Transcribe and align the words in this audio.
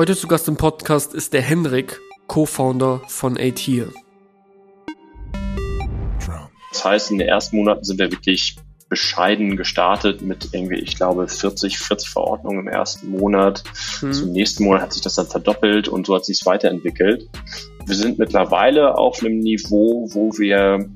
Heute 0.00 0.16
zu 0.16 0.28
Gast 0.28 0.48
im 0.48 0.56
Podcast 0.56 1.12
ist 1.12 1.34
der 1.34 1.42
Henrik, 1.42 2.00
Co-Founder 2.26 3.02
von 3.06 3.36
ATIR. 3.36 3.92
Das 6.72 6.84
heißt, 6.86 7.10
in 7.10 7.18
den 7.18 7.28
ersten 7.28 7.58
Monaten 7.58 7.84
sind 7.84 7.98
wir 7.98 8.10
wirklich 8.10 8.56
bescheiden 8.88 9.58
gestartet 9.58 10.22
mit 10.22 10.48
irgendwie, 10.52 10.78
ich 10.78 10.96
glaube, 10.96 11.28
40, 11.28 11.78
40 11.78 12.08
Verordnungen 12.08 12.60
im 12.60 12.68
ersten 12.68 13.10
Monat. 13.10 13.62
Hm. 13.98 14.14
Zum 14.14 14.32
nächsten 14.32 14.64
Monat 14.64 14.80
hat 14.80 14.94
sich 14.94 15.02
das 15.02 15.16
dann 15.16 15.26
verdoppelt 15.26 15.86
und 15.86 16.06
so 16.06 16.14
hat 16.14 16.24
sich 16.24 16.38
es 16.40 16.46
weiterentwickelt. 16.46 17.28
Wir 17.84 17.94
sind 17.94 18.18
mittlerweile 18.18 18.96
auf 18.96 19.20
einem 19.20 19.40
Niveau, 19.40 20.08
wo 20.12 20.30
wir 20.38 20.88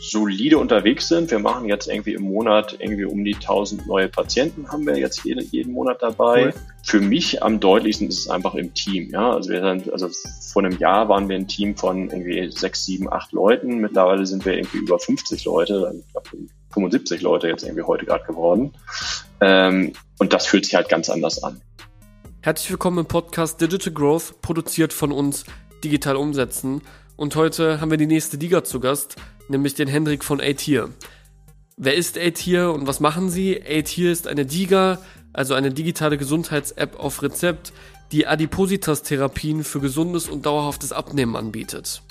solide 0.00 0.58
unterwegs 0.58 1.08
sind. 1.08 1.30
Wir 1.30 1.38
machen 1.38 1.66
jetzt 1.66 1.88
irgendwie 1.88 2.14
im 2.14 2.22
Monat 2.22 2.76
irgendwie 2.78 3.04
um 3.04 3.24
die 3.24 3.34
1000 3.34 3.86
neue 3.86 4.08
Patienten 4.08 4.68
haben 4.68 4.86
wir 4.86 4.96
jetzt 4.98 5.24
jeden, 5.24 5.48
jeden 5.50 5.72
Monat 5.72 6.02
dabei. 6.02 6.46
Cool. 6.46 6.54
Für 6.84 7.00
mich 7.00 7.42
am 7.42 7.60
deutlichsten 7.60 8.08
ist 8.08 8.18
es 8.18 8.28
einfach 8.28 8.54
im 8.54 8.74
Team. 8.74 9.10
Ja, 9.10 9.32
also 9.32 9.50
wir 9.50 9.60
sind, 9.60 9.90
also 9.92 10.08
vor 10.52 10.64
einem 10.64 10.78
Jahr 10.78 11.08
waren 11.08 11.28
wir 11.28 11.36
ein 11.36 11.48
Team 11.48 11.76
von 11.76 12.10
irgendwie 12.10 12.50
sechs, 12.50 12.84
sieben, 12.84 13.10
acht 13.10 13.32
Leuten. 13.32 13.78
Mittlerweile 13.78 14.26
sind 14.26 14.44
wir 14.44 14.54
irgendwie 14.54 14.78
über 14.78 14.98
50 14.98 15.44
Leute. 15.44 15.94
Ich 15.98 16.12
glaube, 16.12 16.28
75 16.72 17.22
Leute 17.22 17.48
jetzt 17.48 17.64
irgendwie 17.64 17.82
heute 17.82 18.04
gerade 18.04 18.24
geworden. 18.24 18.72
Ähm, 19.40 19.92
und 20.18 20.32
das 20.32 20.46
fühlt 20.46 20.66
sich 20.66 20.74
halt 20.74 20.88
ganz 20.88 21.08
anders 21.08 21.42
an. 21.42 21.60
Herzlich 22.42 22.70
willkommen 22.70 22.98
im 22.98 23.06
Podcast 23.06 23.60
Digital 23.60 23.92
Growth, 23.92 24.40
produziert 24.40 24.92
von 24.92 25.12
uns 25.12 25.44
Digital 25.82 26.16
Umsetzen. 26.16 26.82
Und 27.16 27.36
heute 27.36 27.80
haben 27.80 27.90
wir 27.90 27.98
die 27.98 28.06
nächste 28.06 28.38
Liga 28.38 28.64
zu 28.64 28.80
Gast, 28.80 29.16
nämlich 29.50 29.74
den 29.74 29.88
Hendrik 29.88 30.24
von 30.24 30.40
A-Tier. 30.40 30.88
Wer 31.76 31.94
ist 31.94 32.18
A-Tier 32.18 32.72
und 32.72 32.86
was 32.86 33.00
machen 33.00 33.30
sie? 33.30 33.60
A-Tier 33.62 34.12
ist 34.12 34.26
eine 34.26 34.46
DIGA, 34.46 34.98
also 35.32 35.54
eine 35.54 35.70
digitale 35.70 36.18
Gesundheits-App 36.18 36.98
auf 36.98 37.22
Rezept, 37.22 37.72
die 38.12 38.26
Adipositas-Therapien 38.26 39.64
für 39.64 39.80
gesundes 39.80 40.28
und 40.28 40.46
dauerhaftes 40.46 40.92
Abnehmen 40.92 41.36
anbietet. 41.36 42.02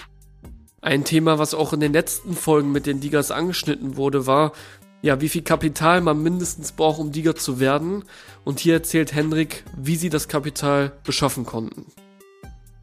Ein 0.82 1.04
Thema, 1.04 1.40
was 1.40 1.54
auch 1.54 1.74
in 1.74 1.82
den 1.82 1.92
letzten 1.92 2.36
Folgen 2.36 2.72
mit 2.72 2.86
den 2.86 3.02
Digas 3.02 3.32
angeschnitten 3.32 3.98
wurde, 3.98 4.28
war, 4.28 4.54
ja, 5.02 5.22
wie 5.22 5.30
viel 5.30 5.42
Kapital 5.44 6.02
man 6.02 6.22
mindestens 6.22 6.72
braucht, 6.74 7.00
um 7.00 7.12
Diga 7.12 7.36
zu 7.36 7.60
werden. 7.60 8.04
Und 8.44 8.60
hier 8.60 8.74
erzählt 8.74 9.14
Hendrik, 9.14 9.64
wie 9.78 9.96
sie 9.96 10.10
das 10.10 10.28
Kapital 10.28 10.92
beschaffen 11.04 11.46
konnten. 11.46 11.86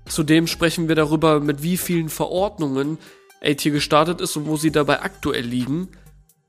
Zudem 0.06 0.46
sprechen 0.46 0.88
wir 0.88 0.94
darüber, 0.94 1.40
mit 1.40 1.62
wie 1.62 1.76
vielen 1.76 2.08
Verordnungen 2.08 2.98
AT 3.42 3.62
gestartet 3.62 4.20
ist 4.20 4.36
und 4.36 4.46
wo 4.46 4.56
sie 4.56 4.70
dabei 4.70 5.02
aktuell 5.02 5.44
liegen. 5.44 5.88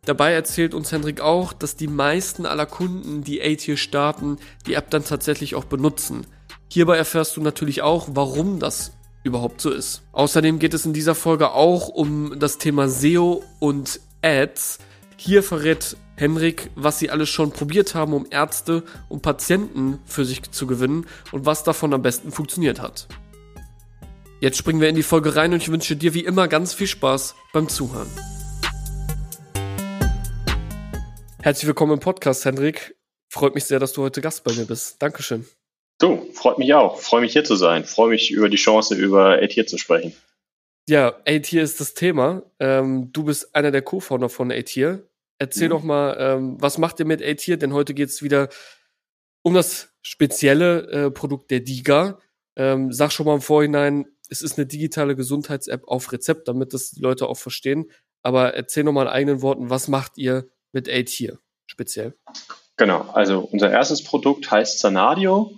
Dabei 0.05 0.31
erzählt 0.31 0.73
uns 0.73 0.91
Hendrik 0.91 1.19
auch, 1.19 1.51
dass 1.51 1.75
die 1.75 1.87
meisten 1.87 2.45
aller 2.45 2.65
Kunden, 2.65 3.23
die 3.23 3.41
AT 3.41 3.77
starten, 3.77 4.37
die 4.65 4.75
App 4.75 4.89
dann 4.89 5.03
tatsächlich 5.03 5.55
auch 5.55 5.65
benutzen. 5.65 6.25
Hierbei 6.69 6.97
erfährst 6.97 7.35
du 7.35 7.41
natürlich 7.41 7.81
auch, 7.81 8.07
warum 8.11 8.59
das 8.59 8.93
überhaupt 9.23 9.59
so 9.59 9.69
ist. 9.69 10.03
Außerdem 10.13 10.59
geht 10.59 10.73
es 10.73 10.85
in 10.85 10.93
dieser 10.93 11.15
Folge 11.15 11.51
auch 11.51 11.89
um 11.89 12.39
das 12.39 12.57
Thema 12.57 12.87
SEO 12.87 13.43
und 13.59 13.99
Ads. 14.21 14.79
Hier 15.17 15.43
verrät 15.43 15.97
Henrik, 16.15 16.71
was 16.75 16.99
sie 16.99 17.09
alles 17.09 17.29
schon 17.29 17.51
probiert 17.51 17.93
haben, 17.93 18.13
um 18.13 18.25
Ärzte 18.29 18.83
und 19.09 19.21
Patienten 19.21 19.99
für 20.05 20.25
sich 20.25 20.41
zu 20.51 20.67
gewinnen 20.67 21.05
und 21.31 21.45
was 21.45 21.63
davon 21.63 21.93
am 21.93 22.01
besten 22.01 22.31
funktioniert 22.31 22.81
hat. 22.81 23.07
Jetzt 24.39 24.57
springen 24.57 24.79
wir 24.79 24.87
in 24.87 24.95
die 24.95 25.01
Folge 25.01 25.35
rein 25.35 25.51
und 25.51 25.63
ich 25.63 25.71
wünsche 25.71 25.95
dir 25.95 26.13
wie 26.13 26.23
immer 26.23 26.47
ganz 26.47 26.71
viel 26.71 26.85
Spaß 26.85 27.33
beim 27.53 27.67
Zuhören. 27.69 28.07
Herzlich 31.41 31.65
willkommen 31.65 31.93
im 31.93 31.99
Podcast, 31.99 32.45
Hendrik. 32.45 32.95
Freut 33.29 33.55
mich 33.55 33.65
sehr, 33.65 33.79
dass 33.79 33.93
du 33.93 34.03
heute 34.03 34.21
Gast 34.21 34.43
bei 34.43 34.53
mir 34.53 34.65
bist. 34.65 35.01
Dankeschön. 35.01 35.47
Du, 35.97 36.31
freut 36.33 36.59
mich 36.59 36.71
auch. 36.75 36.99
Freue 36.99 37.21
mich 37.21 37.33
hier 37.33 37.45
zu 37.45 37.55
sein. 37.55 37.83
Freue 37.83 38.09
mich 38.09 38.29
über 38.29 38.47
die 38.47 38.57
Chance, 38.57 38.93
über 38.93 39.41
ATIR 39.41 39.65
zu 39.65 39.79
sprechen. 39.79 40.13
Ja, 40.87 41.15
ATIR 41.25 41.63
ist 41.63 41.79
das 41.79 41.95
Thema. 41.95 42.43
Ähm, 42.59 43.11
du 43.11 43.23
bist 43.23 43.55
einer 43.55 43.71
der 43.71 43.81
Co-Founder 43.81 44.29
von 44.29 44.51
ATIR. 44.51 45.01
Erzähl 45.39 45.69
mhm. 45.69 45.71
doch 45.71 45.83
mal, 45.83 46.15
ähm, 46.19 46.57
was 46.59 46.77
macht 46.77 46.99
ihr 46.99 47.07
mit 47.07 47.23
ATIR? 47.23 47.57
Denn 47.57 47.73
heute 47.73 47.95
geht 47.95 48.09
es 48.09 48.21
wieder 48.21 48.49
um 49.41 49.55
das 49.55 49.95
spezielle 50.03 50.91
äh, 50.91 51.09
Produkt 51.09 51.49
der 51.49 51.61
DIGA. 51.61 52.19
Ähm, 52.55 52.91
sag 52.91 53.11
schon 53.11 53.25
mal 53.25 53.35
im 53.35 53.41
Vorhinein, 53.41 54.05
es 54.29 54.41
ist 54.41 54.57
eine 54.57 54.65
digitale 54.65 55.15
Gesundheits-App 55.15 55.87
auf 55.87 56.11
Rezept, 56.11 56.47
damit 56.47 56.73
das 56.73 56.91
die 56.91 57.01
Leute 57.01 57.27
auch 57.27 57.37
verstehen. 57.37 57.91
Aber 58.23 58.53
erzähl 58.53 58.83
noch 58.83 58.91
mal 58.91 59.03
in 59.03 59.07
eigenen 59.07 59.41
Worten, 59.41 59.69
was 59.69 59.87
macht 59.87 60.17
ihr 60.17 60.49
mit 60.71 60.89
ATIR 60.89 61.39
speziell? 61.65 62.15
Genau, 62.75 63.01
also 63.13 63.39
unser 63.39 63.71
erstes 63.71 64.03
Produkt 64.03 64.51
heißt 64.51 64.79
Zanadio 64.79 65.51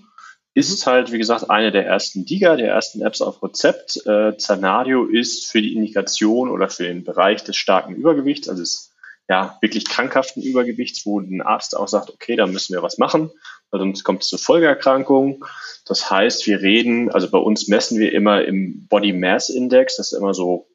ist 0.53 0.85
halt, 0.87 1.11
wie 1.11 1.17
gesagt, 1.17 1.49
eine 1.49 1.71
der 1.71 1.85
ersten 1.85 2.25
DIGA, 2.25 2.55
der 2.55 2.69
ersten 2.69 3.01
Apps 3.01 3.21
auf 3.21 3.41
Rezept. 3.43 4.05
Äh, 4.05 4.35
Zanadio 4.37 5.05
ist 5.05 5.49
für 5.49 5.61
die 5.61 5.73
Indikation 5.73 6.49
oder 6.49 6.69
für 6.69 6.83
den 6.83 7.03
Bereich 7.03 7.43
des 7.43 7.55
starken 7.55 7.95
Übergewichts, 7.95 8.49
also 8.49 8.61
des 8.61 8.91
ja, 9.29 9.57
wirklich 9.61 9.87
krankhaften 9.87 10.41
Übergewichts, 10.41 11.05
wo 11.05 11.19
ein 11.19 11.41
Arzt 11.41 11.77
auch 11.77 11.87
sagt, 11.87 12.09
okay, 12.09 12.35
da 12.35 12.47
müssen 12.47 12.73
wir 12.73 12.81
was 12.81 12.97
machen, 12.97 13.29
sonst 13.77 14.03
kommt 14.03 14.23
es 14.23 14.29
zu 14.29 14.37
Folgeerkrankungen. 14.37 15.43
Das 15.85 16.09
heißt, 16.09 16.45
wir 16.47 16.61
reden, 16.61 17.11
also 17.11 17.29
bei 17.29 17.37
uns 17.37 17.67
messen 17.67 17.99
wir 17.99 18.13
immer 18.13 18.43
im 18.45 18.87
Body 18.87 19.13
Mass 19.13 19.49
Index, 19.49 19.97
das 19.97 20.11
ist 20.11 20.17
immer 20.17 20.33
so 20.33 20.67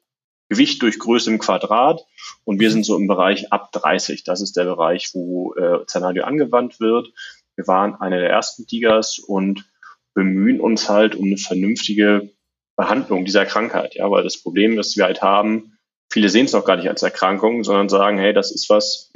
Gewicht 0.49 0.81
durch 0.81 0.99
Größe 0.99 1.31
im 1.31 1.39
Quadrat 1.39 2.05
und 2.43 2.59
wir 2.59 2.69
sind 2.71 2.85
so 2.85 2.95
im 2.95 3.07
Bereich 3.07 3.51
ab 3.51 3.71
30. 3.71 4.23
Das 4.23 4.41
ist 4.41 4.55
der 4.55 4.65
Bereich, 4.65 5.09
wo 5.13 5.53
äh, 5.55 5.85
Zanadio 5.87 6.23
angewandt 6.23 6.79
wird. 6.79 7.07
Wir 7.55 7.67
waren 7.67 7.95
eine 7.95 8.19
der 8.19 8.29
ersten 8.29 8.67
Digas 8.67 9.17
und 9.17 9.65
bemühen 10.13 10.61
uns 10.61 10.87
halt 10.89 11.15
um 11.15 11.25
eine 11.25 11.37
vernünftige 11.37 12.29
Behandlung 12.75 13.25
dieser 13.25 13.45
Krankheit. 13.45 13.95
Ja, 13.95 14.09
weil 14.11 14.23
das 14.23 14.41
Problem, 14.41 14.75
das 14.75 14.95
wir 14.95 15.05
halt 15.05 15.21
haben, 15.21 15.77
viele 16.11 16.29
sehen 16.29 16.45
es 16.45 16.53
noch 16.53 16.65
gar 16.65 16.77
nicht 16.77 16.89
als 16.89 17.03
Erkrankung, 17.03 17.63
sondern 17.63 17.89
sagen, 17.89 18.17
hey, 18.17 18.33
das 18.33 18.51
ist 18.51 18.69
was, 18.69 19.11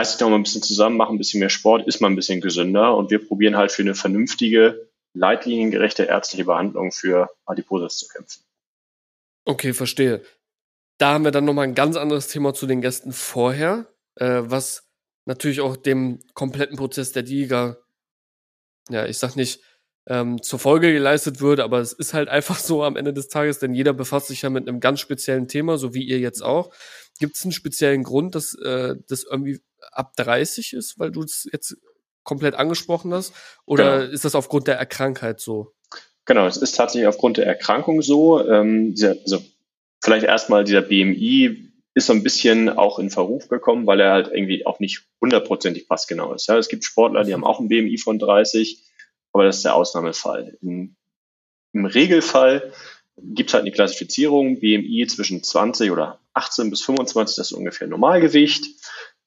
reiß 0.00 0.12
dich 0.12 0.18
doch 0.18 0.30
mal 0.30 0.36
ein 0.36 0.42
bisschen 0.42 0.62
zusammen, 0.62 0.96
mach 0.96 1.10
ein 1.10 1.18
bisschen 1.18 1.40
mehr 1.40 1.50
Sport, 1.50 1.86
ist 1.86 2.00
mal 2.00 2.08
ein 2.08 2.16
bisschen 2.16 2.40
gesünder 2.40 2.96
und 2.96 3.10
wir 3.10 3.26
probieren 3.26 3.56
halt 3.56 3.70
für 3.70 3.82
eine 3.82 3.94
vernünftige, 3.94 4.88
leitliniengerechte 5.12 6.04
ärztliche 6.04 6.44
Behandlung 6.44 6.90
für 6.90 7.28
Adipositas 7.44 7.98
zu 7.98 8.08
kämpfen. 8.08 8.42
Okay, 9.44 9.74
verstehe. 9.74 10.22
Da 10.98 11.14
haben 11.14 11.24
wir 11.24 11.32
dann 11.32 11.44
nochmal 11.44 11.64
ein 11.64 11.74
ganz 11.74 11.96
anderes 11.96 12.28
Thema 12.28 12.54
zu 12.54 12.66
den 12.66 12.80
Gästen 12.80 13.12
vorher, 13.12 13.86
äh, 14.16 14.42
was 14.44 14.88
natürlich 15.26 15.60
auch 15.60 15.76
dem 15.76 16.20
kompletten 16.34 16.76
Prozess 16.76 17.12
der 17.12 17.22
Liga, 17.22 17.76
ja, 18.88 19.06
ich 19.06 19.18
sag 19.18 19.36
nicht, 19.36 19.60
ähm, 20.06 20.42
zur 20.42 20.58
Folge 20.58 20.92
geleistet 20.92 21.40
würde, 21.40 21.62
aber 21.62 21.80
es 21.80 21.92
ist 21.92 22.14
halt 22.14 22.28
einfach 22.28 22.58
so 22.58 22.84
am 22.84 22.96
Ende 22.96 23.12
des 23.12 23.28
Tages, 23.28 23.58
denn 23.58 23.74
jeder 23.74 23.92
befasst 23.92 24.28
sich 24.28 24.42
ja 24.42 24.50
mit 24.50 24.66
einem 24.66 24.80
ganz 24.80 25.00
speziellen 25.00 25.46
Thema, 25.46 25.76
so 25.76 25.92
wie 25.92 26.04
ihr 26.04 26.18
jetzt 26.18 26.42
auch. 26.42 26.72
Gibt 27.18 27.36
es 27.36 27.44
einen 27.44 27.52
speziellen 27.52 28.02
Grund, 28.02 28.34
dass 28.34 28.54
äh, 28.54 28.96
das 29.08 29.24
irgendwie 29.24 29.60
ab 29.92 30.16
30 30.16 30.72
ist, 30.72 30.98
weil 30.98 31.10
du 31.10 31.22
es 31.22 31.48
jetzt 31.52 31.76
komplett 32.22 32.54
angesprochen 32.54 33.12
hast? 33.12 33.32
Oder 33.66 34.00
genau. 34.00 34.12
ist 34.12 34.24
das 34.24 34.34
aufgrund 34.34 34.68
der 34.68 34.78
Erkrankheit 34.78 35.40
so? 35.40 35.74
Genau, 36.26 36.46
es 36.46 36.56
ist 36.56 36.76
tatsächlich 36.76 37.08
aufgrund 37.08 37.38
der 37.38 37.46
Erkrankung 37.46 38.02
so. 38.02 38.46
Ähm, 38.46 38.94
dieser, 38.94 39.16
also 39.22 39.42
vielleicht 40.02 40.26
erstmal 40.26 40.64
dieser 40.64 40.82
BMI 40.82 41.70
ist 41.94 42.06
so 42.06 42.12
ein 42.12 42.22
bisschen 42.22 42.68
auch 42.68 42.98
in 42.98 43.10
Verruf 43.10 43.48
gekommen, 43.48 43.86
weil 43.86 44.00
er 44.00 44.12
halt 44.12 44.30
irgendwie 44.32 44.64
auch 44.64 44.78
nicht 44.80 45.02
hundertprozentig 45.20 45.88
passgenau 45.88 46.32
ist. 46.34 46.46
Ja, 46.46 46.56
es 46.56 46.68
gibt 46.68 46.84
Sportler, 46.84 47.24
die 47.24 47.32
haben 47.32 47.44
auch 47.44 47.58
ein 47.58 47.68
BMI 47.68 47.98
von 47.98 48.18
30, 48.18 48.84
aber 49.32 49.44
das 49.44 49.56
ist 49.56 49.64
der 49.64 49.74
Ausnahmefall. 49.74 50.56
Im, 50.62 50.96
im 51.72 51.84
Regelfall 51.84 52.72
gibt 53.16 53.50
es 53.50 53.54
halt 53.54 53.62
eine 53.62 53.72
Klassifizierung, 53.72 54.60
BMI 54.60 55.06
zwischen 55.08 55.42
20 55.42 55.90
oder 55.90 56.20
18 56.34 56.70
bis 56.70 56.82
25, 56.82 57.36
das 57.36 57.50
ist 57.50 57.56
ungefähr 57.56 57.88
Normalgewicht. 57.88 58.64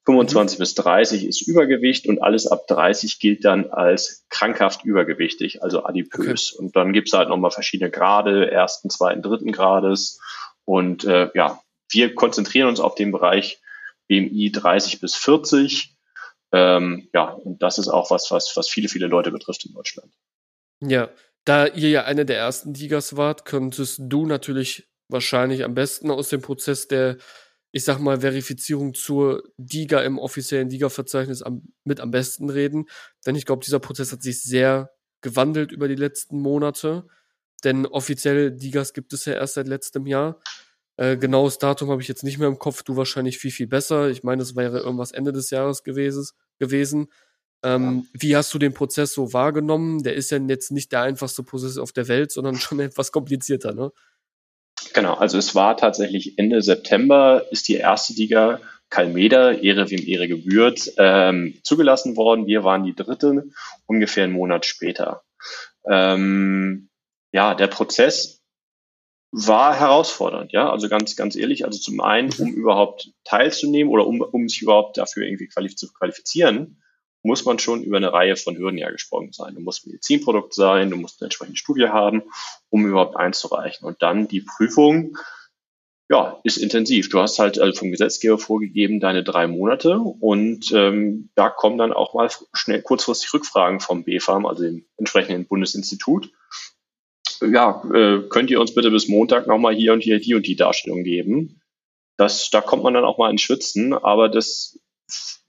25 0.06 0.58
mhm. 0.58 0.62
bis 0.62 0.74
30 0.74 1.26
ist 1.26 1.42
Übergewicht 1.42 2.06
und 2.06 2.22
alles 2.22 2.46
ab 2.46 2.66
30 2.66 3.18
gilt 3.18 3.44
dann 3.44 3.70
als 3.70 4.26
krankhaft 4.28 4.84
übergewichtig, 4.84 5.62
also 5.62 5.84
adipös. 5.84 6.52
Okay. 6.52 6.62
Und 6.62 6.76
dann 6.76 6.92
gibt 6.92 7.08
es 7.08 7.14
halt 7.14 7.28
nochmal 7.28 7.50
verschiedene 7.50 7.90
Grade, 7.90 8.50
ersten, 8.50 8.90
zweiten, 8.90 9.22
dritten 9.22 9.52
Grades. 9.52 10.20
Und 10.64 11.04
äh, 11.04 11.30
ja, 11.34 11.60
wir 11.90 12.14
konzentrieren 12.14 12.68
uns 12.68 12.80
auf 12.80 12.94
den 12.94 13.12
Bereich 13.12 13.60
BMI 14.08 14.52
30 14.52 15.00
bis 15.00 15.14
40. 15.14 15.94
Ähm, 16.52 17.08
ja, 17.12 17.30
und 17.30 17.62
das 17.62 17.78
ist 17.78 17.88
auch 17.88 18.10
was, 18.10 18.30
was, 18.30 18.52
was 18.56 18.68
viele, 18.68 18.88
viele 18.88 19.06
Leute 19.06 19.30
betrifft 19.30 19.64
in 19.64 19.72
Deutschland. 19.72 20.12
Ja, 20.80 21.08
da 21.44 21.66
ihr 21.66 21.90
ja 21.90 22.04
eine 22.04 22.24
der 22.26 22.38
ersten 22.38 22.74
Ligas 22.74 23.16
wart, 23.16 23.44
könntest 23.44 24.00
du 24.02 24.26
natürlich 24.26 24.88
wahrscheinlich 25.08 25.64
am 25.64 25.74
besten 25.74 26.10
aus 26.10 26.28
dem 26.28 26.42
Prozess 26.42 26.88
der, 26.88 27.16
ich 27.74 27.84
sag 27.84 27.98
mal, 27.98 28.20
Verifizierung 28.20 28.94
zur 28.94 29.42
Liga 29.56 30.00
im 30.02 30.20
offiziellen 30.20 30.70
Liga-Verzeichnis 30.70 31.42
am, 31.42 31.72
mit 31.82 31.98
am 31.98 32.12
besten 32.12 32.48
reden. 32.48 32.86
Denn 33.26 33.34
ich 33.34 33.46
glaube, 33.46 33.64
dieser 33.64 33.80
Prozess 33.80 34.12
hat 34.12 34.22
sich 34.22 34.40
sehr 34.42 34.92
gewandelt 35.22 35.72
über 35.72 35.88
die 35.88 35.96
letzten 35.96 36.38
Monate. 36.38 37.04
Denn 37.64 37.84
offizielle 37.84 38.50
Ligas 38.50 38.92
gibt 38.92 39.12
es 39.12 39.24
ja 39.24 39.32
erst 39.32 39.54
seit 39.54 39.66
letztem 39.66 40.06
Jahr. 40.06 40.40
Äh, 40.98 41.16
genaues 41.16 41.58
Datum 41.58 41.90
habe 41.90 42.00
ich 42.00 42.06
jetzt 42.06 42.22
nicht 42.22 42.38
mehr 42.38 42.46
im 42.46 42.60
Kopf, 42.60 42.84
du 42.84 42.94
wahrscheinlich 42.96 43.38
viel, 43.38 43.50
viel 43.50 43.66
besser. 43.66 44.08
Ich 44.08 44.22
meine, 44.22 44.42
es 44.42 44.54
wäre 44.54 44.78
irgendwas 44.78 45.10
Ende 45.10 45.32
des 45.32 45.50
Jahres 45.50 45.82
gewesen. 45.82 46.28
gewesen. 46.60 47.08
Ähm, 47.64 48.06
ja. 48.12 48.20
Wie 48.20 48.36
hast 48.36 48.54
du 48.54 48.60
den 48.60 48.72
Prozess 48.72 49.14
so 49.14 49.32
wahrgenommen? 49.32 50.04
Der 50.04 50.14
ist 50.14 50.30
ja 50.30 50.38
jetzt 50.38 50.70
nicht 50.70 50.92
der 50.92 51.00
einfachste 51.00 51.42
Prozess 51.42 51.78
auf 51.78 51.90
der 51.90 52.06
Welt, 52.06 52.30
sondern 52.30 52.54
schon 52.54 52.78
etwas 52.78 53.10
komplizierter, 53.10 53.74
ne? 53.74 53.90
Genau, 54.94 55.14
also 55.14 55.38
es 55.38 55.54
war 55.56 55.76
tatsächlich 55.76 56.38
Ende 56.38 56.62
September 56.62 57.44
ist 57.50 57.66
die 57.68 57.74
erste 57.74 58.14
Liga 58.14 58.60
Calmeda, 58.90 59.50
Ehre 59.50 59.90
wem 59.90 60.06
Ehre 60.06 60.28
gebührt, 60.28 60.92
ähm, 60.98 61.58
zugelassen 61.64 62.16
worden. 62.16 62.46
Wir 62.46 62.62
waren 62.62 62.84
die 62.84 62.94
dritte, 62.94 63.44
ungefähr 63.86 64.22
einen 64.22 64.34
Monat 64.34 64.66
später. 64.66 65.22
Ähm, 65.84 66.90
ja, 67.32 67.56
der 67.56 67.66
Prozess 67.66 68.40
war 69.32 69.76
herausfordernd, 69.76 70.52
ja, 70.52 70.70
also 70.70 70.88
ganz, 70.88 71.16
ganz 71.16 71.34
ehrlich, 71.34 71.64
also 71.64 71.80
zum 71.80 72.00
einen, 72.00 72.30
um 72.38 72.50
mhm. 72.50 72.54
überhaupt 72.54 73.10
teilzunehmen 73.24 73.92
oder 73.92 74.06
um, 74.06 74.20
um 74.20 74.48
sich 74.48 74.62
überhaupt 74.62 74.96
dafür 74.96 75.24
irgendwie 75.24 75.48
qualif 75.48 75.74
zu 75.74 75.92
qualifizieren, 75.92 76.80
muss 77.24 77.44
man 77.44 77.58
schon 77.58 77.82
über 77.82 77.96
eine 77.96 78.12
Reihe 78.12 78.36
von 78.36 78.56
Hürden 78.56 78.78
ja 78.78 78.90
gesprungen 78.90 79.32
sein. 79.32 79.54
Du 79.54 79.60
musst 79.60 79.86
Medizinprodukt 79.86 80.54
sein, 80.54 80.90
du 80.90 80.96
musst 80.96 81.20
eine 81.20 81.26
entsprechende 81.26 81.58
Studie 81.58 81.88
haben, 81.88 82.22
um 82.68 82.86
überhaupt 82.86 83.16
einzureichen. 83.16 83.88
Und 83.88 84.02
dann 84.02 84.28
die 84.28 84.42
Prüfung, 84.42 85.16
ja, 86.10 86.38
ist 86.44 86.58
intensiv. 86.58 87.08
Du 87.08 87.18
hast 87.20 87.38
halt 87.38 87.58
also 87.58 87.78
vom 87.78 87.90
Gesetzgeber 87.90 88.38
vorgegeben 88.38 89.00
deine 89.00 89.24
drei 89.24 89.46
Monate 89.46 89.98
und 89.98 90.70
ähm, 90.72 91.30
da 91.34 91.48
kommen 91.48 91.78
dann 91.78 91.94
auch 91.94 92.12
mal 92.12 92.28
schnell 92.52 92.82
kurzfristig 92.82 93.32
Rückfragen 93.32 93.80
vom 93.80 94.04
BfArM, 94.04 94.44
also 94.44 94.62
dem 94.62 94.84
entsprechenden 94.98 95.46
Bundesinstitut. 95.46 96.30
Ja, 97.40 97.82
äh, 97.92 98.20
könnt 98.28 98.50
ihr 98.50 98.60
uns 98.60 98.74
bitte 98.74 98.90
bis 98.90 99.08
Montag 99.08 99.46
nochmal 99.46 99.74
hier 99.74 99.94
und 99.94 100.02
hier 100.02 100.20
die 100.20 100.34
und 100.34 100.46
die 100.46 100.56
Darstellung 100.56 101.04
geben? 101.04 101.62
Das, 102.18 102.50
da 102.50 102.60
kommt 102.60 102.82
man 102.82 102.94
dann 102.94 103.04
auch 103.04 103.18
mal 103.18 103.30
ins 103.30 103.42
Schwitzen, 103.42 103.94
aber 103.94 104.28
das, 104.28 104.78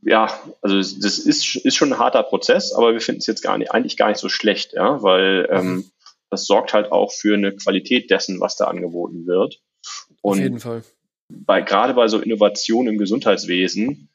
ja, 0.01 0.39
also 0.61 0.77
das 0.77 1.19
ist, 1.19 1.55
ist 1.55 1.75
schon 1.75 1.93
ein 1.93 1.99
harter 1.99 2.23
Prozess, 2.23 2.73
aber 2.73 2.93
wir 2.93 3.01
finden 3.01 3.19
es 3.19 3.27
jetzt 3.27 3.41
gar 3.41 3.57
nicht, 3.57 3.71
eigentlich 3.71 3.97
gar 3.97 4.09
nicht 4.09 4.19
so 4.19 4.29
schlecht, 4.29 4.73
ja, 4.73 5.01
weil 5.01 5.47
ähm, 5.49 5.91
das 6.29 6.45
sorgt 6.45 6.73
halt 6.73 6.91
auch 6.91 7.11
für 7.11 7.33
eine 7.33 7.55
Qualität 7.55 8.11
dessen, 8.11 8.39
was 8.39 8.55
da 8.55 8.65
angeboten 8.65 9.25
wird. 9.25 9.61
Und 10.21 10.37
Auf 10.37 10.43
jeden 10.43 10.59
Fall. 10.59 10.83
Bei, 11.29 11.61
gerade 11.61 11.95
bei 11.95 12.07
so 12.07 12.19
Innovationen 12.19 12.93
im 12.93 12.99
Gesundheitswesen, 12.99 14.09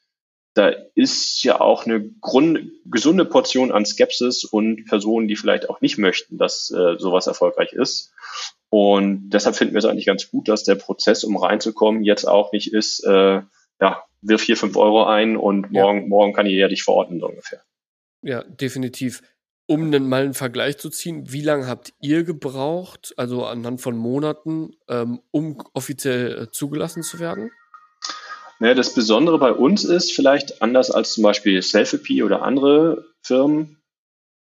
da 0.53 0.73
ist 0.95 1.43
ja 1.43 1.59
auch 1.59 1.85
eine 1.85 2.09
Grund, 2.21 2.71
gesunde 2.85 3.25
Portion 3.25 3.71
an 3.71 3.85
Skepsis 3.85 4.43
und 4.43 4.85
Personen, 4.85 5.27
die 5.27 5.35
vielleicht 5.35 5.69
auch 5.69 5.81
nicht 5.81 5.97
möchten, 5.97 6.37
dass 6.37 6.71
äh, 6.71 6.97
sowas 6.97 7.27
erfolgreich 7.27 7.73
ist. 7.73 8.13
Und 8.69 9.29
deshalb 9.31 9.55
finden 9.55 9.73
wir 9.73 9.79
es 9.79 9.85
eigentlich 9.85 10.05
ganz 10.05 10.29
gut, 10.29 10.47
dass 10.47 10.63
der 10.63 10.75
Prozess, 10.75 11.23
um 11.25 11.35
reinzukommen, 11.37 12.03
jetzt 12.03 12.25
auch 12.25 12.53
nicht 12.53 12.73
ist, 12.73 13.03
äh, 13.05 13.41
ja, 13.81 14.03
wirf 14.21 14.43
hier 14.43 14.57
fünf 14.57 14.75
Euro 14.77 15.05
ein 15.05 15.37
und 15.37 15.71
morgen, 15.71 16.01
ja. 16.01 16.07
morgen 16.07 16.33
kann 16.33 16.45
ich 16.45 16.53
ja 16.53 16.67
dich 16.67 16.83
verorten, 16.83 17.19
so 17.19 17.27
ungefähr. 17.27 17.61
Ja, 18.21 18.43
definitiv 18.43 19.21
um 19.71 19.83
einen, 19.83 20.09
mal 20.09 20.23
einen 20.23 20.33
Vergleich 20.33 20.77
zu 20.77 20.89
ziehen, 20.89 21.31
wie 21.31 21.41
lange 21.41 21.65
habt 21.65 21.93
ihr 22.01 22.23
gebraucht, 22.23 23.13
also 23.15 23.45
anhand 23.45 23.79
von 23.79 23.95
Monaten, 23.95 24.75
ähm, 24.89 25.21
um 25.31 25.63
offiziell 25.73 26.43
äh, 26.43 26.51
zugelassen 26.51 27.03
zu 27.03 27.19
werden? 27.19 27.51
Naja, 28.59 28.73
das 28.73 28.93
Besondere 28.93 29.39
bei 29.39 29.53
uns 29.53 29.85
ist 29.85 30.11
vielleicht 30.11 30.61
anders 30.61 30.91
als 30.91 31.13
zum 31.13 31.23
Beispiel 31.23 31.61
Selfie 31.61 32.21
oder 32.21 32.41
andere 32.41 33.05
Firmen. 33.21 33.81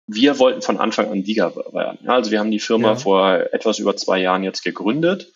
Wir 0.06 0.38
wollten 0.38 0.61
von 0.61 0.77
Anfang 0.77 1.09
an 1.09 1.23
Liga 1.23 1.56
werden. 1.56 2.00
Ja, 2.03 2.11
also 2.11 2.29
wir 2.29 2.39
haben 2.39 2.51
die 2.51 2.59
Firma 2.59 2.89
ja. 2.89 2.95
vor 2.95 3.31
etwas 3.53 3.79
über 3.79 3.95
zwei 3.95 4.19
Jahren 4.19 4.44
jetzt 4.44 4.63
gegründet. 4.63 5.31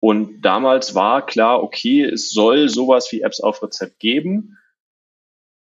Und 0.00 0.42
damals 0.42 0.94
war 0.94 1.26
klar, 1.26 1.62
okay, 1.62 2.04
es 2.04 2.30
soll 2.30 2.68
sowas 2.68 3.10
wie 3.10 3.22
Apps 3.22 3.40
auf 3.40 3.62
Rezept 3.62 3.98
geben. 3.98 4.58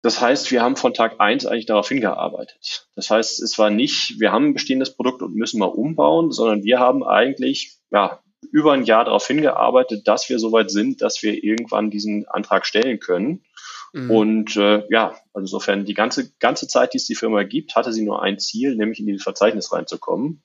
Das 0.01 0.19
heißt, 0.19 0.51
wir 0.51 0.61
haben 0.61 0.75
von 0.75 0.93
Tag 0.93 1.19
eins 1.19 1.45
eigentlich 1.45 1.65
darauf 1.65 1.87
hingearbeitet. 1.87 2.87
Das 2.95 3.09
heißt, 3.09 3.41
es 3.41 3.57
war 3.57 3.69
nicht, 3.69 4.19
wir 4.19 4.31
haben 4.31 4.47
ein 4.47 4.53
bestehendes 4.53 4.95
Produkt 4.95 5.21
und 5.21 5.35
müssen 5.35 5.59
mal 5.59 5.67
umbauen, 5.67 6.31
sondern 6.31 6.63
wir 6.63 6.79
haben 6.79 7.03
eigentlich 7.03 7.77
ja, 7.89 8.21
über 8.51 8.73
ein 8.73 8.83
Jahr 8.83 9.05
darauf 9.05 9.25
hingearbeitet, 9.25 10.07
dass 10.07 10.27
wir 10.29 10.39
soweit 10.39 10.71
sind, 10.71 11.01
dass 11.01 11.23
wir 11.23 11.43
irgendwann 11.43 11.89
diesen 11.89 12.27
Antrag 12.27 12.65
stellen 12.65 12.99
können. 12.99 13.45
Mhm. 13.93 14.11
Und 14.11 14.55
äh, 14.57 14.83
ja, 14.89 15.15
also 15.33 15.55
insofern 15.55 15.85
die 15.85 15.93
ganze, 15.93 16.33
ganze 16.39 16.67
Zeit, 16.67 16.93
die 16.93 16.97
es 16.97 17.05
die 17.05 17.15
Firma 17.15 17.43
gibt, 17.43 17.75
hatte 17.75 17.93
sie 17.93 18.03
nur 18.03 18.21
ein 18.21 18.39
Ziel, 18.39 18.75
nämlich 18.75 18.99
in 18.99 19.05
dieses 19.05 19.23
Verzeichnis 19.23 19.71
reinzukommen. 19.71 20.43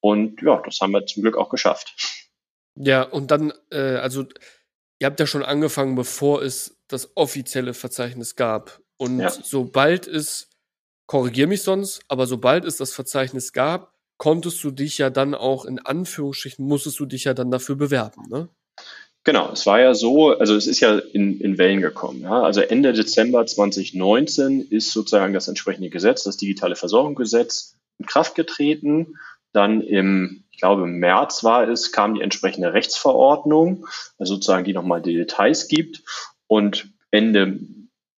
Und 0.00 0.40
ja, 0.40 0.62
das 0.64 0.80
haben 0.80 0.92
wir 0.92 1.04
zum 1.04 1.22
Glück 1.22 1.36
auch 1.36 1.50
geschafft. 1.50 1.94
Ja, 2.76 3.02
und 3.02 3.30
dann, 3.30 3.52
äh, 3.70 3.96
also 3.96 4.24
ihr 4.98 5.06
habt 5.06 5.20
ja 5.20 5.26
schon 5.26 5.42
angefangen, 5.42 5.94
bevor 5.94 6.42
es 6.42 6.78
das 6.88 7.16
offizielle 7.16 7.74
Verzeichnis 7.74 8.36
gab. 8.36 8.80
Und 8.96 9.20
ja. 9.20 9.30
sobald 9.30 10.06
es, 10.06 10.48
korrigier 11.06 11.46
mich 11.46 11.62
sonst, 11.62 12.00
aber 12.08 12.26
sobald 12.26 12.64
es 12.64 12.76
das 12.76 12.92
Verzeichnis 12.92 13.52
gab, 13.52 13.94
konntest 14.18 14.62
du 14.64 14.70
dich 14.70 14.98
ja 14.98 15.10
dann 15.10 15.34
auch 15.34 15.64
in 15.64 15.78
Anführungsstrichen, 15.78 16.66
musstest 16.66 16.98
du 17.00 17.06
dich 17.06 17.24
ja 17.24 17.34
dann 17.34 17.50
dafür 17.50 17.76
bewerben, 17.76 18.22
ne? 18.30 18.48
Genau, 19.24 19.50
es 19.50 19.66
war 19.66 19.80
ja 19.80 19.92
so, 19.92 20.38
also 20.38 20.54
es 20.54 20.68
ist 20.68 20.78
ja 20.78 20.98
in, 20.98 21.40
in 21.40 21.58
Wellen 21.58 21.80
gekommen. 21.80 22.20
Ja? 22.20 22.42
Also 22.42 22.60
Ende 22.60 22.92
Dezember 22.92 23.44
2019 23.44 24.68
ist 24.70 24.92
sozusagen 24.92 25.34
das 25.34 25.48
entsprechende 25.48 25.90
Gesetz, 25.90 26.22
das 26.22 26.36
digitale 26.36 26.76
Versorgungsgesetz, 26.76 27.74
in 27.98 28.06
Kraft 28.06 28.36
getreten. 28.36 29.16
Dann 29.56 29.80
im, 29.80 30.44
ich 30.50 30.58
glaube, 30.58 30.82
im 30.82 30.98
März 30.98 31.42
war 31.42 31.66
es, 31.66 31.92
kam 31.92 32.14
die 32.14 32.20
entsprechende 32.20 32.74
Rechtsverordnung, 32.74 33.86
also 34.18 34.34
sozusagen 34.34 34.64
die 34.64 34.74
nochmal 34.74 35.00
die 35.00 35.14
Details 35.14 35.66
gibt. 35.66 36.02
Und 36.46 36.90
Ende 37.10 37.58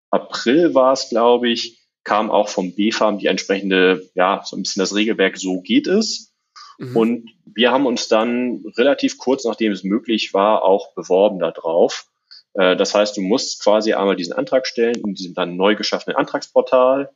April 0.10 0.74
war 0.74 0.94
es, 0.94 1.10
glaube 1.10 1.50
ich, 1.50 1.88
kam 2.04 2.32
auch 2.32 2.50
vom 2.50 2.74
BfArM 2.74 3.20
die 3.20 3.28
entsprechende, 3.28 4.10
ja, 4.16 4.42
so 4.46 4.56
ein 4.56 4.64
bisschen 4.64 4.80
das 4.80 4.96
Regelwerk, 4.96 5.38
so 5.38 5.62
geht 5.62 5.86
es. 5.88 6.34
Mhm. 6.80 6.98
Und 6.98 7.30
wir 7.46 7.72
haben 7.72 7.86
uns 7.86 8.08
dann 8.08 8.64
relativ 8.78 9.18
kurz, 9.18 9.46
nachdem 9.46 9.72
es 9.72 9.84
möglich 9.84 10.34
war, 10.34 10.64
auch 10.64 10.94
beworben 10.96 11.40
darauf. 11.40 12.08
Äh, 12.54 12.76
das 12.76 12.96
heißt, 12.96 13.16
du 13.18 13.22
musst 13.22 13.62
quasi 13.62 13.94
einmal 13.94 14.16
diesen 14.16 14.34
Antrag 14.34 14.66
stellen 14.66 14.96
in 14.96 15.14
diesem 15.14 15.34
dann 15.34 15.56
neu 15.56 15.76
geschaffenen 15.76 16.18
Antragsportal, 16.18 17.12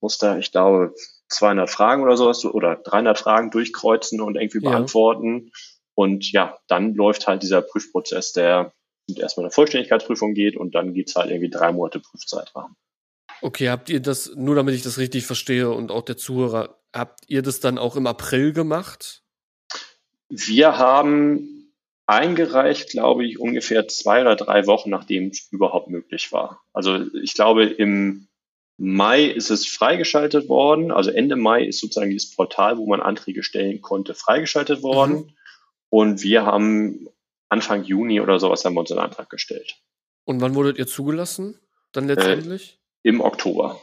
musst 0.00 0.22
da, 0.22 0.38
ich 0.38 0.52
glaube, 0.52 0.94
200 1.28 1.70
Fragen 1.70 2.02
oder 2.02 2.16
sowas 2.16 2.44
oder 2.44 2.76
300 2.76 3.18
Fragen 3.18 3.50
durchkreuzen 3.50 4.20
und 4.20 4.36
irgendwie 4.36 4.62
ja. 4.62 4.70
beantworten. 4.70 5.52
Und 5.94 6.30
ja, 6.30 6.58
dann 6.68 6.94
läuft 6.94 7.26
halt 7.26 7.42
dieser 7.42 7.62
Prüfprozess, 7.62 8.32
der 8.32 8.72
erstmal 9.14 9.46
eine 9.46 9.52
Vollständigkeitsprüfung 9.52 10.34
geht 10.34 10.56
und 10.56 10.74
dann 10.74 10.94
geht's 10.94 11.14
halt 11.16 11.30
irgendwie 11.30 11.50
drei 11.50 11.72
Monate 11.72 12.00
Prüfzeitraum. 12.00 12.76
Okay, 13.42 13.68
habt 13.68 13.90
ihr 13.90 14.00
das, 14.00 14.32
nur 14.34 14.54
damit 14.54 14.74
ich 14.74 14.82
das 14.82 14.98
richtig 14.98 15.26
verstehe 15.26 15.70
und 15.70 15.90
auch 15.90 16.02
der 16.02 16.16
Zuhörer, 16.16 16.80
habt 16.92 17.20
ihr 17.28 17.42
das 17.42 17.60
dann 17.60 17.78
auch 17.78 17.96
im 17.96 18.06
April 18.06 18.52
gemacht? 18.52 19.22
Wir 20.28 20.78
haben 20.78 21.72
eingereicht, 22.06 22.90
glaube 22.90 23.26
ich, 23.26 23.38
ungefähr 23.38 23.88
zwei 23.88 24.22
oder 24.22 24.36
drei 24.36 24.66
Wochen, 24.66 24.90
nachdem 24.90 25.28
es 25.28 25.48
überhaupt 25.50 25.88
möglich 25.88 26.32
war. 26.32 26.62
Also 26.72 27.04
ich 27.22 27.34
glaube, 27.34 27.64
im 27.64 28.28
Mai 28.78 29.24
ist 29.24 29.50
es 29.50 29.66
freigeschaltet 29.66 30.48
worden. 30.48 30.90
Also 30.90 31.10
Ende 31.10 31.36
Mai 31.36 31.64
ist 31.64 31.80
sozusagen 31.80 32.10
dieses 32.10 32.34
Portal, 32.34 32.76
wo 32.76 32.86
man 32.86 33.00
Anträge 33.00 33.42
stellen 33.42 33.80
konnte, 33.80 34.14
freigeschaltet 34.14 34.82
worden. 34.82 35.14
Mhm. 35.14 35.30
Und 35.88 36.22
wir 36.22 36.44
haben 36.44 37.08
Anfang 37.48 37.84
Juni 37.84 38.20
oder 38.20 38.38
sowas 38.38 38.64
haben 38.64 38.74
wir 38.74 38.80
uns 38.80 38.90
einen 38.90 39.00
Antrag 39.00 39.30
gestellt. 39.30 39.76
Und 40.24 40.40
wann 40.40 40.54
wurdet 40.54 40.78
ihr 40.78 40.86
zugelassen? 40.86 41.58
Dann 41.92 42.08
letztendlich? 42.08 42.78
Äh, 43.02 43.08
Im 43.08 43.20
Oktober. 43.20 43.80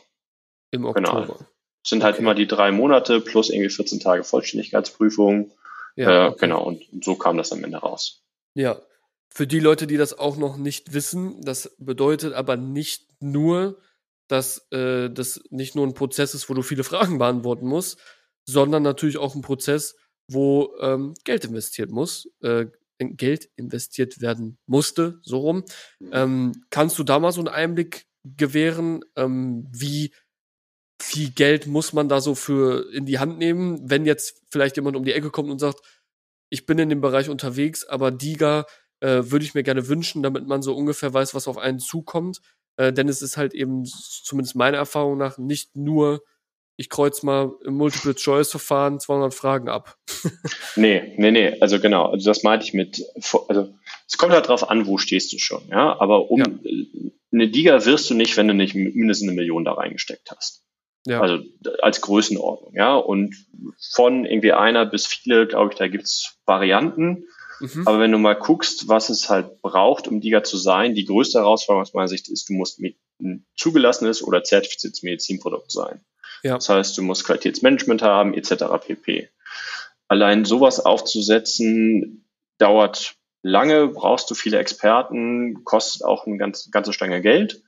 Im 0.71 0.85
Oktober. 0.85 1.21
Genau. 1.21 1.39
Es 1.83 1.89
sind 1.89 2.03
halt 2.03 2.15
okay. 2.15 2.21
immer 2.21 2.35
die 2.35 2.47
drei 2.47 2.71
Monate 2.71 3.19
plus 3.19 3.49
irgendwie 3.49 3.69
14 3.69 3.99
Tage 3.99 4.23
Vollständigkeitsprüfung. 4.23 5.51
Ja, 5.95 6.25
äh, 6.25 6.27
okay. 6.29 6.37
Genau, 6.41 6.63
und 6.63 6.83
so 7.01 7.15
kam 7.15 7.37
das 7.37 7.51
am 7.51 7.63
Ende 7.63 7.77
raus. 7.77 8.23
Ja. 8.53 8.81
Für 9.29 9.47
die 9.47 9.59
Leute, 9.59 9.87
die 9.87 9.97
das 9.97 10.17
auch 10.17 10.37
noch 10.37 10.57
nicht 10.57 10.93
wissen, 10.93 11.41
das 11.41 11.75
bedeutet 11.79 12.33
aber 12.33 12.55
nicht 12.55 13.07
nur, 13.19 13.79
dass 14.27 14.67
äh, 14.71 15.09
das 15.09 15.41
nicht 15.49 15.75
nur 15.75 15.85
ein 15.85 15.93
Prozess 15.93 16.33
ist, 16.33 16.49
wo 16.49 16.53
du 16.53 16.61
viele 16.61 16.83
Fragen 16.83 17.17
beantworten 17.17 17.67
musst, 17.67 17.99
sondern 18.45 18.83
natürlich 18.83 19.17
auch 19.17 19.35
ein 19.35 19.41
Prozess, 19.41 19.95
wo 20.27 20.75
ähm, 20.79 21.13
Geld 21.23 21.45
investiert 21.45 21.91
muss, 21.91 22.29
äh, 22.41 22.67
Geld 22.99 23.49
investiert 23.55 24.21
werden 24.21 24.57
musste, 24.65 25.19
so 25.23 25.39
rum. 25.39 25.65
Mhm. 25.99 26.09
Ähm, 26.13 26.51
kannst 26.69 26.97
du 26.97 27.03
da 27.03 27.19
mal 27.19 27.31
so 27.31 27.41
einen 27.41 27.49
Einblick 27.49 28.05
gewähren, 28.23 29.03
ähm, 29.15 29.67
wie 29.71 30.13
viel 31.01 31.31
Geld 31.31 31.67
muss 31.67 31.91
man 31.91 32.07
da 32.07 32.21
so 32.21 32.33
für 32.33 32.89
in 32.93 33.05
die 33.05 33.19
Hand 33.19 33.37
nehmen, 33.37 33.89
wenn 33.89 34.05
jetzt 34.05 34.41
vielleicht 34.49 34.77
jemand 34.77 34.95
um 34.95 35.03
die 35.03 35.11
Ecke 35.11 35.31
kommt 35.31 35.49
und 35.49 35.59
sagt, 35.59 35.81
ich 36.49 36.65
bin 36.65 36.79
in 36.79 36.89
dem 36.89 37.01
Bereich 37.01 37.29
unterwegs, 37.29 37.83
aber 37.83 38.11
Diga 38.11 38.65
äh, 39.01 39.23
würde 39.25 39.43
ich 39.43 39.53
mir 39.53 39.63
gerne 39.63 39.87
wünschen, 39.87 40.23
damit 40.23 40.47
man 40.47 40.61
so 40.61 40.75
ungefähr 40.75 41.13
weiß, 41.13 41.35
was 41.35 41.47
auf 41.47 41.57
einen 41.57 41.79
zukommt. 41.79 42.39
Äh, 42.77 42.93
denn 42.93 43.07
es 43.07 43.21
ist 43.21 43.37
halt 43.37 43.53
eben, 43.53 43.85
zumindest 43.85 44.55
meiner 44.55 44.77
Erfahrung 44.77 45.17
nach, 45.17 45.37
nicht 45.37 45.75
nur 45.75 46.23
ich 46.75 46.89
kreuz 46.89 47.21
mal 47.21 47.51
im 47.65 47.75
Multiple-Choice-Verfahren 47.75 48.99
200 48.99 49.33
Fragen 49.33 49.69
ab. 49.69 49.97
nee, 50.75 51.13
nee, 51.17 51.31
nee, 51.31 51.59
also 51.59 51.79
genau, 51.79 52.07
also 52.07 52.29
das 52.29 52.43
meinte 52.43 52.65
ich 52.65 52.73
mit, 52.73 53.03
also 53.47 53.73
es 54.07 54.17
kommt 54.17 54.33
halt 54.33 54.47
drauf 54.47 54.69
an, 54.69 54.87
wo 54.87 54.97
stehst 54.97 55.31
du 55.33 55.37
schon, 55.37 55.67
ja, 55.69 55.99
aber 55.99 56.31
um 56.31 56.39
ja. 56.39 56.45
eine 57.31 57.45
Liga 57.45 57.85
wirst 57.85 58.09
du 58.09 58.15
nicht, 58.15 58.37
wenn 58.37 58.47
du 58.47 58.53
nicht 58.53 58.73
mindestens 58.73 59.27
eine 59.27 59.35
Million 59.35 59.65
da 59.65 59.73
reingesteckt 59.73 60.31
hast. 60.35 60.63
Ja. 61.05 61.21
Also 61.21 61.39
als 61.81 62.01
Größenordnung, 62.01 62.73
ja. 62.75 62.95
Und 62.95 63.35
von 63.93 64.25
irgendwie 64.25 64.53
einer 64.53 64.85
bis 64.85 65.05
viele, 65.05 65.47
glaube 65.47 65.73
ich, 65.73 65.77
da 65.77 65.87
gibt's 65.87 66.37
Varianten. 66.45 67.25
Mhm. 67.63 67.87
Aber 67.87 67.99
wenn 68.01 68.11
du 68.11 68.17
mal 68.17 68.35
guckst, 68.35 68.89
was 68.89 69.09
es 69.09 69.29
halt 69.29 69.61
braucht, 69.61 70.09
um 70.09 70.19
Diga 70.19 70.43
zu 70.43 70.57
sein, 70.57 70.95
die 70.95 71.05
größte 71.05 71.39
Herausforderung 71.39 71.83
aus 71.83 71.93
meiner 71.93 72.09
Sicht 72.09 72.27
ist, 72.27 72.49
du 72.49 72.53
musst 72.53 72.81
ein 72.81 73.45
zugelassenes 73.55 74.21
oder 74.21 74.43
zertifiziertes 74.43 75.01
Medizinprodukt 75.01 75.71
sein. 75.71 76.01
Ja. 76.43 76.55
Das 76.55 76.67
heißt, 76.67 76.97
du 76.97 77.03
musst 77.03 77.23
Qualitätsmanagement 77.23 78.01
haben, 78.01 78.33
etc. 78.33 78.65
pp. 78.85 79.29
Allein 80.09 80.43
sowas 80.43 80.81
aufzusetzen, 80.81 82.27
dauert 82.57 83.15
lange, 83.43 83.87
brauchst 83.87 84.29
du 84.29 84.35
viele 84.35 84.57
Experten, 84.57 85.63
kostet 85.63 86.03
auch 86.03 86.27
eine 86.27 86.37
ganz, 86.37 86.69
ganze 86.69 86.91
Stange 86.91 87.21
Geld. 87.21 87.63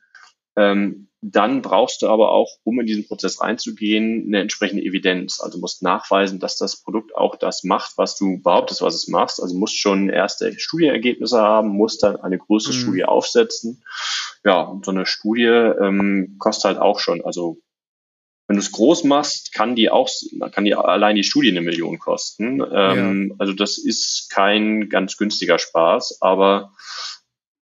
Ähm, 0.56 1.08
dann 1.28 1.64
brauchst 1.64 2.04
du 2.04 2.08
aber 2.08 2.32
auch, 2.32 2.58
um 2.64 2.80
in 2.80 2.86
diesen 2.86 3.08
Prozess 3.08 3.42
reinzugehen, 3.42 4.26
eine 4.28 4.42
entsprechende 4.42 4.84
Evidenz. 4.84 5.42
Also 5.42 5.58
musst 5.58 5.82
nachweisen, 5.82 6.40
dass 6.40 6.56
das 6.56 6.84
Produkt 6.84 7.16
auch 7.16 7.36
das 7.36 7.64
macht, 7.64 7.98
was 7.98 8.16
du 8.16 8.42
behauptest, 8.44 8.84
was 8.84 8.94
es 8.94 9.08
macht. 9.08 9.40
Also 9.40 9.56
musst 9.56 9.80
schon 9.80 10.10
erste 10.10 10.58
Studienergebnisse 10.60 11.42
haben, 11.42 11.70
musst 11.70 12.04
dann 12.04 12.18
eine 12.18 12.38
größere 12.38 12.74
mhm. 12.74 12.78
Studie 12.78 13.06
aufsetzen. 13.06 13.84
Ja, 14.44 14.62
und 14.62 14.86
so 14.86 14.92
eine 14.92 15.08
Studie 15.08 15.46
ähm, 15.46 16.36
kostet 16.38 16.66
halt 16.66 16.78
auch 16.78 17.00
schon, 17.00 17.26
also 17.26 17.58
wenn 18.48 18.58
du 18.58 18.62
es 18.62 18.72
groß 18.72 19.06
machst, 19.06 19.54
kann 19.54 19.76
die 19.76 19.90
auch, 19.90 20.08
kann 20.52 20.66
die 20.66 20.76
allein 20.76 21.16
die 21.16 21.24
Studie 21.24 21.50
eine 21.50 21.62
Million 21.62 21.98
kosten. 21.98 22.62
Ähm, 22.72 23.30
ja. 23.30 23.36
Also 23.40 23.54
das 23.54 23.80
ist 23.80 24.30
kein 24.30 24.90
ganz 24.90 25.18
günstiger 25.18 25.58
Spaß, 25.58 26.20
aber 26.22 26.72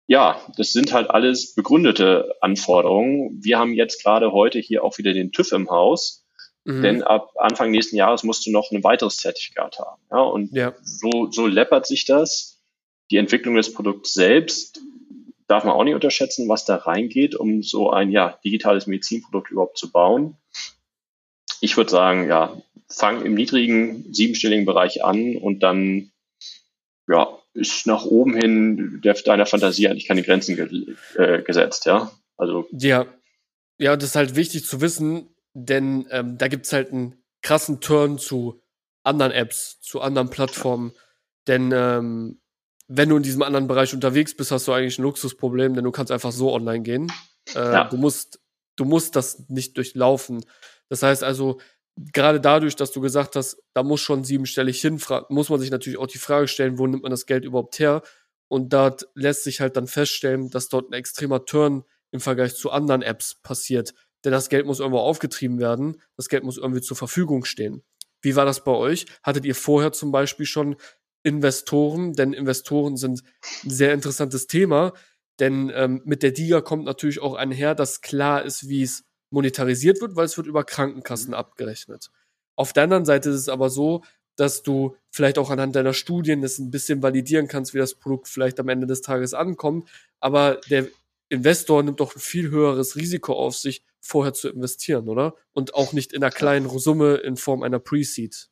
ja, 0.07 0.41
das 0.57 0.73
sind 0.73 0.93
halt 0.93 1.11
alles 1.11 1.55
begründete 1.55 2.35
Anforderungen. 2.41 3.43
Wir 3.43 3.59
haben 3.59 3.73
jetzt 3.73 4.03
gerade 4.03 4.33
heute 4.33 4.59
hier 4.59 4.85
auch 4.85 4.99
wieder 4.99 5.13
den 5.13 5.33
TÜV 5.33 5.53
im 5.53 5.71
Haus, 5.71 6.25
mhm. 6.65 6.83
denn 6.83 7.03
ab 7.03 7.33
Anfang 7.39 7.71
nächsten 7.71 7.97
Jahres 7.97 8.25
musst 8.25 8.47
du 8.47 8.51
noch 8.51 8.71
ein 8.71 8.85
weiteres 8.85 9.17
Zertifikat 9.17 9.79
haben. 9.79 10.03
Ja, 10.11 10.21
und 10.21 10.53
ja. 10.53 10.75
so, 10.83 11.31
so 11.31 11.47
läppert 11.47 11.87
sich 11.87 12.05
das. 12.05 12.61
Die 13.11 13.17
Entwicklung 13.17 13.55
des 13.55 13.73
Produkts 13.73 14.15
selbst 14.15 14.81
darf 15.47 15.65
man 15.65 15.75
auch 15.75 15.85
nicht 15.85 15.95
unterschätzen, 15.95 16.49
was 16.49 16.65
da 16.65 16.77
reingeht, 16.77 17.35
um 17.35 17.63
so 17.63 17.91
ein 17.91 18.11
ja, 18.11 18.39
digitales 18.45 18.87
Medizinprodukt 18.87 19.51
überhaupt 19.51 19.79
zu 19.79 19.91
bauen. 19.91 20.37
Ich 21.61 21.77
würde 21.77 21.91
sagen, 21.91 22.29
ja, 22.29 22.57
fang 22.89 23.25
im 23.25 23.35
niedrigen 23.35 24.13
siebenstelligen 24.13 24.65
Bereich 24.65 25.05
an 25.05 25.37
und 25.37 25.63
dann 25.63 26.11
ja, 27.09 27.39
ist 27.55 27.87
nach 27.87 28.05
oben 28.05 28.35
hin 28.35 29.01
der, 29.03 29.15
deiner 29.15 29.47
Fantasie 29.47 29.89
eigentlich 29.89 30.09
keine 30.09 30.23
Grenzen 30.23 30.57
ge 30.57 30.97
äh, 31.17 31.43
gesetzt, 31.43 31.87
ja. 31.87 32.11
Also. 32.37 32.67
Ja. 32.73 33.07
Ja, 33.79 33.97
das 33.97 34.11
ist 34.11 34.17
halt 34.17 34.37
wichtig 34.37 34.65
zu 34.65 34.81
wissen, 34.81 35.29
denn 35.55 36.07
ähm, 36.11 36.39
da 36.39 36.49
gibt's 36.49 36.73
halt 36.73 36.93
einen 36.93 37.17
krassen 37.43 37.81
Turn 37.81 38.19
zu 38.19 38.63
anderen 39.03 39.33
Apps, 39.33 39.81
zu 39.81 40.01
anderen 40.01 40.31
Plattformen. 40.31 40.93
Denn 41.49 41.73
ähm, 41.73 42.41
wenn 42.89 43.09
du 43.09 43.17
in 43.17 43.23
diesem 43.23 43.43
anderen 43.43 43.67
Bereich 43.67 43.93
unterwegs 43.95 44.37
bist, 44.37 44.51
hast 44.51 44.69
du 44.69 44.73
eigentlich 44.73 44.99
ein 44.99 45.03
Luxusproblem, 45.03 45.75
denn 45.75 45.85
du 45.85 45.91
kannst 45.91 46.13
einfach 46.13 46.33
so 46.33 46.53
online 46.53 46.83
gehen. 46.83 47.11
Äh, 47.55 47.59
ja. 47.59 47.85
Du 47.85 47.97
musst, 47.97 48.41
du 48.77 48.85
musst 48.85 49.17
das 49.17 49.49
nicht 49.49 49.77
durchlaufen. 49.77 50.45
Das 50.89 51.03
heißt 51.03 51.25
also, 51.25 51.59
gerade 51.97 52.41
dadurch, 52.41 52.77
dass 52.77 52.93
du 52.93 53.01
gesagt 53.01 53.37
hast, 53.37 53.63
da 53.75 53.83
muss 53.83 54.01
schon 54.01 54.25
siebenstellig 54.25 54.81
hin, 54.81 55.01
muss 55.29 55.49
man 55.49 55.61
sich 55.61 55.71
natürlich 55.71 55.99
auch 55.99 56.07
die 56.07 56.19
Frage 56.19 56.49
stellen, 56.49 56.79
wo 56.79 56.87
nimmt 56.87 57.03
man 57.03 57.11
das 57.11 57.27
Geld 57.27 57.45
überhaupt 57.45 57.79
her? 57.79 58.03
Und 58.49 58.73
dort 58.73 59.09
lässt 59.15 59.45
sich 59.45 59.61
halt 59.61 59.77
dann 59.77 59.87
feststellen, 59.87 60.51
dass 60.51 60.69
dort 60.69 60.91
ein 60.91 60.95
extremer 60.95 61.45
Turn 61.45 61.85
im 62.11 62.21
Vergleich 62.21 62.55
zu 62.55 62.71
anderen 62.71 63.03
Apps 63.03 63.37
passiert. 63.43 63.95
Denn 64.25 64.33
das 64.33 64.49
Geld 64.49 64.67
muss 64.67 64.81
irgendwo 64.81 64.99
aufgetrieben 64.99 65.59
werden, 65.59 66.01
das 66.17 66.29
Geld 66.29 66.45
muss 66.45 66.59
irgendwie 66.59 66.83
zur 66.83 66.97
Verfügung 66.97 67.45
stehen. 67.45 67.83
Wie 68.21 68.37
war 68.37 68.45
das 68.45 68.63
bei 68.63 68.73
euch? 68.73 69.07
Hattet 69.23 69.45
ihr 69.45 69.55
vorher 69.55 69.93
zum 69.93 70.13
Beispiel 70.13 70.47
schon 70.47 70.77
Investoren? 71.25 72.13
Denn 72.13 72.33
Investoren 72.33 72.97
sind 72.97 73.23
ein 73.65 73.71
sehr 73.71 73.93
interessantes 73.93 74.47
Thema. 74.47 74.93
Denn 75.41 75.73
ähm, 75.75 76.03
mit 76.05 76.23
der 76.23 76.31
DIGA 76.31 76.61
kommt 76.61 76.85
natürlich 76.85 77.21
auch 77.21 77.35
einher, 77.35 77.75
dass 77.75 78.01
klar 78.01 78.45
ist, 78.45 78.69
wie 78.69 78.83
es 78.83 79.05
monetarisiert 79.33 80.01
wird, 80.01 80.17
weil 80.17 80.27
es 80.27 80.37
wird 80.37 80.47
über 80.47 80.65
Krankenkassen 80.65 81.29
mhm. 81.29 81.35
abgerechnet. 81.35 82.11
Auf 82.57 82.73
der 82.73 82.85
anderen 82.85 83.05
Seite 83.05 83.31
ist 83.31 83.37
es 83.37 83.49
aber 83.49 83.71
so, 83.71 84.03
dass 84.37 84.63
du 84.63 84.97
vielleicht 85.11 85.39
auch 85.39 85.51
anhand 85.51 85.77
deiner 85.77 85.95
Studien 85.95 86.43
das 86.43 86.59
ein 86.59 86.71
bisschen 86.71 87.03
validieren 87.03 87.49
kannst, 87.49 87.75
wie 87.75 87.79
das 87.79 87.95
Produkt 87.95 88.29
vielleicht 88.29 88.59
am 88.61 88.69
Ende 88.69 88.87
des 88.87 89.03
Tages 89.03 89.35
ankommt. 89.35 89.89
Aber 90.21 90.61
der 90.71 90.87
Investor 91.29 91.83
nimmt 91.83 92.01
doch 92.01 92.15
ein 92.15 92.21
viel 92.21 92.51
höheres 92.51 92.97
Risiko 92.97 93.35
auf 93.35 93.57
sich, 93.57 93.83
vorher 94.01 94.35
zu 94.35 94.49
investieren, 94.49 95.09
oder? 95.09 95.35
Und 95.53 95.75
auch 95.75 95.93
nicht 95.93 96.13
in 96.13 96.23
einer 96.23 96.33
kleinen 96.33 96.69
Summe 96.79 97.17
in 97.17 97.37
Form 97.37 97.63
einer 97.63 97.79
Pre-Seed 97.79 98.49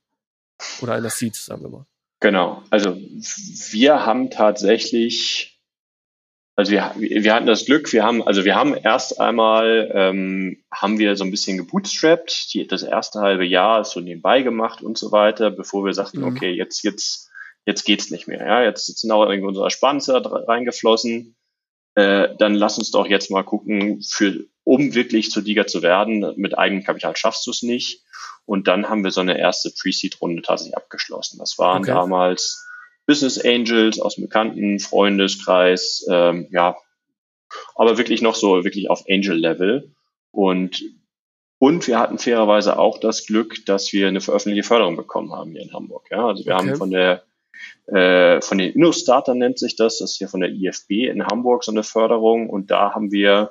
oder 0.81 0.95
einer 0.95 1.11
Seed, 1.11 1.35
sagen 1.35 1.63
wir 1.63 1.71
mal. 1.71 1.87
Genau. 2.21 2.63
Also 2.71 2.95
wir 2.95 4.05
haben 4.07 4.31
tatsächlich 4.31 5.60
also 6.61 6.73
wir, 6.73 6.93
wir 6.99 7.35
hatten 7.35 7.47
das 7.47 7.65
Glück, 7.65 7.91
wir 7.91 8.05
haben, 8.05 8.23
also 8.23 8.45
wir 8.45 8.55
haben 8.55 8.75
erst 8.75 9.19
einmal, 9.19 9.91
ähm, 9.95 10.63
haben 10.71 10.99
wir 10.99 11.17
so 11.17 11.25
ein 11.25 11.31
bisschen 11.31 11.57
gebootstrapped, 11.57 12.53
die, 12.53 12.67
das 12.67 12.83
erste 12.83 13.21
halbe 13.21 13.47
Jahr 13.47 13.81
ist 13.81 13.93
so 13.93 14.01
nebenbei 14.01 14.43
gemacht 14.43 14.83
und 14.83 14.99
so 14.99 15.11
weiter, 15.11 15.51
bevor 15.51 15.87
wir 15.87 15.95
sagten, 15.95 16.21
mhm. 16.21 16.27
okay, 16.27 16.51
jetzt, 16.51 16.83
jetzt, 16.83 17.31
jetzt 17.65 17.85
geht's 17.85 18.11
nicht 18.11 18.29
mehr, 18.29 18.45
ja, 18.47 18.63
jetzt 18.63 18.95
sind 18.95 19.11
auch 19.11 19.27
irgendwie 19.27 19.49
unsere 19.49 19.65
Ersparnisse 19.65 20.21
reingeflossen, 20.23 21.35
äh, 21.95 22.29
dann 22.39 22.55
lass 22.55 22.77
uns 22.77 22.91
doch 22.91 23.07
jetzt 23.07 23.31
mal 23.31 23.43
gucken, 23.43 24.03
für, 24.03 24.45
um 24.63 24.95
wirklich 24.95 25.31
zu 25.31 25.41
Liga 25.41 25.67
zu 25.67 25.81
werden, 25.81 26.35
mit 26.37 26.59
eigenem 26.59 26.85
Kapital 26.85 27.17
schaffst 27.17 27.47
du 27.47 27.53
es 27.53 27.63
nicht. 27.63 28.05
Und 28.45 28.69
dann 28.69 28.89
haben 28.89 29.05
wir 29.05 29.13
so 29.13 29.21
eine 29.21 29.39
erste 29.39 29.71
Pre-Seed-Runde 29.71 30.43
tatsächlich 30.43 30.77
abgeschlossen. 30.77 31.39
Das 31.39 31.57
waren 31.59 31.83
okay. 31.83 31.93
damals 31.93 32.67
Business 33.11 33.45
Angels 33.45 34.01
aus 34.01 34.15
dem 34.15 34.23
bekannten 34.23 34.79
Freundeskreis, 34.79 36.07
ähm, 36.09 36.47
ja, 36.53 36.77
aber 37.75 37.99
wirklich 37.99 38.23
noch 38.23 38.37
so 38.37 38.63
wirklich 38.63 38.89
auf 38.89 39.03
Angel-Level. 39.09 39.91
Und, 40.31 40.85
und 41.59 41.89
wir 41.89 41.99
hatten 41.99 42.19
fairerweise 42.19 42.79
auch 42.79 43.01
das 43.01 43.27
Glück, 43.27 43.67
dass 43.67 43.93
wir 43.93 44.07
eine 44.07 44.21
veröffentlichte 44.21 44.69
Förderung 44.69 44.95
bekommen 44.95 45.33
haben 45.33 45.51
hier 45.51 45.63
in 45.63 45.73
Hamburg. 45.73 46.07
Ja, 46.13 46.25
also 46.25 46.47
wir 46.47 46.55
okay. 46.55 46.69
haben 46.69 46.77
von 46.77 46.93
der 46.93 47.25
äh, 47.89 48.41
von 48.43 48.59
den 48.59 48.75
InnoStarter 48.75 49.35
nennt 49.35 49.59
sich 49.59 49.75
das, 49.75 49.99
das 49.99 50.13
ist 50.13 50.19
hier 50.19 50.29
von 50.29 50.39
der 50.39 50.51
IFB 50.51 51.09
in 51.11 51.27
Hamburg 51.27 51.65
so 51.65 51.73
eine 51.73 51.83
Förderung 51.83 52.49
und 52.49 52.71
da 52.71 52.95
haben 52.95 53.11
wir 53.11 53.51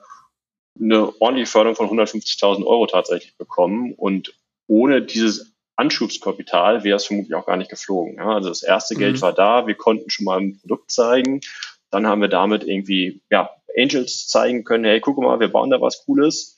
eine 0.79 1.13
ordentliche 1.19 1.51
Förderung 1.51 1.75
von 1.75 1.89
150.000 1.89 2.65
Euro 2.65 2.87
tatsächlich 2.87 3.35
bekommen 3.35 3.93
und 3.93 4.33
ohne 4.67 5.01
dieses 5.01 5.51
Anschubskapital 5.79 6.83
wäre 6.83 6.97
es 6.97 7.05
vermutlich 7.05 7.33
auch 7.35 7.45
gar 7.45 7.55
nicht 7.55 7.69
geflogen. 7.69 8.15
Ja, 8.17 8.35
also 8.35 8.49
das 8.49 8.63
erste 8.63 8.95
mhm. 8.95 8.99
Geld 8.99 9.21
war 9.21 9.33
da, 9.33 9.65
wir 9.65 9.75
konnten 9.75 10.09
schon 10.09 10.25
mal 10.25 10.39
ein 10.39 10.59
Produkt 10.59 10.91
zeigen. 10.91 11.39
Dann 11.89 12.05
haben 12.05 12.21
wir 12.21 12.27
damit 12.27 12.63
irgendwie 12.63 13.21
ja, 13.31 13.49
Angels 13.77 14.27
zeigen 14.27 14.65
können, 14.65 14.83
hey, 14.83 14.99
guck 14.99 15.17
mal, 15.17 15.39
wir 15.39 15.47
bauen 15.47 15.69
da 15.69 15.79
was 15.79 16.05
Cooles. 16.05 16.57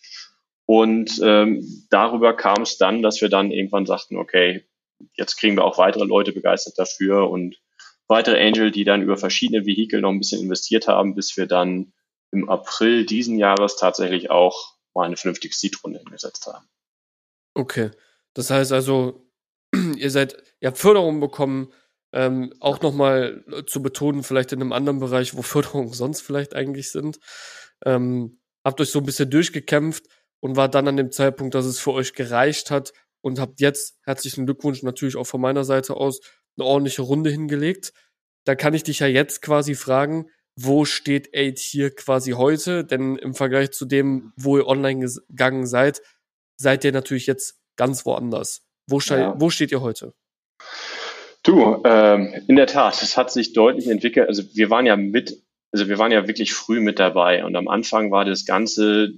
Und 0.65 1.21
ähm, 1.23 1.85
darüber 1.89 2.35
kam 2.35 2.63
es 2.63 2.77
dann, 2.77 3.03
dass 3.03 3.21
wir 3.21 3.29
dann 3.29 3.51
irgendwann 3.51 3.85
sagten, 3.85 4.17
okay, 4.17 4.63
jetzt 5.13 5.37
kriegen 5.37 5.55
wir 5.55 5.65
auch 5.65 5.77
weitere 5.77 6.05
Leute 6.05 6.31
begeistert 6.31 6.77
dafür 6.77 7.29
und 7.29 7.57
weitere 8.07 8.45
Angel, 8.45 8.71
die 8.71 8.85
dann 8.85 9.01
über 9.01 9.17
verschiedene 9.17 9.65
Vehikel 9.65 10.01
noch 10.01 10.09
ein 10.09 10.19
bisschen 10.19 10.41
investiert 10.41 10.87
haben, 10.87 11.13
bis 11.13 11.37
wir 11.37 11.45
dann 11.45 11.93
im 12.31 12.49
April 12.49 13.05
diesen 13.05 13.37
Jahres 13.37 13.75
tatsächlich 13.75 14.31
auch 14.31 14.75
mal 14.95 15.05
eine 15.05 15.17
vernünftige 15.17 15.53
Seed-Runde 15.53 15.99
hingesetzt 15.99 16.47
haben. 16.47 16.65
Okay. 17.53 17.91
Das 18.33 18.49
heißt 18.49 18.71
also, 18.71 19.27
ihr 19.97 20.11
seid, 20.11 20.41
ihr 20.59 20.67
habt 20.67 20.77
Förderung 20.77 21.19
bekommen, 21.19 21.71
ähm, 22.13 22.53
auch 22.59 22.81
nochmal 22.81 23.45
zu 23.67 23.81
betonen, 23.81 24.23
vielleicht 24.23 24.51
in 24.51 24.61
einem 24.61 24.73
anderen 24.73 24.99
Bereich, 24.99 25.35
wo 25.35 25.41
Förderungen 25.41 25.93
sonst 25.93 26.21
vielleicht 26.21 26.55
eigentlich 26.55 26.91
sind. 26.91 27.19
Ähm, 27.85 28.39
habt 28.63 28.79
euch 28.81 28.89
so 28.89 28.99
ein 28.99 29.05
bisschen 29.05 29.29
durchgekämpft 29.29 30.05
und 30.39 30.55
war 30.55 30.69
dann 30.69 30.87
an 30.87 30.97
dem 30.97 31.11
Zeitpunkt, 31.11 31.55
dass 31.55 31.65
es 31.65 31.79
für 31.79 31.91
euch 31.91 32.13
gereicht 32.13 32.71
hat 32.71 32.93
und 33.21 33.39
habt 33.39 33.61
jetzt, 33.61 33.97
herzlichen 34.03 34.45
Glückwunsch 34.45 34.83
natürlich 34.83 35.15
auch 35.15 35.27
von 35.27 35.41
meiner 35.41 35.63
Seite 35.63 35.95
aus, 35.95 36.19
eine 36.57 36.65
ordentliche 36.65 37.03
Runde 37.03 37.29
hingelegt. 37.29 37.93
Da 38.45 38.55
kann 38.55 38.73
ich 38.73 38.83
dich 38.83 38.99
ja 38.99 39.07
jetzt 39.07 39.41
quasi 39.41 39.75
fragen, 39.75 40.29
wo 40.55 40.85
steht 40.85 41.33
Aid 41.33 41.59
hier 41.59 41.95
quasi 41.95 42.31
heute? 42.31 42.83
Denn 42.83 43.15
im 43.15 43.33
Vergleich 43.33 43.71
zu 43.71 43.85
dem, 43.85 44.33
wo 44.35 44.57
ihr 44.57 44.67
online 44.67 45.05
gegangen 45.05 45.65
seid, 45.65 46.01
seid 46.57 46.83
ihr 46.83 46.91
natürlich 46.91 47.27
jetzt 47.27 47.60
ganz 47.81 48.05
woanders. 48.05 48.61
Wo, 48.85 48.99
ja. 48.99 49.33
wo 49.39 49.49
steht 49.49 49.71
ihr 49.71 49.81
heute? 49.81 50.13
Du, 51.41 51.81
ähm, 51.83 52.31
in 52.47 52.55
der 52.55 52.67
Tat, 52.67 53.01
es 53.01 53.17
hat 53.17 53.31
sich 53.31 53.53
deutlich 53.53 53.87
entwickelt. 53.87 54.27
Also 54.27 54.43
wir 54.53 54.69
waren 54.69 54.85
ja 54.85 54.95
mit, 54.95 55.41
also 55.71 55.89
wir 55.89 55.97
waren 55.97 56.11
ja 56.11 56.27
wirklich 56.27 56.53
früh 56.53 56.79
mit 56.79 56.99
dabei 56.99 57.43
und 57.43 57.55
am 57.55 57.67
Anfang 57.67 58.11
war 58.11 58.23
das 58.23 58.45
ganze 58.45 59.13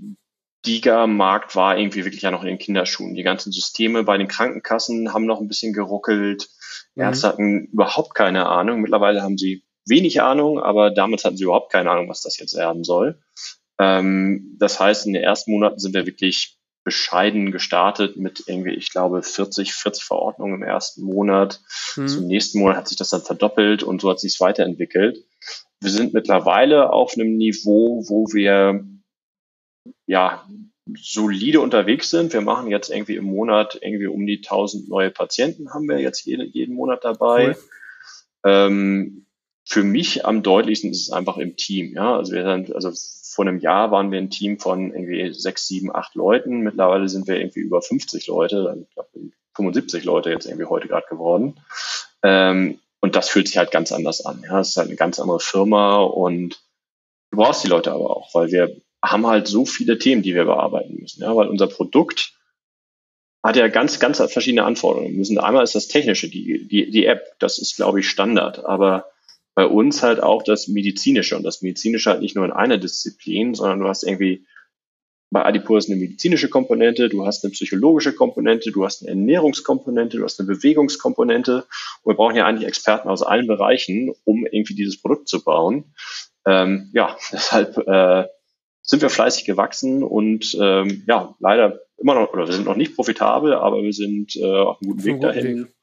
Diga-Markt 0.65 1.58
war 1.58 1.77
irgendwie 1.77 2.05
wirklich 2.05 2.22
ja 2.22 2.32
noch 2.32 2.43
in 2.43 2.48
den 2.48 2.58
Kinderschuhen. 2.58 3.15
Die 3.15 3.24
ganzen 3.24 3.51
Systeme 3.51 4.05
bei 4.05 4.17
den 4.17 4.29
Krankenkassen 4.29 5.13
haben 5.13 5.25
noch 5.25 5.41
ein 5.41 5.50
bisschen 5.50 5.74
geruckelt. 5.74 6.48
Mhm. 6.96 7.03
Ärzte 7.03 7.27
hatten 7.27 7.65
überhaupt 7.65 8.15
keine 8.15 8.46
Ahnung. 8.46 8.79
Mittlerweile 8.79 9.24
haben 9.24 9.38
sie 9.38 9.65
wenig 9.86 10.22
Ahnung, 10.22 10.58
aber 10.58 10.89
damals 10.89 11.25
hatten 11.25 11.36
sie 11.36 11.43
überhaupt 11.43 11.70
keine 11.70 11.91
Ahnung, 11.91 12.08
was 12.08 12.22
das 12.22 12.39
jetzt 12.39 12.55
werden 12.55 12.86
soll. 12.86 13.22
Ähm, 13.77 14.55
das 14.58 14.79
heißt, 14.79 15.05
in 15.05 15.12
den 15.12 15.24
ersten 15.24 15.51
Monaten 15.51 15.79
sind 15.79 15.93
wir 15.93 16.05
wirklich 16.05 16.58
bescheiden 16.83 17.51
gestartet 17.51 18.17
mit 18.17 18.43
irgendwie, 18.47 18.73
ich 18.73 18.91
glaube, 18.91 19.23
40, 19.23 19.73
40 19.73 20.03
Verordnungen 20.03 20.55
im 20.55 20.63
ersten 20.63 21.03
Monat. 21.03 21.61
Mhm. 21.95 22.07
Zum 22.07 22.27
nächsten 22.27 22.59
Monat 22.59 22.77
hat 22.77 22.87
sich 22.87 22.97
das 22.97 23.09
dann 23.09 23.21
verdoppelt 23.21 23.83
und 23.83 24.01
so 24.01 24.09
hat 24.09 24.19
sich 24.19 24.33
es 24.33 24.39
weiterentwickelt. 24.39 25.25
Wir 25.79 25.91
sind 25.91 26.13
mittlerweile 26.13 26.91
auf 26.91 27.13
einem 27.15 27.37
Niveau, 27.37 28.03
wo 28.07 28.27
wir 28.33 28.85
ja 30.05 30.47
solide 30.97 31.61
unterwegs 31.61 32.09
sind. 32.09 32.33
Wir 32.33 32.41
machen 32.41 32.69
jetzt 32.69 32.89
irgendwie 32.89 33.15
im 33.15 33.25
Monat 33.25 33.79
irgendwie 33.81 34.07
um 34.07 34.25
die 34.25 34.37
1000 34.37 34.89
neue 34.89 35.11
Patienten 35.11 35.73
haben 35.73 35.87
wir 35.87 35.99
jetzt 35.99 36.25
jeden, 36.25 36.49
jeden 36.51 36.75
Monat 36.75 37.03
dabei. 37.03 37.49
Cool. 37.49 37.57
Ähm, 38.45 39.23
für 39.65 39.84
mich 39.84 40.25
am 40.25 40.43
deutlichsten 40.43 40.91
ist 40.91 41.01
es 41.01 41.12
einfach 41.12 41.38
im 41.38 41.55
Team. 41.55 41.93
Ja, 41.93 42.17
also 42.17 42.34
wir 42.34 42.43
sind, 42.43 42.75
also 42.75 42.91
vor 43.34 43.48
einem 43.48 43.60
Jahr 43.60 43.91
waren 43.91 44.12
wir 44.12 44.20
ein 44.20 44.29
Team 44.29 44.60
von 44.60 44.93
irgendwie 44.93 45.34
sechs, 45.34 45.67
sieben, 45.67 45.93
acht 45.93 46.15
Leuten. 46.15 46.60
Mittlerweile 46.60 47.10
sind 47.10 47.27
wir 47.27 47.39
irgendwie 47.39 47.62
über 47.62 47.82
50 47.82 48.27
Leute, 48.27 48.86
ich 48.88 48.93
glaube 48.93 49.10
75 49.55 50.03
Leute 50.03 50.29
jetzt 50.29 50.46
irgendwie 50.46 50.65
heute 50.65 50.88
gerade 50.88 51.08
geworden. 51.08 51.60
Ähm, 52.24 52.79
und 53.00 53.15
das 53.15 53.29
fühlt 53.29 53.48
sich 53.48 53.58
halt 53.58 53.72
ganz 53.72 53.91
anders 53.91 54.25
an. 54.25 54.43
Ja, 54.46 54.60
es 54.60 54.70
ist 54.70 54.77
halt 54.77 54.88
eine 54.88 54.96
ganz 54.96 55.20
andere 55.20 55.39
Firma 55.39 56.01
und 56.01 56.62
du 57.32 57.38
brauchst 57.38 57.63
die 57.63 57.67
Leute 57.70 57.91
aber 57.91 58.15
auch, 58.15 58.34
weil 58.34 58.51
wir 58.51 58.75
haben 59.03 59.27
halt 59.27 59.48
so 59.48 59.65
viele 59.65 59.98
Themen, 59.98 60.22
die 60.22 60.36
wir 60.36 60.46
bearbeiten 60.46 60.98
müssen. 61.00 61.22
Ja, 61.22 61.36
weil 61.36 61.50
unser 61.50 61.67
Produkt 61.67 62.34
hat 63.43 63.58
ja 63.58 63.67
ganz, 63.67 64.00
ganz 64.00 64.17
verschiedene 64.32 64.63
Anforderungen. 64.63 65.12
Wir 65.12 65.17
müssen 65.17 65.38
einmal 65.38 65.65
ist 65.65 65.75
das 65.75 65.89
Technische, 65.89 66.29
die, 66.29 66.65
die, 66.67 66.89
die 66.89 67.05
App, 67.05 67.36
das 67.39 67.58
ist, 67.58 67.75
glaube 67.75 68.00
ich, 68.00 68.10
Standard. 68.10 68.63
Aber 68.63 69.12
bei 69.55 69.65
uns 69.65 70.01
halt 70.01 70.22
auch 70.22 70.43
das 70.43 70.67
Medizinische. 70.67 71.38
Und 71.38 71.43
das 71.43 71.62
Medizinische 71.62 72.10
halt 72.10 72.22
nicht 72.22 72.36
nur 72.36 72.45
in 72.45 72.51
einer 72.51 72.77
Disziplin, 72.77 73.53
sondern 73.53 73.79
du 73.79 73.88
hast 73.88 74.03
irgendwie 74.03 74.45
bei 75.33 75.43
Adipur 75.43 75.81
eine 75.86 75.95
medizinische 75.95 76.48
Komponente, 76.48 77.10
du 77.10 77.25
hast 77.25 77.43
eine 77.43 77.51
psychologische 77.51 78.13
Komponente, 78.13 78.72
du 78.72 78.86
hast 78.86 79.01
eine 79.01 79.10
Ernährungskomponente, 79.10 80.17
du 80.17 80.24
hast 80.24 80.39
eine 80.39 80.48
Bewegungskomponente. 80.48 81.65
Und 82.03 82.13
wir 82.13 82.15
brauchen 82.15 82.36
ja 82.36 82.45
eigentlich 82.45 82.67
Experten 82.67 83.10
aus 83.10 83.24
allen 83.24 83.48
Bereichen, 83.48 84.13
um 84.25 84.45
irgendwie 84.45 84.75
dieses 84.75 85.01
Produkt 85.01 85.27
zu 85.27 85.43
bauen. 85.43 85.95
Ähm, 86.45 86.89
ja, 86.93 87.17
deshalb 87.31 87.77
äh, 87.88 88.27
sind 88.83 89.01
wir 89.01 89.10
fleißig 89.10 89.45
gewachsen 89.45 90.03
und 90.03 90.55
ähm, 90.60 91.03
ja, 91.07 91.36
leider 91.39 91.79
immer 91.98 92.15
noch, 92.15 92.33
oder 92.33 92.48
wir 92.48 92.53
sind 92.53 92.65
noch 92.65 92.75
nicht 92.75 92.95
profitabel, 92.95 93.53
aber 93.53 93.81
wir 93.81 93.93
sind 93.93 94.36
äh, 94.36 94.43
auf 94.45 94.81
einem 94.81 94.91
guten 94.91 95.03
Weg 95.05 95.22
dahin. 95.22 95.63
Weg. 95.63 95.74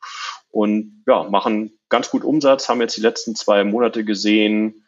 Und 0.50 1.02
ja, 1.06 1.24
machen 1.24 1.78
ganz 1.88 2.10
gut 2.10 2.24
Umsatz, 2.24 2.68
haben 2.68 2.80
jetzt 2.80 2.96
die 2.96 3.02
letzten 3.02 3.34
zwei 3.34 3.64
Monate 3.64 4.04
gesehen. 4.04 4.86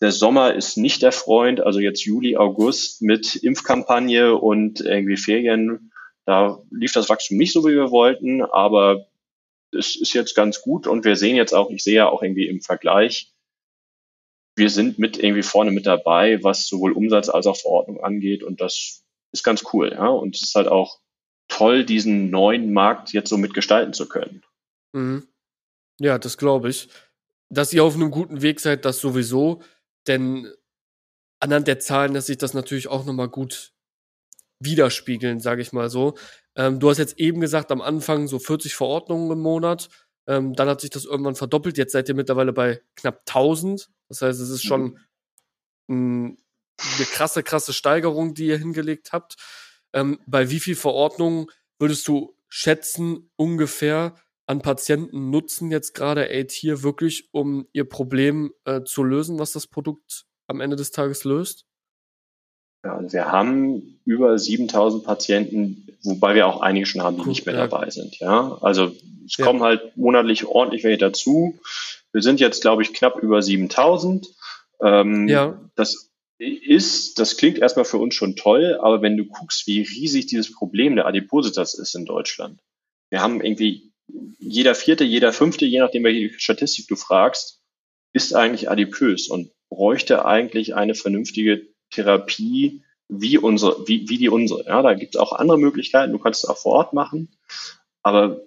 Der 0.00 0.12
Sommer 0.12 0.54
ist 0.54 0.76
nicht 0.76 1.02
der 1.02 1.12
Freund, 1.12 1.60
also 1.60 1.80
jetzt 1.80 2.04
Juli, 2.04 2.36
August 2.36 3.02
mit 3.02 3.36
Impfkampagne 3.36 4.36
und 4.36 4.80
irgendwie 4.80 5.16
Ferien. 5.16 5.92
Da 6.24 6.60
lief 6.70 6.92
das 6.92 7.08
Wachstum 7.08 7.36
nicht 7.36 7.52
so, 7.52 7.64
wie 7.64 7.74
wir 7.74 7.90
wollten, 7.90 8.42
aber 8.42 9.06
es 9.72 9.96
ist 9.96 10.12
jetzt 10.12 10.34
ganz 10.34 10.60
gut 10.60 10.86
und 10.86 11.04
wir 11.04 11.16
sehen 11.16 11.36
jetzt 11.36 11.54
auch, 11.54 11.70
ich 11.70 11.82
sehe 11.82 11.94
ja 11.94 12.08
auch 12.08 12.22
irgendwie 12.22 12.46
im 12.46 12.60
Vergleich, 12.60 13.32
wir 14.54 14.70
sind 14.70 14.98
mit 14.98 15.18
irgendwie 15.18 15.42
vorne 15.42 15.70
mit 15.70 15.86
dabei, 15.86 16.42
was 16.42 16.66
sowohl 16.66 16.92
Umsatz 16.92 17.28
als 17.28 17.46
auch 17.46 17.56
Verordnung 17.56 18.02
angeht 18.04 18.42
und 18.42 18.60
das 18.60 19.04
ist 19.32 19.42
ganz 19.42 19.64
cool, 19.72 19.92
ja. 19.92 20.08
Und 20.08 20.36
es 20.36 20.42
ist 20.42 20.54
halt 20.54 20.68
auch 20.68 20.98
toll, 21.48 21.84
diesen 21.84 22.30
neuen 22.30 22.72
Markt 22.72 23.12
jetzt 23.12 23.30
so 23.30 23.38
mitgestalten 23.38 23.94
zu 23.94 24.08
können. 24.08 24.42
Mhm. 24.92 25.26
Ja, 25.98 26.18
das 26.18 26.38
glaube 26.38 26.70
ich. 26.70 26.88
Dass 27.48 27.72
ihr 27.72 27.84
auf 27.84 27.94
einem 27.94 28.10
guten 28.10 28.42
Weg 28.42 28.60
seid, 28.60 28.84
das 28.84 28.98
sowieso, 29.00 29.62
denn 30.06 30.52
anhand 31.40 31.68
der 31.68 31.80
Zahlen 31.80 32.12
lässt 32.12 32.28
sich 32.28 32.38
das 32.38 32.54
natürlich 32.54 32.88
auch 32.88 33.04
nochmal 33.04 33.28
gut 33.28 33.72
widerspiegeln, 34.60 35.40
sage 35.40 35.62
ich 35.62 35.72
mal 35.72 35.90
so. 35.90 36.14
Ähm, 36.54 36.78
du 36.80 36.88
hast 36.90 36.98
jetzt 36.98 37.18
eben 37.18 37.40
gesagt, 37.40 37.72
am 37.72 37.80
Anfang 37.80 38.28
so 38.28 38.38
40 38.38 38.74
Verordnungen 38.74 39.30
im 39.30 39.40
Monat. 39.40 39.88
Ähm, 40.26 40.54
dann 40.54 40.68
hat 40.68 40.80
sich 40.80 40.90
das 40.90 41.04
irgendwann 41.04 41.34
verdoppelt. 41.34 41.78
Jetzt 41.78 41.92
seid 41.92 42.08
ihr 42.08 42.14
mittlerweile 42.14 42.52
bei 42.52 42.80
knapp 42.94 43.22
1000. 43.26 43.90
Das 44.08 44.22
heißt, 44.22 44.40
es 44.40 44.50
ist 44.50 44.62
schon 44.62 44.98
mhm. 45.88 46.38
eine 46.78 47.06
krasse, 47.06 47.42
krasse 47.42 47.72
Steigerung, 47.72 48.34
die 48.34 48.46
ihr 48.46 48.58
hingelegt 48.58 49.12
habt. 49.12 49.36
Ähm, 49.92 50.20
bei 50.26 50.50
wie 50.50 50.60
viel 50.60 50.76
Verordnungen 50.76 51.46
würdest 51.78 52.06
du 52.06 52.36
schätzen, 52.48 53.30
ungefähr 53.36 54.14
an 54.52 54.60
Patienten 54.60 55.30
nutzen 55.30 55.70
jetzt 55.70 55.94
gerade 55.94 56.28
Aid 56.30 56.52
hier 56.52 56.82
wirklich, 56.82 57.30
um 57.32 57.66
ihr 57.72 57.88
Problem 57.88 58.52
äh, 58.64 58.82
zu 58.84 59.02
lösen, 59.02 59.38
was 59.38 59.52
das 59.52 59.66
Produkt 59.66 60.26
am 60.46 60.60
Ende 60.60 60.76
des 60.76 60.90
Tages 60.90 61.24
löst? 61.24 61.64
Ja, 62.84 62.96
also 62.96 63.12
wir 63.12 63.32
haben 63.32 63.98
über 64.04 64.38
7000 64.38 65.04
Patienten, 65.04 65.88
wobei 66.02 66.34
wir 66.34 66.46
auch 66.46 66.60
einige 66.60 66.84
schon 66.84 67.02
haben, 67.02 67.16
die 67.16 67.22
cool, 67.22 67.28
nicht 67.28 67.46
mehr 67.46 67.54
ja. 67.54 67.66
dabei 67.66 67.88
sind. 67.88 68.18
Ja, 68.18 68.58
also 68.60 68.92
es 69.24 69.38
ja. 69.38 69.44
kommen 69.46 69.62
halt 69.62 69.96
monatlich 69.96 70.44
ordentlich 70.44 70.84
welche 70.84 70.98
dazu. 70.98 71.58
Wir 72.12 72.20
sind 72.20 72.38
jetzt, 72.38 72.60
glaube 72.60 72.82
ich, 72.82 72.92
knapp 72.92 73.22
über 73.22 73.40
7000. 73.40 74.28
Ähm, 74.82 75.28
ja. 75.28 75.58
Das 75.76 76.10
ist, 76.38 77.18
das 77.18 77.38
klingt 77.38 77.58
erstmal 77.58 77.86
für 77.86 77.98
uns 77.98 78.14
schon 78.14 78.36
toll, 78.36 78.78
aber 78.82 79.00
wenn 79.00 79.16
du 79.16 79.24
guckst, 79.24 79.66
wie 79.66 79.80
riesig 79.80 80.26
dieses 80.26 80.52
Problem 80.52 80.96
der 80.96 81.06
Adipositas 81.06 81.72
ist 81.72 81.94
in 81.94 82.04
Deutschland. 82.04 82.60
Wir 83.08 83.22
haben 83.22 83.40
irgendwie 83.40 83.91
jeder 84.38 84.74
vierte, 84.74 85.04
jeder 85.04 85.32
fünfte, 85.32 85.64
je 85.64 85.80
nachdem 85.80 86.04
welche 86.04 86.38
Statistik 86.38 86.88
du 86.88 86.96
fragst, 86.96 87.60
ist 88.12 88.34
eigentlich 88.34 88.70
adipös 88.70 89.28
und 89.28 89.50
bräuchte 89.70 90.24
eigentlich 90.24 90.74
eine 90.74 90.94
vernünftige 90.94 91.66
Therapie 91.90 92.82
wie 93.08 93.38
unsere, 93.38 93.86
wie, 93.86 94.08
wie 94.08 94.18
die 94.18 94.28
unsere. 94.28 94.64
Ja, 94.64 94.82
da 94.82 94.94
gibt 94.94 95.14
es 95.14 95.20
auch 95.20 95.32
andere 95.32 95.58
Möglichkeiten. 95.58 96.12
Du 96.12 96.18
kannst 96.18 96.44
es 96.44 96.50
auch 96.50 96.58
vor 96.58 96.72
Ort 96.72 96.92
machen. 96.92 97.28
Aber 98.02 98.42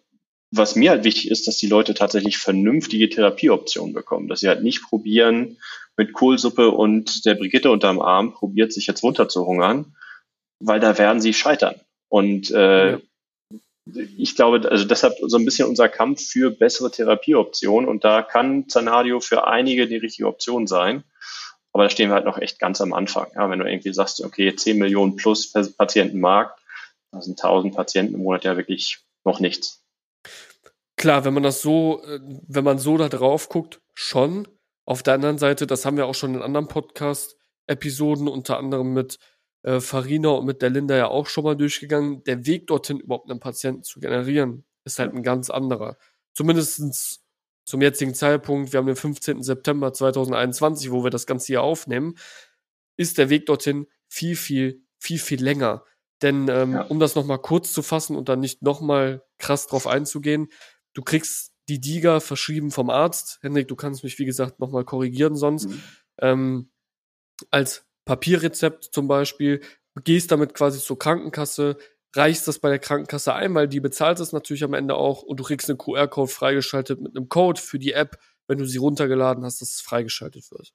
was 0.51 0.75
mir 0.75 0.91
halt 0.91 1.03
wichtig 1.03 1.29
ist, 1.29 1.47
dass 1.47 1.57
die 1.57 1.67
Leute 1.67 1.93
tatsächlich 1.93 2.37
vernünftige 2.37 3.09
Therapieoptionen 3.09 3.93
bekommen, 3.93 4.27
dass 4.27 4.39
sie 4.39 4.47
halt 4.47 4.63
nicht 4.63 4.83
probieren, 4.83 5.57
mit 5.97 6.13
Kohlsuppe 6.13 6.71
und 6.71 7.25
der 7.25 7.35
Brigitte 7.35 7.71
unterm 7.71 8.01
Arm 8.01 8.33
probiert, 8.33 8.73
sich 8.73 8.87
jetzt 8.87 9.03
runterzuhungern, 9.03 9.95
weil 10.59 10.79
da 10.79 10.97
werden 10.97 11.21
sie 11.21 11.33
scheitern. 11.33 11.75
Und 12.09 12.51
äh, 12.51 12.91
ja. 12.91 12.99
Ich 13.85 14.35
glaube, 14.35 14.69
also 14.69 14.85
deshalb 14.85 15.15
so 15.21 15.37
ein 15.37 15.45
bisschen 15.45 15.67
unser 15.67 15.89
Kampf 15.89 16.21
für 16.27 16.49
bessere 16.49 16.89
Therapieoptionen 16.89 17.87
und 17.87 18.03
da 18.03 18.23
kann 18.23 18.67
Zanadio 18.67 19.19
für 19.19 19.47
einige 19.47 19.87
die 19.87 19.97
richtige 19.97 20.27
Option 20.27 20.65
sein. 20.65 21.03
Aber 21.71 21.83
da 21.83 21.89
stehen 21.89 22.09
wir 22.09 22.15
halt 22.15 22.25
noch 22.25 22.37
echt 22.37 22.57
ganz 22.57 22.81
am 22.81 22.93
Anfang. 22.93 23.27
Ja, 23.35 23.49
wenn 23.49 23.59
du 23.59 23.65
irgendwie 23.65 23.93
sagst, 23.93 24.23
okay, 24.23 24.55
10 24.55 24.77
Millionen 24.77 25.17
plus 25.17 25.51
Patientenmarkt, 25.51 26.59
da 27.11 27.21
sind 27.21 27.41
1000 27.43 27.75
Patienten 27.75 28.15
im 28.15 28.23
Monat 28.23 28.43
ja 28.43 28.57
wirklich 28.57 28.99
noch 29.23 29.39
nichts. 29.39 29.83
Klar, 30.95 31.25
wenn 31.25 31.33
man 31.33 31.43
das 31.43 31.61
so, 31.61 32.01
äh, 32.03 32.19
wenn 32.47 32.63
man 32.63 32.79
so 32.79 32.97
da 32.97 33.09
drauf 33.09 33.49
guckt, 33.49 33.81
schon. 33.93 34.47
Auf 34.85 35.03
der 35.03 35.15
anderen 35.15 35.37
Seite, 35.37 35.67
das 35.67 35.85
haben 35.85 35.97
wir 35.97 36.05
auch 36.05 36.15
schon 36.15 36.35
in 36.35 36.41
anderen 36.41 36.67
Podcast-Episoden, 36.67 38.27
unter 38.27 38.57
anderem 38.57 38.93
mit 38.93 39.19
äh, 39.65 39.79
Farina 39.79 40.29
und 40.29 40.45
mit 40.45 40.61
der 40.61 40.69
Linda 40.69 40.95
ja 40.95 41.07
auch 41.07 41.25
schon 41.25 41.43
mal 41.43 41.55
durchgegangen. 41.55 42.23
Der 42.25 42.45
Weg 42.45 42.67
dorthin, 42.67 42.99
überhaupt 42.99 43.29
einen 43.29 43.39
Patienten 43.39 43.81
zu 43.83 43.99
generieren, 43.99 44.63
ist 44.83 44.99
halt 44.99 45.13
ein 45.13 45.23
ganz 45.23 45.49
anderer. 45.49 45.97
Zumindestens 46.35 47.23
zum 47.65 47.81
jetzigen 47.81 48.13
Zeitpunkt, 48.13 48.71
wir 48.71 48.77
haben 48.77 48.85
den 48.85 48.95
15. 48.95 49.41
September 49.41 49.91
2021, 49.91 50.91
wo 50.91 51.03
wir 51.03 51.09
das 51.09 51.25
Ganze 51.25 51.47
hier 51.47 51.63
aufnehmen, 51.63 52.15
ist 52.95 53.17
der 53.17 53.31
Weg 53.31 53.47
dorthin 53.47 53.87
viel, 54.07 54.35
viel, 54.35 54.83
viel, 54.99 55.17
viel 55.17 55.43
länger. 55.43 55.83
Denn 56.21 56.47
ähm, 56.47 56.73
ja. 56.73 56.81
um 56.83 56.99
das 56.99 57.15
nochmal 57.15 57.39
kurz 57.39 57.73
zu 57.73 57.81
fassen 57.81 58.15
und 58.15 58.29
dann 58.29 58.41
nicht 58.41 58.61
nochmal 58.61 59.23
krass 59.39 59.65
drauf 59.65 59.87
einzugehen, 59.87 60.47
du 60.93 61.01
kriegst 61.01 61.53
die 61.67 61.81
Diga 61.81 62.19
verschrieben 62.19 62.69
vom 62.69 62.91
Arzt. 62.91 63.39
Henrik, 63.41 63.67
du 63.67 63.75
kannst 63.75 64.03
mich, 64.03 64.19
wie 64.19 64.25
gesagt, 64.25 64.59
nochmal 64.59 64.85
korrigieren 64.85 65.35
sonst. 65.35 65.69
Mhm. 65.69 65.83
Ähm, 66.21 66.71
als 67.49 67.87
Papierrezept 68.05 68.85
zum 68.85 69.07
Beispiel, 69.07 69.61
gehst 70.03 70.31
damit 70.31 70.53
quasi 70.53 70.79
zur 70.79 70.99
Krankenkasse, 70.99 71.77
reichst 72.15 72.47
das 72.47 72.59
bei 72.59 72.69
der 72.69 72.79
Krankenkasse 72.79 73.33
ein, 73.33 73.53
weil 73.55 73.67
die 73.67 73.79
bezahlt 73.79 74.19
es 74.19 74.31
natürlich 74.31 74.63
am 74.63 74.73
Ende 74.73 74.95
auch 74.95 75.21
und 75.21 75.39
du 75.39 75.43
kriegst 75.43 75.69
einen 75.69 75.77
QR-Code 75.77 76.31
freigeschaltet 76.31 77.01
mit 77.01 77.15
einem 77.15 77.29
Code 77.29 77.59
für 77.59 77.79
die 77.79 77.93
App, 77.93 78.17
wenn 78.47 78.57
du 78.57 78.65
sie 78.65 78.77
runtergeladen 78.77 79.43
hast, 79.43 79.61
dass 79.61 79.73
es 79.73 79.81
freigeschaltet 79.81 80.49
wird. 80.51 80.73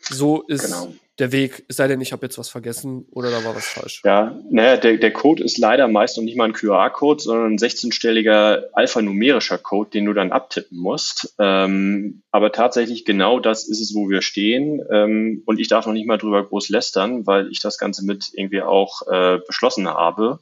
So 0.00 0.42
ist 0.42 0.66
genau. 0.66 0.92
der 1.18 1.32
Weg, 1.32 1.64
es 1.68 1.76
sei 1.76 1.88
denn, 1.88 2.00
ich 2.00 2.12
habe 2.12 2.26
jetzt 2.26 2.38
was 2.38 2.48
vergessen 2.48 3.06
oder 3.10 3.30
da 3.30 3.44
war 3.44 3.54
was 3.54 3.66
falsch. 3.66 4.02
Ja, 4.04 4.38
naja, 4.50 4.76
der, 4.76 4.96
der 4.96 5.12
Code 5.12 5.42
ist 5.42 5.58
leider 5.58 5.88
meist 5.88 6.16
noch 6.16 6.24
nicht 6.24 6.36
mal 6.36 6.44
ein 6.44 6.52
QR-Code, 6.52 7.22
sondern 7.22 7.52
ein 7.54 7.58
16-stelliger 7.58 8.64
alphanumerischer 8.72 9.58
Code, 9.58 9.90
den 9.90 10.04
du 10.04 10.12
dann 10.12 10.32
abtippen 10.32 10.78
musst. 10.78 11.34
Ähm, 11.38 12.22
aber 12.30 12.52
tatsächlich 12.52 13.04
genau 13.04 13.40
das 13.40 13.68
ist 13.68 13.80
es, 13.80 13.94
wo 13.94 14.08
wir 14.08 14.22
stehen. 14.22 14.80
Ähm, 14.90 15.42
und 15.46 15.60
ich 15.60 15.68
darf 15.68 15.86
noch 15.86 15.92
nicht 15.92 16.06
mal 16.06 16.18
drüber 16.18 16.44
groß 16.44 16.68
lästern, 16.68 17.26
weil 17.26 17.50
ich 17.50 17.60
das 17.60 17.78
Ganze 17.78 18.04
mit 18.04 18.30
irgendwie 18.34 18.62
auch 18.62 19.02
äh, 19.08 19.38
beschlossen 19.46 19.88
habe 19.88 20.40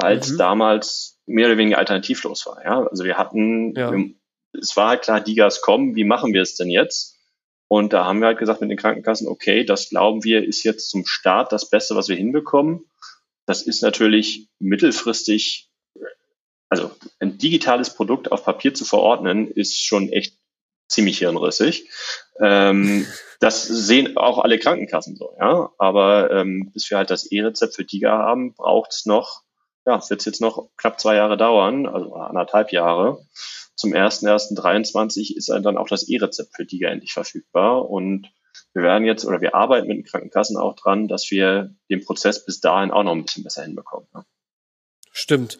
weil 0.00 0.18
es 0.18 0.30
mhm. 0.30 0.38
damals 0.38 1.18
mehr 1.26 1.46
oder 1.46 1.58
weniger 1.58 1.78
alternativlos 1.78 2.46
war. 2.46 2.64
Ja? 2.64 2.86
Also 2.86 3.04
wir 3.04 3.18
hatten, 3.18 3.74
ja. 3.74 3.92
wir, 3.92 4.10
es 4.52 4.76
war 4.76 4.90
halt 4.90 5.02
klar, 5.02 5.20
die 5.20 5.34
Gas 5.34 5.60
kommen, 5.60 5.94
wie 5.94 6.04
machen 6.04 6.32
wir 6.32 6.42
es 6.42 6.56
denn 6.56 6.70
jetzt? 6.70 7.09
Und 7.72 7.92
da 7.92 8.04
haben 8.04 8.18
wir 8.18 8.26
halt 8.26 8.40
gesagt 8.40 8.60
mit 8.60 8.68
den 8.68 8.76
Krankenkassen, 8.76 9.28
okay, 9.28 9.64
das 9.64 9.90
glauben 9.90 10.24
wir 10.24 10.44
ist 10.44 10.64
jetzt 10.64 10.90
zum 10.90 11.06
Start 11.06 11.52
das 11.52 11.70
Beste, 11.70 11.94
was 11.94 12.08
wir 12.08 12.16
hinbekommen. 12.16 12.84
das 13.46 13.62
ist 13.62 13.80
natürlich 13.82 14.48
mittelfristig, 14.58 15.70
also 16.68 16.90
ein 17.20 17.38
digitales 17.38 17.94
Produkt 17.94 18.32
auf 18.32 18.44
Papier 18.44 18.74
zu 18.74 18.84
verordnen, 18.84 19.46
ist 19.46 19.80
schon 19.80 20.08
echt 20.08 20.36
ziemlich 20.88 21.18
hirnrissig. 21.18 21.88
Ähm, 22.40 23.06
das 23.38 23.68
sehen 23.68 24.16
auch 24.16 24.38
alle 24.38 24.58
Krankenkassen 24.58 25.14
so, 25.14 25.36
ja. 25.38 25.70
Aber 25.78 26.32
ähm, 26.32 26.72
bis 26.72 26.90
wir 26.90 26.98
halt 26.98 27.10
das 27.10 27.26
E-Rezept 27.26 27.76
für 27.76 27.84
DIGA 27.84 28.10
haben, 28.10 28.52
braucht 28.52 28.90
es 28.90 29.06
noch, 29.06 29.42
ja, 29.86 30.02
wird 30.10 30.26
jetzt 30.26 30.40
noch 30.40 30.70
knapp 30.76 30.98
zwei 30.98 31.14
Jahre 31.14 31.36
dauern, 31.36 31.86
also 31.86 32.14
anderthalb 32.14 32.72
Jahre. 32.72 33.24
Zum 33.80 33.92
1.1.23 33.92 35.34
ist 35.34 35.48
dann 35.48 35.78
auch 35.78 35.88
das 35.88 36.06
E-Rezept 36.06 36.54
für 36.54 36.66
DIGA 36.66 36.90
endlich 36.90 37.14
verfügbar. 37.14 37.88
Und 37.88 38.30
wir 38.74 38.82
werden 38.82 39.06
jetzt 39.06 39.24
oder 39.24 39.40
wir 39.40 39.54
arbeiten 39.54 39.88
mit 39.88 39.96
den 39.96 40.04
Krankenkassen 40.04 40.58
auch 40.58 40.76
dran, 40.76 41.08
dass 41.08 41.30
wir 41.30 41.74
den 41.88 42.04
Prozess 42.04 42.44
bis 42.44 42.60
dahin 42.60 42.90
auch 42.90 43.02
noch 43.02 43.12
ein 43.12 43.24
bisschen 43.24 43.42
besser 43.42 43.62
hinbekommen. 43.62 44.06
Ne? 44.12 44.26
Stimmt. 45.12 45.56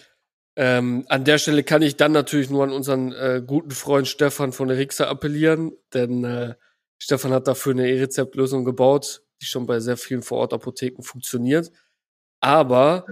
Ähm, 0.55 1.07
an 1.09 1.25
der 1.25 1.39
Stelle 1.39 1.65
kann 1.65 1.81
ich 1.81 1.97
dann 1.97 2.13
natürlich 2.13 2.51
nur 2.51 2.63
an 2.63 2.73
unseren 2.73 3.13
äh, 3.13 3.43
guten 3.45 3.71
Freund 3.71 4.07
Stefan 4.07 4.53
von 4.53 4.69
der 4.69 4.77
Rixa 4.77 5.07
appellieren, 5.07 5.73
denn 5.95 6.23
äh, 6.25 6.57
Stefan 6.99 7.33
hat 7.33 7.49
dafür 7.49 7.73
eine 7.73 7.89
E-Rezept-Lösung 7.89 8.67
gebaut, 8.67 9.23
die 9.41 9.47
schon 9.47 9.65
bei 9.65 9.81
sehr 9.81 9.97
vielen 9.97 10.23
Vorortapotheken 10.23 11.03
funktioniert. 11.03 11.73
Aber 12.41 13.07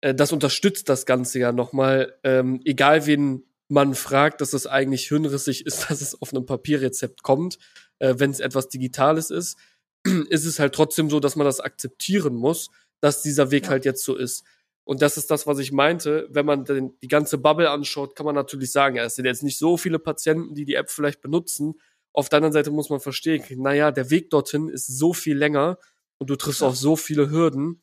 äh, 0.00 0.14
das 0.14 0.32
unterstützt 0.32 0.88
das 0.88 1.04
Ganze 1.04 1.40
ja 1.40 1.52
nochmal, 1.52 2.18
ähm, 2.24 2.62
egal 2.64 3.04
wen 3.04 3.42
man 3.68 3.94
fragt, 3.94 4.40
dass 4.40 4.52
es 4.52 4.66
eigentlich 4.66 5.08
hirnrissig 5.08 5.66
ist, 5.66 5.86
dass 5.90 6.00
es 6.00 6.20
auf 6.20 6.32
einem 6.32 6.46
Papierrezept 6.46 7.22
kommt, 7.22 7.58
äh, 7.98 8.14
wenn 8.18 8.30
es 8.30 8.40
etwas 8.40 8.68
Digitales 8.68 9.30
ist, 9.30 9.58
ist 10.30 10.44
es 10.44 10.58
halt 10.58 10.74
trotzdem 10.74 11.10
so, 11.10 11.20
dass 11.20 11.36
man 11.36 11.46
das 11.46 11.60
akzeptieren 11.60 12.34
muss, 12.34 12.70
dass 13.00 13.22
dieser 13.22 13.50
Weg 13.50 13.64
ja. 13.64 13.70
halt 13.70 13.84
jetzt 13.84 14.04
so 14.04 14.16
ist. 14.16 14.44
Und 14.84 15.02
das 15.02 15.16
ist 15.16 15.32
das, 15.32 15.48
was 15.48 15.58
ich 15.58 15.72
meinte. 15.72 16.28
Wenn 16.30 16.46
man 16.46 16.64
den, 16.64 16.96
die 17.00 17.08
ganze 17.08 17.38
Bubble 17.38 17.70
anschaut, 17.70 18.14
kann 18.14 18.24
man 18.24 18.36
natürlich 18.36 18.70
sagen, 18.70 18.96
ja, 18.96 19.04
es 19.04 19.16
sind 19.16 19.24
jetzt 19.24 19.42
nicht 19.42 19.58
so 19.58 19.76
viele 19.76 19.98
Patienten, 19.98 20.54
die 20.54 20.64
die 20.64 20.74
App 20.74 20.90
vielleicht 20.90 21.20
benutzen. 21.20 21.74
Auf 22.12 22.28
der 22.28 22.36
anderen 22.36 22.52
Seite 22.52 22.70
muss 22.70 22.88
man 22.88 23.00
verstehen, 23.00 23.44
naja, 23.60 23.90
der 23.90 24.10
Weg 24.10 24.30
dorthin 24.30 24.68
ist 24.68 24.86
so 24.86 25.12
viel 25.12 25.36
länger 25.36 25.78
und 26.18 26.30
du 26.30 26.36
triffst 26.36 26.60
ja. 26.60 26.68
auf 26.68 26.76
so 26.76 26.94
viele 26.94 27.30
Hürden, 27.30 27.82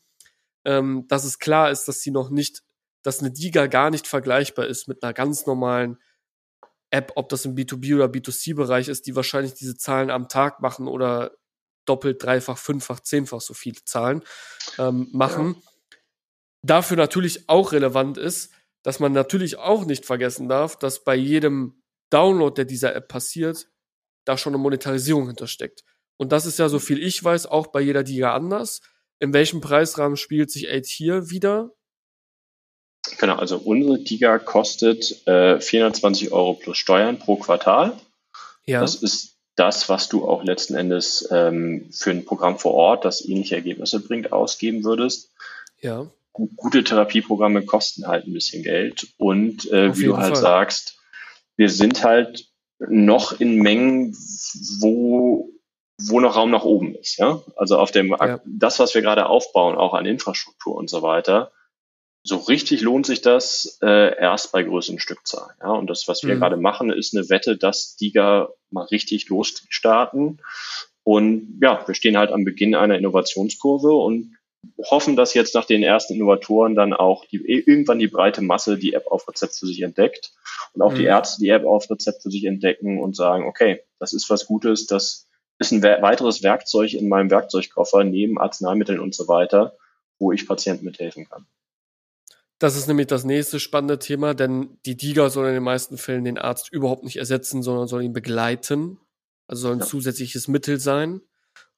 ähm, 0.64 1.06
dass 1.10 1.26
es 1.26 1.40
klar 1.40 1.72
ist, 1.72 1.90
dass 1.90 2.00
sie 2.00 2.12
noch 2.12 2.30
nicht, 2.30 2.64
dass 3.04 3.20
eine 3.20 3.32
Diga 3.32 3.68
gar 3.68 3.90
nicht 3.90 4.08
vergleichbar 4.08 4.68
ist 4.68 4.88
mit 4.88 5.04
einer 5.04 5.14
ganz 5.14 5.46
normalen 5.46 5.98
App, 6.90 7.14
ob 7.16 7.30
das 7.30 7.46
im 7.46 7.56
B2B 7.56 7.96
oder 7.96 8.06
B2C-Bereich 8.06 8.88
ist, 8.88 9.08
die 9.08 9.16
wahrscheinlich 9.16 9.54
diese 9.54 9.78
Zahlen 9.78 10.10
am 10.10 10.30
Tag 10.30 10.62
machen 10.62 10.88
oder 10.88 11.32
doppelt, 11.86 12.24
dreifach, 12.24 12.58
fünffach, 12.58 13.02
zehnfach 13.02 13.42
so 13.42 13.54
viele 13.54 13.84
Zahlen 13.84 14.24
ähm, 14.78 15.10
machen. 15.12 15.56
Ja 15.56 15.74
dafür 16.64 16.98
natürlich 16.98 17.48
auch 17.50 17.72
relevant 17.72 18.18
ist, 18.18 18.52
dass 18.82 19.00
man 19.00 19.12
natürlich 19.14 19.58
auch 19.58 19.86
nicht 19.86 20.06
vergessen 20.06 20.50
darf, 20.50 20.80
dass 20.80 21.04
bei 21.04 21.16
jedem 21.16 21.82
Download, 22.10 22.54
der 22.56 22.66
dieser 22.66 22.96
App 22.96 23.08
passiert, 23.08 23.70
da 24.26 24.38
schon 24.38 24.54
eine 24.54 24.62
Monetarisierung 24.62 25.28
hintersteckt. 25.28 25.84
Und 26.18 26.32
das 26.32 26.46
ist 26.46 26.60
ja, 26.60 26.70
so 26.70 26.80
viel 26.80 27.02
ich 27.02 27.24
weiß, 27.24 27.46
auch 27.46 27.68
bei 27.68 27.82
jeder 27.82 28.04
Diga 28.04 28.34
anders. 28.34 28.82
In 29.20 29.34
welchem 29.34 29.62
Preisrahmen 29.62 30.18
spielt 30.18 30.52
sich 30.52 30.70
Aid 30.70 30.86
hier 30.86 31.30
wieder? 31.30 31.72
Genau, 33.20 33.36
also 33.36 33.58
unsere 33.58 34.00
Diga 34.00 34.40
kostet 34.40 35.28
äh, 35.28 35.60
420 35.60 36.32
Euro 36.32 36.54
plus 36.54 36.78
Steuern 36.78 37.20
pro 37.20 37.36
Quartal. 37.36 37.94
Ja. 38.66 38.82
Das 38.82 38.96
ist 38.96 39.36
das, 39.56 39.90
was 39.90 40.10
du 40.10 40.28
auch 40.28 40.44
letzten 40.44 40.76
Endes 40.76 41.28
ähm, 41.32 41.90
für 41.92 42.12
ein 42.12 42.26
Programm 42.26 42.58
vor 42.58 42.74
Ort, 42.74 43.06
das 43.06 43.24
ähnliche 43.24 43.56
Ergebnisse 43.56 44.00
bringt, 44.00 44.32
ausgeben 44.32 44.84
würdest. 44.84 45.32
Ja 45.82 46.08
gute 46.34 46.84
Therapieprogramme 46.84 47.64
kosten 47.64 48.08
halt 48.08 48.28
ein 48.28 48.34
bisschen 48.34 48.64
Geld. 48.64 49.08
Und 49.18 49.72
äh, 49.72 49.96
wie 49.98 50.06
du 50.06 50.18
halt 50.18 50.34
Fall. 50.34 50.42
sagst, 50.42 51.00
wir 51.56 51.70
sind 51.70 52.04
halt 52.04 52.48
noch 52.80 53.40
in 53.40 53.58
Mengen, 53.62 54.18
wo, 54.80 55.50
wo 56.02 56.20
noch 56.20 56.36
Raum 56.36 56.52
nach 56.52 56.64
oben 56.64 56.96
ist. 56.96 57.18
Ja? 57.18 57.42
Also 57.56 57.78
auf 57.78 57.92
dem, 57.92 58.10
ja. 58.10 58.42
das, 58.46 58.80
was 58.80 58.94
wir 58.96 59.02
gerade 59.02 59.28
aufbauen, 59.28 59.78
auch 59.78 59.94
an 59.94 60.06
Infrastruktur 60.06 60.76
und 60.76 60.90
so 60.90 61.02
weiter, 61.02 61.52
so 62.24 62.38
richtig 62.38 62.82
lohnt 62.82 63.06
sich 63.06 63.22
das 63.22 63.80
äh, 63.82 64.18
erst 64.18 64.54
bei 64.54 64.64
größeren 64.64 65.00
Stückzahlen. 65.00 65.56
Ja? 65.62 65.72
Und 65.72 65.90
das, 65.90 66.08
was 66.08 66.24
wir 66.24 66.36
mhm. 66.36 66.40
gerade 66.40 66.58
machen, 66.58 66.90
ist 66.90 67.16
eine 67.16 67.30
Wette, 67.30 67.58
dass 67.58 67.98
Diga 67.98 68.50
mal 68.70 68.86
richtig 68.86 69.28
losstarten. 69.28 70.42
Und 71.04 71.60
ja, 71.62 71.86
wir 71.86 71.96
stehen 71.96 72.18
halt 72.18 72.32
am 72.32 72.46
Beginn 72.46 72.76
einer 72.76 72.98
Innovationskurve 72.98 73.92
und 73.92 74.38
hoffen, 74.90 75.18
dass 75.18 75.34
jetzt 75.34 75.56
nach 75.56 75.66
den 75.66 75.84
ersten 75.84 76.14
Innovatoren 76.14 76.76
dann 76.76 76.94
auch 76.94 77.26
die, 77.26 77.38
irgendwann 77.38 78.00
die 78.00 78.08
breite 78.08 78.42
Masse 78.42 78.78
die 78.78 78.94
App 78.94 79.08
auf 79.08 79.28
Rezept 79.28 79.56
für 79.56 79.68
sich 79.68 79.82
entdeckt 79.82 80.32
und 80.72 80.82
auch 80.82 80.94
mhm. 80.94 80.98
die 80.98 81.04
Ärzte 81.04 81.42
die 81.42 81.50
App 81.50 81.66
auf 81.66 81.90
Rezept 81.90 82.24
für 82.24 82.32
sich 82.32 82.46
entdecken 82.46 83.02
und 83.02 83.18
sagen, 83.18 83.46
okay, 83.46 83.82
das 84.00 84.14
ist 84.14 84.30
was 84.30 84.46
Gutes, 84.46 84.88
das 84.88 85.28
ist 85.60 85.72
ein 85.72 85.84
weiteres 85.84 86.44
Werkzeug 86.44 86.94
in 86.94 87.10
meinem 87.10 87.30
Werkzeugkoffer 87.30 88.06
neben 88.06 88.40
Arzneimitteln 88.40 89.02
und 89.02 89.14
so 89.14 89.28
weiter, 89.28 89.76
wo 90.20 90.32
ich 90.32 90.48
Patienten 90.48 90.86
mithelfen 90.86 91.28
kann. 91.28 91.46
Das 92.64 92.78
ist 92.78 92.88
nämlich 92.88 93.08
das 93.08 93.26
nächste 93.26 93.60
spannende 93.60 94.00
Thema, 94.00 94.34
denn 94.34 94.80
die 94.86 94.96
DIGA 94.96 95.30
soll 95.30 95.50
in 95.50 95.54
den 95.54 95.64
meisten 95.64 95.98
Fällen 95.98 96.24
den 96.24 96.38
Arzt 96.38 96.72
überhaupt 96.72 97.04
nicht 97.04 97.18
ersetzen, 97.18 97.62
sondern 97.62 97.90
soll 97.90 98.04
ihn 98.04 98.14
begleiten. 98.14 99.02
Also 99.48 99.64
soll 99.64 99.74
ein 99.74 99.80
ja. 99.80 99.86
zusätzliches 99.86 100.48
Mittel 100.48 100.80
sein. 100.80 101.20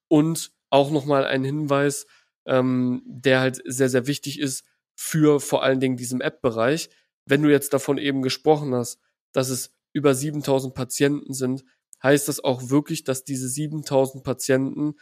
Und 0.09 0.51
auch 0.69 0.91
nochmal 0.91 1.25
ein 1.25 1.43
Hinweis, 1.43 2.05
ähm, 2.45 3.01
der 3.07 3.39
halt 3.39 3.63
sehr, 3.65 3.89
sehr 3.89 4.05
wichtig 4.05 4.39
ist 4.39 4.63
für 4.95 5.39
vor 5.39 5.63
allen 5.63 5.79
Dingen 5.79 5.97
diesem 5.97 6.21
App-Bereich. 6.21 6.91
Wenn 7.25 7.41
du 7.41 7.49
jetzt 7.49 7.73
davon 7.73 7.97
eben 7.97 8.21
gesprochen 8.21 8.75
hast, 8.75 8.99
dass 9.33 9.49
es 9.49 9.71
über 9.91 10.13
7000 10.13 10.75
Patienten 10.75 11.33
sind, 11.33 11.63
heißt 12.03 12.27
das 12.27 12.43
auch 12.43 12.69
wirklich, 12.69 13.03
dass 13.03 13.23
diese 13.23 13.49
7000 13.49 14.23
Patienten 14.23 14.93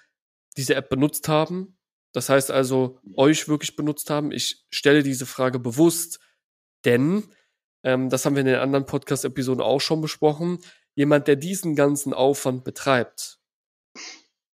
diese 0.56 0.76
App 0.76 0.88
benutzt 0.88 1.28
haben? 1.28 1.76
Das 2.13 2.30
heißt 2.30 2.52
also, 2.52 2.99
euch 3.15 3.49
wirklich 3.49 3.76
benutzt 3.76 4.10
haben? 4.10 4.32
Ich 4.32 4.65
stelle 4.69 5.04
diese 5.04 5.26
Frage 5.26 5.60
bewusst, 5.60 6.19
denn, 6.86 7.23
ähm, 7.84 8.10
das 8.10 8.26
haben 8.26 8.36
wir 8.36 8.41
in 8.41 8.47
den 8.47 8.60
anderen 8.60 8.86
Podcast-Episoden 8.86 9.62
auch 9.62 9.82
schon 9.82 9.99
besprochen, 9.99 10.60
jemand, 10.95 11.28
der 11.28 11.36
diesen 11.36 11.76
ganzen 11.76 12.13
Aufwand 12.13 12.63
betreibt, 12.63 13.39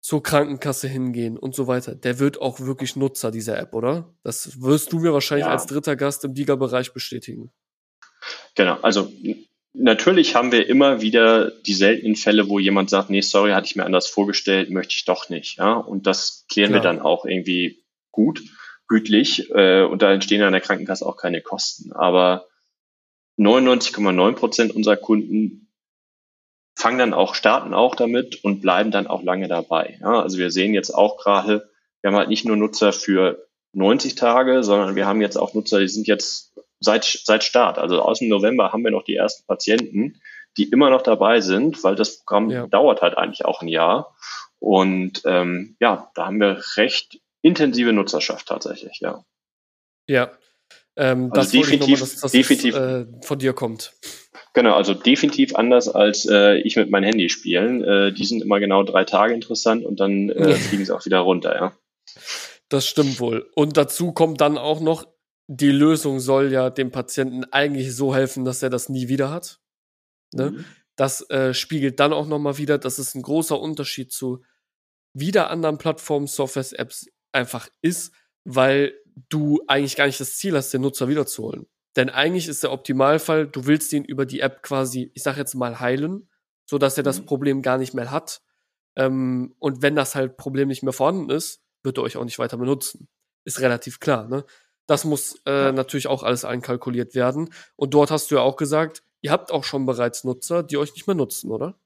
zur 0.00 0.22
Krankenkasse 0.22 0.88
hingehen 0.88 1.36
und 1.36 1.54
so 1.54 1.66
weiter, 1.66 1.94
der 1.94 2.18
wird 2.18 2.40
auch 2.40 2.60
wirklich 2.60 2.96
Nutzer 2.96 3.30
dieser 3.30 3.58
App, 3.58 3.74
oder? 3.74 4.14
Das 4.22 4.62
wirst 4.62 4.92
du 4.92 5.00
mir 5.00 5.12
wahrscheinlich 5.12 5.46
ja. 5.46 5.52
als 5.52 5.66
dritter 5.66 5.96
Gast 5.96 6.24
im 6.24 6.32
Liga-Bereich 6.32 6.94
bestätigen. 6.94 7.52
Genau, 8.54 8.80
also 8.80 9.12
natürlich 9.72 10.34
haben 10.34 10.52
wir 10.52 10.68
immer 10.68 11.00
wieder 11.00 11.50
die 11.50 11.74
seltenen 11.74 12.16
Fälle, 12.16 12.48
wo 12.48 12.58
jemand 12.58 12.90
sagt, 12.90 13.10
nee, 13.10 13.20
sorry, 13.20 13.52
hatte 13.52 13.66
ich 13.66 13.76
mir 13.76 13.84
anders 13.84 14.08
vorgestellt, 14.08 14.70
möchte 14.70 14.94
ich 14.94 15.04
doch 15.04 15.28
nicht. 15.28 15.58
Ja? 15.58 15.74
Und 15.74 16.06
das 16.06 16.46
klären 16.50 16.70
Klar. 16.70 16.82
wir 16.82 16.88
dann 16.88 17.00
auch 17.00 17.24
irgendwie 17.24 17.84
gut, 18.10 18.42
gütlich 18.88 19.50
äh, 19.50 19.82
und 19.82 20.02
da 20.02 20.12
entstehen 20.12 20.42
an 20.42 20.52
der 20.52 20.60
Krankenkasse 20.60 21.06
auch 21.06 21.16
keine 21.16 21.42
Kosten. 21.42 21.92
Aber 21.92 22.46
99,9 23.38 24.32
Prozent 24.32 24.74
unserer 24.74 24.96
Kunden 24.96 25.68
fangen 26.74 26.98
dann 26.98 27.14
auch, 27.14 27.34
starten 27.34 27.74
auch 27.74 27.94
damit 27.94 28.44
und 28.44 28.60
bleiben 28.60 28.90
dann 28.90 29.06
auch 29.06 29.22
lange 29.22 29.48
dabei. 29.48 29.98
Ja, 30.00 30.20
also 30.22 30.38
wir 30.38 30.50
sehen 30.50 30.74
jetzt 30.74 30.90
auch 30.90 31.18
gerade, 31.18 31.70
wir 32.00 32.10
haben 32.10 32.16
halt 32.16 32.28
nicht 32.28 32.44
nur 32.44 32.56
Nutzer 32.56 32.92
für 32.92 33.48
90 33.72 34.14
Tage, 34.14 34.62
sondern 34.62 34.94
wir 34.96 35.06
haben 35.06 35.20
jetzt 35.20 35.36
auch 35.36 35.54
Nutzer, 35.54 35.80
die 35.80 35.88
sind 35.88 36.06
jetzt 36.06 36.54
seit, 36.80 37.04
seit 37.04 37.44
Start, 37.44 37.78
also 37.78 38.02
aus 38.02 38.20
dem 38.20 38.28
November 38.28 38.72
haben 38.72 38.84
wir 38.84 38.90
noch 38.90 39.04
die 39.04 39.16
ersten 39.16 39.46
Patienten, 39.46 40.20
die 40.56 40.64
immer 40.70 40.90
noch 40.90 41.02
dabei 41.02 41.40
sind, 41.40 41.82
weil 41.84 41.94
das 41.94 42.18
Programm 42.18 42.50
ja. 42.50 42.66
dauert 42.66 43.02
halt 43.02 43.16
eigentlich 43.16 43.44
auch 43.44 43.62
ein 43.62 43.68
Jahr. 43.68 44.16
Und 44.58 45.22
ähm, 45.24 45.76
ja, 45.80 46.10
da 46.14 46.26
haben 46.26 46.40
wir 46.40 46.60
recht 46.76 47.20
intensive 47.42 47.92
Nutzerschaft 47.92 48.46
tatsächlich, 48.46 48.98
ja. 49.00 49.24
Ja, 50.08 50.32
ähm, 50.98 51.30
also 51.30 51.34
das 51.34 51.50
definitiv, 51.50 52.00
mal, 52.00 52.00
dass 52.00 52.16
das 52.16 52.32
definitiv 52.32 52.74
äh, 52.74 53.06
von 53.22 53.38
dir 53.38 53.52
kommt. 53.52 53.92
Genau, 54.52 54.74
also 54.74 54.94
definitiv 54.94 55.54
anders 55.54 55.88
als 55.88 56.26
äh, 56.28 56.56
ich 56.58 56.74
mit 56.74 56.90
meinem 56.90 57.04
Handy 57.04 57.28
spielen. 57.28 57.84
Äh, 57.84 58.12
die 58.12 58.24
sind 58.24 58.42
immer 58.42 58.58
genau 58.58 58.82
drei 58.82 59.04
Tage 59.04 59.32
interessant 59.32 59.84
und 59.84 60.00
dann 60.00 60.28
äh, 60.30 60.54
fliegen 60.54 60.84
sie 60.84 60.94
auch 60.94 61.06
wieder 61.06 61.20
runter, 61.20 61.54
ja. 61.54 61.72
Das 62.68 62.86
stimmt 62.86 63.20
wohl. 63.20 63.48
Und 63.54 63.76
dazu 63.76 64.12
kommt 64.12 64.40
dann 64.40 64.58
auch 64.58 64.80
noch, 64.80 65.06
die 65.48 65.72
Lösung 65.72 66.20
soll 66.20 66.52
ja 66.52 66.70
dem 66.70 66.92
Patienten 66.92 67.44
eigentlich 67.44 67.96
so 67.96 68.14
helfen, 68.14 68.44
dass 68.44 68.62
er 68.62 68.70
das 68.70 68.88
nie 68.88 69.08
wieder 69.08 69.30
hat. 69.30 69.60
Ne? 70.32 70.50
Mhm. 70.50 70.64
Das 70.94 71.28
äh, 71.30 71.54
spiegelt 71.54 71.98
dann 72.00 72.12
auch 72.12 72.26
nochmal 72.26 72.58
wieder, 72.58 72.76
dass 72.76 72.98
es 72.98 73.14
ein 73.14 73.22
großer 73.22 73.58
Unterschied 73.58 74.12
zu 74.12 74.44
wieder 75.14 75.50
anderen 75.50 75.78
Plattformen, 75.78 76.26
Software, 76.26 76.78
Apps 76.78 77.06
einfach 77.32 77.68
ist, 77.80 78.12
weil 78.44 78.94
du 79.30 79.62
eigentlich 79.66 79.96
gar 79.96 80.06
nicht 80.06 80.20
das 80.20 80.36
Ziel 80.36 80.54
hast, 80.54 80.72
den 80.72 80.82
Nutzer 80.82 81.08
wiederzuholen. 81.08 81.66
Denn 81.96 82.10
eigentlich 82.10 82.46
ist 82.46 82.62
der 82.62 82.72
Optimalfall, 82.72 83.48
du 83.48 83.66
willst 83.66 83.92
ihn 83.92 84.04
über 84.04 84.26
die 84.26 84.40
App 84.40 84.62
quasi, 84.62 85.10
ich 85.14 85.22
sag 85.22 85.38
jetzt 85.38 85.54
mal, 85.54 85.80
heilen, 85.80 86.28
so 86.66 86.76
dass 86.78 86.98
er 86.98 87.02
das 87.02 87.20
mhm. 87.20 87.26
Problem 87.26 87.62
gar 87.62 87.78
nicht 87.78 87.94
mehr 87.94 88.10
hat. 88.10 88.42
Ähm, 88.96 89.54
und 89.58 89.80
wenn 89.80 89.96
das 89.96 90.14
halt 90.14 90.36
Problem 90.36 90.68
nicht 90.68 90.82
mehr 90.82 90.92
vorhanden 90.92 91.30
ist, 91.30 91.62
wird 91.82 91.96
er 91.96 92.02
euch 92.02 92.16
auch 92.18 92.24
nicht 92.24 92.38
weiter 92.38 92.58
benutzen. 92.58 93.08
Ist 93.44 93.60
relativ 93.60 93.98
klar, 93.98 94.28
ne? 94.28 94.44
Das 94.88 95.04
muss 95.04 95.40
äh, 95.46 95.50
ja. 95.50 95.72
natürlich 95.72 96.08
auch 96.08 96.24
alles 96.24 96.44
einkalkuliert 96.44 97.14
werden. 97.14 97.52
Und 97.76 97.94
dort 97.94 98.10
hast 98.10 98.30
du 98.30 98.36
ja 98.36 98.40
auch 98.40 98.56
gesagt, 98.56 99.02
ihr 99.20 99.30
habt 99.30 99.52
auch 99.52 99.62
schon 99.62 99.86
bereits 99.86 100.24
Nutzer, 100.24 100.64
die 100.64 100.78
euch 100.78 100.94
nicht 100.94 101.06
mehr 101.06 101.14
nutzen, 101.14 101.52
oder? 101.52 101.78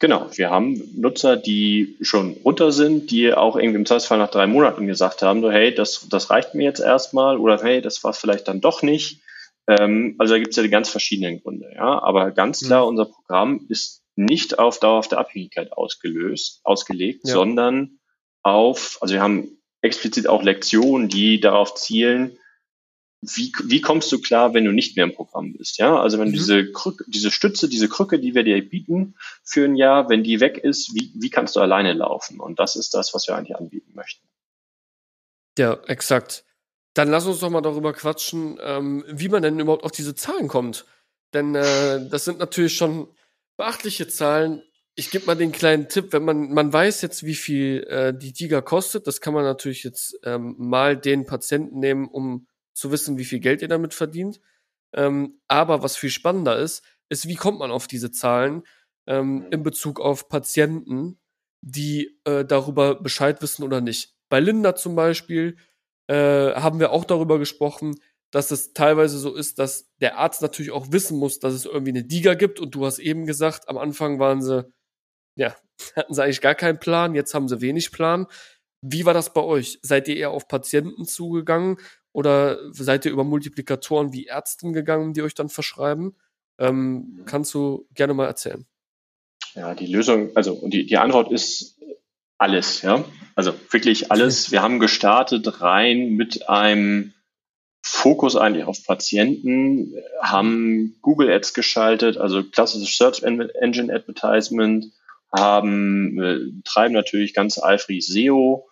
Genau, 0.00 0.28
wir 0.34 0.50
haben 0.50 0.82
Nutzer, 0.96 1.36
die 1.36 1.96
schon 2.00 2.32
runter 2.44 2.72
sind, 2.72 3.10
die 3.10 3.32
auch 3.32 3.56
irgendwie 3.56 3.78
im 3.78 3.86
Zweifelsfall 3.86 4.18
nach 4.18 4.30
drei 4.30 4.46
Monaten 4.46 4.86
gesagt 4.86 5.22
haben, 5.22 5.40
so 5.40 5.50
hey, 5.50 5.74
das, 5.74 6.08
das 6.08 6.30
reicht 6.30 6.54
mir 6.54 6.64
jetzt 6.64 6.80
erstmal 6.80 7.38
oder 7.38 7.62
hey, 7.62 7.80
das 7.80 8.02
war 8.02 8.12
vielleicht 8.12 8.48
dann 8.48 8.60
doch 8.60 8.82
nicht. 8.82 9.20
Ähm, 9.68 10.16
also 10.18 10.34
da 10.34 10.38
gibt 10.38 10.50
es 10.50 10.56
ja 10.56 10.62
die 10.62 10.70
ganz 10.70 10.88
verschiedenen 10.88 11.40
Gründe, 11.40 11.70
ja. 11.74 12.02
Aber 12.02 12.32
ganz 12.32 12.60
klar, 12.60 12.82
mhm. 12.82 12.88
unser 12.88 13.04
Programm 13.06 13.66
ist 13.68 14.02
nicht 14.16 14.58
auf 14.58 14.80
dauerhafte 14.80 15.18
Abhängigkeit 15.18 15.72
ausgelöst, 15.72 16.60
ausgelegt, 16.64 17.28
ja. 17.28 17.34
sondern 17.34 17.98
auf, 18.42 18.98
also 19.00 19.14
wir 19.14 19.22
haben 19.22 19.57
explizit 19.80 20.26
auch 20.26 20.42
Lektionen, 20.42 21.08
die 21.08 21.40
darauf 21.40 21.74
zielen, 21.74 22.38
wie, 23.20 23.52
wie 23.64 23.80
kommst 23.80 24.12
du 24.12 24.20
klar, 24.20 24.54
wenn 24.54 24.64
du 24.64 24.72
nicht 24.72 24.96
mehr 24.96 25.04
im 25.04 25.14
Programm 25.14 25.52
bist? 25.52 25.78
Ja, 25.78 26.00
also 26.00 26.18
wenn 26.18 26.28
mhm. 26.28 26.34
diese 26.34 26.70
Krücke, 26.70 27.04
diese 27.08 27.30
Stütze, 27.30 27.68
diese 27.68 27.88
Krücke, 27.88 28.20
die 28.20 28.34
wir 28.34 28.44
dir 28.44 28.60
bieten 28.66 29.16
für 29.42 29.64
ein 29.64 29.74
Jahr, 29.74 30.08
wenn 30.08 30.22
die 30.22 30.40
weg 30.40 30.58
ist, 30.58 30.94
wie, 30.94 31.12
wie 31.16 31.30
kannst 31.30 31.56
du 31.56 31.60
alleine 31.60 31.94
laufen? 31.94 32.38
Und 32.38 32.60
das 32.60 32.76
ist 32.76 32.94
das, 32.94 33.14
was 33.14 33.26
wir 33.26 33.34
eigentlich 33.34 33.56
anbieten 33.56 33.92
möchten. 33.94 34.26
Ja, 35.58 35.74
exakt. 35.86 36.44
Dann 36.94 37.10
lass 37.10 37.26
uns 37.26 37.40
doch 37.40 37.50
mal 37.50 37.60
darüber 37.60 37.92
quatschen, 37.92 38.58
ähm, 38.62 39.04
wie 39.08 39.28
man 39.28 39.42
denn 39.42 39.58
überhaupt 39.58 39.84
auf 39.84 39.92
diese 39.92 40.14
Zahlen 40.14 40.46
kommt. 40.46 40.86
Denn 41.34 41.54
äh, 41.54 42.08
das 42.08 42.24
sind 42.24 42.38
natürlich 42.38 42.76
schon 42.76 43.08
beachtliche 43.56 44.06
Zahlen. 44.06 44.62
Ich 44.98 45.12
gebe 45.12 45.26
mal 45.26 45.36
den 45.36 45.52
kleinen 45.52 45.88
Tipp, 45.88 46.12
wenn 46.12 46.24
man, 46.24 46.52
man 46.52 46.72
weiß 46.72 47.02
jetzt, 47.02 47.24
wie 47.24 47.36
viel 47.36 47.84
äh, 47.84 48.12
die 48.12 48.32
Diga 48.32 48.60
kostet, 48.60 49.06
das 49.06 49.20
kann 49.20 49.32
man 49.32 49.44
natürlich 49.44 49.84
jetzt 49.84 50.18
ähm, 50.24 50.56
mal 50.58 50.96
den 50.96 51.24
Patienten 51.24 51.78
nehmen, 51.78 52.08
um 52.08 52.48
zu 52.74 52.90
wissen, 52.90 53.16
wie 53.16 53.24
viel 53.24 53.38
Geld 53.38 53.62
ihr 53.62 53.68
damit 53.68 53.94
verdient. 53.94 54.40
Ähm, 54.92 55.40
aber 55.46 55.84
was 55.84 55.96
viel 55.96 56.10
spannender 56.10 56.58
ist, 56.58 56.82
ist, 57.10 57.28
wie 57.28 57.36
kommt 57.36 57.60
man 57.60 57.70
auf 57.70 57.86
diese 57.86 58.10
Zahlen 58.10 58.64
ähm, 59.06 59.46
in 59.52 59.62
Bezug 59.62 60.00
auf 60.00 60.28
Patienten, 60.28 61.20
die 61.60 62.18
äh, 62.24 62.44
darüber 62.44 63.00
Bescheid 63.00 63.40
wissen 63.40 63.62
oder 63.62 63.80
nicht. 63.80 64.16
Bei 64.28 64.40
Linda 64.40 64.74
zum 64.74 64.96
Beispiel 64.96 65.58
äh, 66.08 66.54
haben 66.54 66.80
wir 66.80 66.90
auch 66.90 67.04
darüber 67.04 67.38
gesprochen, 67.38 67.94
dass 68.32 68.50
es 68.50 68.72
teilweise 68.72 69.20
so 69.20 69.32
ist, 69.36 69.60
dass 69.60 69.94
der 70.00 70.18
Arzt 70.18 70.42
natürlich 70.42 70.72
auch 70.72 70.90
wissen 70.90 71.20
muss, 71.20 71.38
dass 71.38 71.54
es 71.54 71.66
irgendwie 71.66 71.90
eine 71.92 72.02
Diga 72.02 72.34
gibt. 72.34 72.58
Und 72.58 72.74
du 72.74 72.84
hast 72.84 72.98
eben 72.98 73.26
gesagt, 73.26 73.68
am 73.68 73.78
Anfang 73.78 74.18
waren 74.18 74.42
sie, 74.42 74.66
ja, 75.38 75.54
hatten 75.96 76.12
sie 76.12 76.22
eigentlich 76.22 76.40
gar 76.40 76.54
keinen 76.54 76.78
Plan, 76.78 77.14
jetzt 77.14 77.32
haben 77.32 77.48
sie 77.48 77.60
wenig 77.60 77.92
Plan. 77.92 78.26
Wie 78.82 79.06
war 79.06 79.14
das 79.14 79.32
bei 79.32 79.40
euch? 79.40 79.78
Seid 79.82 80.06
ihr 80.08 80.16
eher 80.16 80.30
auf 80.30 80.46
Patienten 80.46 81.04
zugegangen 81.04 81.78
oder 82.12 82.58
seid 82.72 83.06
ihr 83.06 83.12
über 83.12 83.24
Multiplikatoren 83.24 84.12
wie 84.12 84.26
Ärzten 84.26 84.72
gegangen, 84.72 85.14
die 85.14 85.22
euch 85.22 85.34
dann 85.34 85.48
verschreiben? 85.48 86.16
Ähm, 86.58 87.22
kannst 87.26 87.54
du 87.54 87.88
gerne 87.94 88.14
mal 88.14 88.26
erzählen? 88.26 88.66
Ja, 89.54 89.74
die 89.74 89.86
Lösung, 89.86 90.36
also 90.36 90.60
die, 90.68 90.86
die 90.86 90.98
Antwort 90.98 91.32
ist 91.32 91.78
alles, 92.36 92.82
ja. 92.82 93.04
Also 93.34 93.52
wirklich 93.70 94.10
alles. 94.12 94.50
Wir 94.52 94.62
haben 94.62 94.78
gestartet 94.78 95.60
rein 95.60 96.10
mit 96.10 96.48
einem 96.48 97.14
Fokus 97.82 98.36
eigentlich 98.36 98.64
auf 98.64 98.84
Patienten, 98.84 99.94
haben 100.20 100.96
Google 101.02 101.30
Ads 101.30 101.54
geschaltet, 101.54 102.16
also 102.16 102.44
klassisches 102.44 102.96
Search 102.96 103.22
Engine 103.22 103.92
Advertisement, 103.92 104.92
haben, 105.36 106.22
äh, 106.22 106.62
treiben 106.64 106.94
natürlich 106.94 107.34
ganz 107.34 107.62
eifrig 107.62 108.06
SEO, 108.06 108.68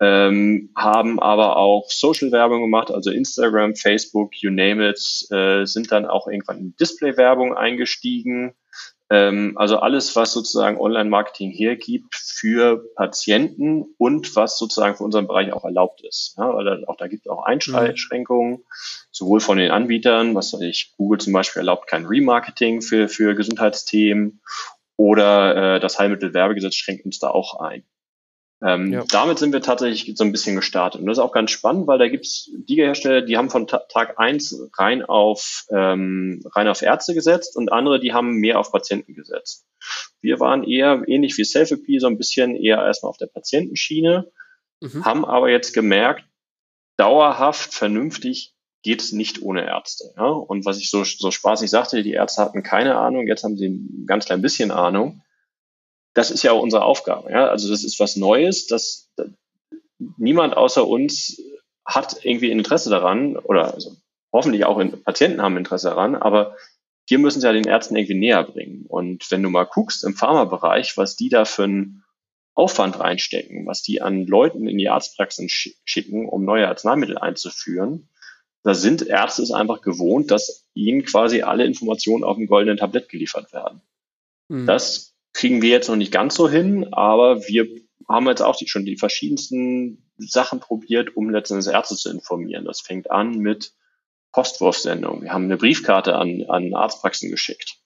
ähm, 0.00 0.70
haben 0.76 1.20
aber 1.20 1.56
auch 1.56 1.90
Social-Werbung 1.90 2.62
gemacht, 2.62 2.90
also 2.90 3.10
Instagram, 3.10 3.74
Facebook, 3.74 4.32
you 4.36 4.50
name 4.50 4.88
it, 4.88 5.26
äh, 5.30 5.64
sind 5.64 5.90
dann 5.90 6.06
auch 6.06 6.28
irgendwann 6.28 6.58
in 6.58 6.76
Display-Werbung 6.76 7.56
eingestiegen. 7.56 8.54
Ähm, 9.10 9.54
also 9.56 9.78
alles, 9.78 10.14
was 10.16 10.32
sozusagen 10.32 10.78
Online-Marketing 10.78 11.50
hergibt 11.50 12.14
für 12.14 12.84
Patienten 12.94 13.86
und 13.96 14.36
was 14.36 14.58
sozusagen 14.58 14.96
für 14.96 15.04
unseren 15.04 15.26
Bereich 15.26 15.52
auch 15.52 15.64
erlaubt 15.64 16.02
ist. 16.06 16.34
Ja, 16.36 16.54
weil 16.54 16.84
auch 16.84 16.96
da 16.96 17.08
gibt 17.08 17.26
es 17.26 17.32
auch 17.32 17.44
Einschränkungen, 17.44 18.52
mhm. 18.52 18.64
sowohl 19.10 19.40
von 19.40 19.56
den 19.56 19.70
Anbietern, 19.70 20.34
was 20.34 20.52
ich, 20.60 20.92
Google 20.96 21.18
zum 21.18 21.32
Beispiel 21.32 21.60
erlaubt 21.60 21.88
kein 21.88 22.04
Remarketing 22.04 22.82
für, 22.82 23.08
für 23.08 23.34
Gesundheitsthemen 23.34 24.40
oder 24.98 25.76
äh, 25.76 25.80
das 25.80 25.98
Heilmittelwerbegesetz 25.98 26.74
schränkt 26.74 27.06
uns 27.06 27.18
da 27.18 27.30
auch 27.30 27.60
ein. 27.60 27.84
Ähm, 28.60 28.92
ja. 28.92 29.04
Damit 29.08 29.38
sind 29.38 29.52
wir 29.52 29.62
tatsächlich 29.62 30.16
so 30.16 30.24
ein 30.24 30.32
bisschen 30.32 30.56
gestartet. 30.56 31.00
Und 31.00 31.06
das 31.06 31.18
ist 31.18 31.22
auch 31.22 31.32
ganz 31.32 31.52
spannend, 31.52 31.86
weil 31.86 31.98
da 31.98 32.08
gibt's 32.08 32.50
Liga-Hersteller, 32.66 33.22
die 33.22 33.36
haben 33.36 33.50
von 33.50 33.68
Tag 33.68 34.18
eins 34.18 34.60
rein 34.76 35.04
auf, 35.04 35.64
ähm, 35.70 36.42
rein 36.52 36.66
auf 36.66 36.82
Ärzte 36.82 37.14
gesetzt 37.14 37.56
und 37.56 37.70
andere, 37.70 38.00
die 38.00 38.12
haben 38.12 38.34
mehr 38.34 38.58
auf 38.58 38.72
Patienten 38.72 39.14
gesetzt. 39.14 39.64
Wir 40.20 40.40
waren 40.40 40.64
eher 40.64 41.04
ähnlich 41.06 41.38
wie 41.38 41.44
Selfie, 41.44 42.00
so 42.00 42.08
ein 42.08 42.18
bisschen 42.18 42.56
eher 42.56 42.78
erstmal 42.78 43.10
auf 43.10 43.18
der 43.18 43.26
Patientenschiene, 43.26 44.28
mhm. 44.80 45.04
haben 45.04 45.24
aber 45.24 45.50
jetzt 45.50 45.72
gemerkt, 45.72 46.24
dauerhaft, 46.96 47.72
vernünftig 47.72 48.56
geht 48.88 49.02
es 49.02 49.12
nicht 49.12 49.42
ohne 49.42 49.66
Ärzte. 49.66 50.12
Ja? 50.16 50.26
Und 50.26 50.64
was 50.64 50.78
ich 50.78 50.90
so, 50.90 51.04
so 51.04 51.30
spaßig 51.30 51.70
sagte, 51.70 52.02
die 52.02 52.12
Ärzte 52.12 52.42
hatten 52.42 52.62
keine 52.62 52.96
Ahnung, 52.96 53.26
jetzt 53.26 53.44
haben 53.44 53.56
sie 53.56 53.68
ein 53.68 54.04
ganz 54.06 54.24
klein 54.24 54.42
bisschen 54.42 54.70
Ahnung 54.70 55.22
das 56.18 56.32
ist 56.32 56.42
ja 56.42 56.50
auch 56.50 56.62
unsere 56.62 56.84
Aufgabe. 56.84 57.30
Ja? 57.30 57.46
Also 57.46 57.70
das 57.70 57.84
ist 57.84 58.00
was 58.00 58.16
Neues, 58.16 58.66
dass, 58.66 59.08
niemand 60.16 60.56
außer 60.56 60.86
uns 60.86 61.40
hat 61.84 62.24
irgendwie 62.24 62.50
Interesse 62.50 62.90
daran 62.90 63.36
oder 63.36 63.72
also 63.74 63.96
hoffentlich 64.32 64.64
auch 64.64 64.82
Patienten 65.04 65.40
haben 65.40 65.56
Interesse 65.56 65.88
daran, 65.88 66.14
aber 66.16 66.56
wir 67.08 67.18
müssen 67.18 67.38
es 67.38 67.44
ja 67.44 67.52
den 67.52 67.66
Ärzten 67.66 67.96
irgendwie 67.96 68.18
näher 68.18 68.44
bringen. 68.44 68.84
Und 68.86 69.30
wenn 69.30 69.42
du 69.42 69.48
mal 69.48 69.64
guckst 69.64 70.04
im 70.04 70.14
Pharmabereich, 70.14 70.96
was 70.96 71.16
die 71.16 71.30
da 71.30 71.44
für 71.46 71.64
einen 71.64 72.04
Aufwand 72.54 73.00
reinstecken, 73.00 73.66
was 73.66 73.82
die 73.82 74.02
an 74.02 74.26
Leuten 74.26 74.68
in 74.68 74.76
die 74.76 74.90
Arztpraxen 74.90 75.48
schicken, 75.48 76.28
um 76.28 76.44
neue 76.44 76.68
Arzneimittel 76.68 77.16
einzuführen, 77.16 78.08
da 78.62 78.74
sind 78.74 79.06
Ärzte 79.06 79.42
es 79.42 79.50
einfach 79.50 79.82
gewohnt, 79.82 80.30
dass 80.30 80.66
ihnen 80.74 81.04
quasi 81.04 81.42
alle 81.42 81.64
Informationen 81.64 82.24
auf 82.24 82.36
dem 82.36 82.46
goldenen 82.46 82.76
Tablett 82.76 83.08
geliefert 83.08 83.52
werden. 83.52 83.80
Mhm. 84.48 84.66
Das 84.66 85.14
kriegen 85.32 85.62
wir 85.62 85.70
jetzt 85.70 85.88
noch 85.88 85.96
nicht 85.96 86.12
ganz 86.12 86.34
so 86.34 86.48
hin, 86.48 86.92
aber 86.92 87.46
wir 87.46 87.68
haben 88.08 88.26
jetzt 88.26 88.42
auch 88.42 88.56
die, 88.56 88.68
schon 88.68 88.84
die 88.84 88.96
verschiedensten 88.96 90.10
Sachen 90.16 90.60
probiert, 90.60 91.16
um 91.16 91.30
letztendlich 91.30 91.72
Ärzte 91.72 91.96
zu 91.96 92.10
informieren. 92.10 92.64
Das 92.64 92.80
fängt 92.80 93.10
an 93.10 93.38
mit 93.38 93.72
Postwurfsendungen. 94.32 95.22
Wir 95.22 95.32
haben 95.32 95.44
eine 95.44 95.56
Briefkarte 95.56 96.16
an, 96.16 96.44
an 96.48 96.74
Arztpraxen 96.74 97.30
geschickt. 97.30 97.77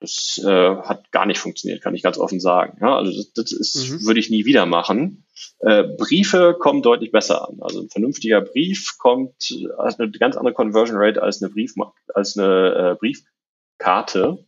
Das 0.00 0.40
äh, 0.42 0.76
hat 0.76 1.12
gar 1.12 1.26
nicht 1.26 1.38
funktioniert, 1.38 1.82
kann 1.82 1.94
ich 1.94 2.02
ganz 2.02 2.16
offen 2.16 2.40
sagen. 2.40 2.78
Ja, 2.80 2.96
also 2.96 3.12
das, 3.12 3.32
das 3.34 3.52
ist, 3.52 3.90
mhm. 3.90 4.06
würde 4.06 4.18
ich 4.18 4.30
nie 4.30 4.46
wieder 4.46 4.64
machen. 4.64 5.26
Äh, 5.60 5.84
Briefe 5.84 6.56
kommen 6.58 6.80
deutlich 6.80 7.12
besser 7.12 7.46
an. 7.48 7.58
Also 7.60 7.82
ein 7.82 7.90
vernünftiger 7.90 8.40
Brief 8.40 8.96
kommt, 8.98 9.34
hat 9.78 10.00
eine 10.00 10.10
ganz 10.10 10.36
andere 10.36 10.54
Conversion 10.54 10.96
Rate 10.96 11.22
als 11.22 11.42
eine 11.42 11.52
Brief, 11.52 11.74
als 12.14 12.38
eine 12.38 12.92
äh, 12.92 12.96
Briefkarte. 12.98 14.46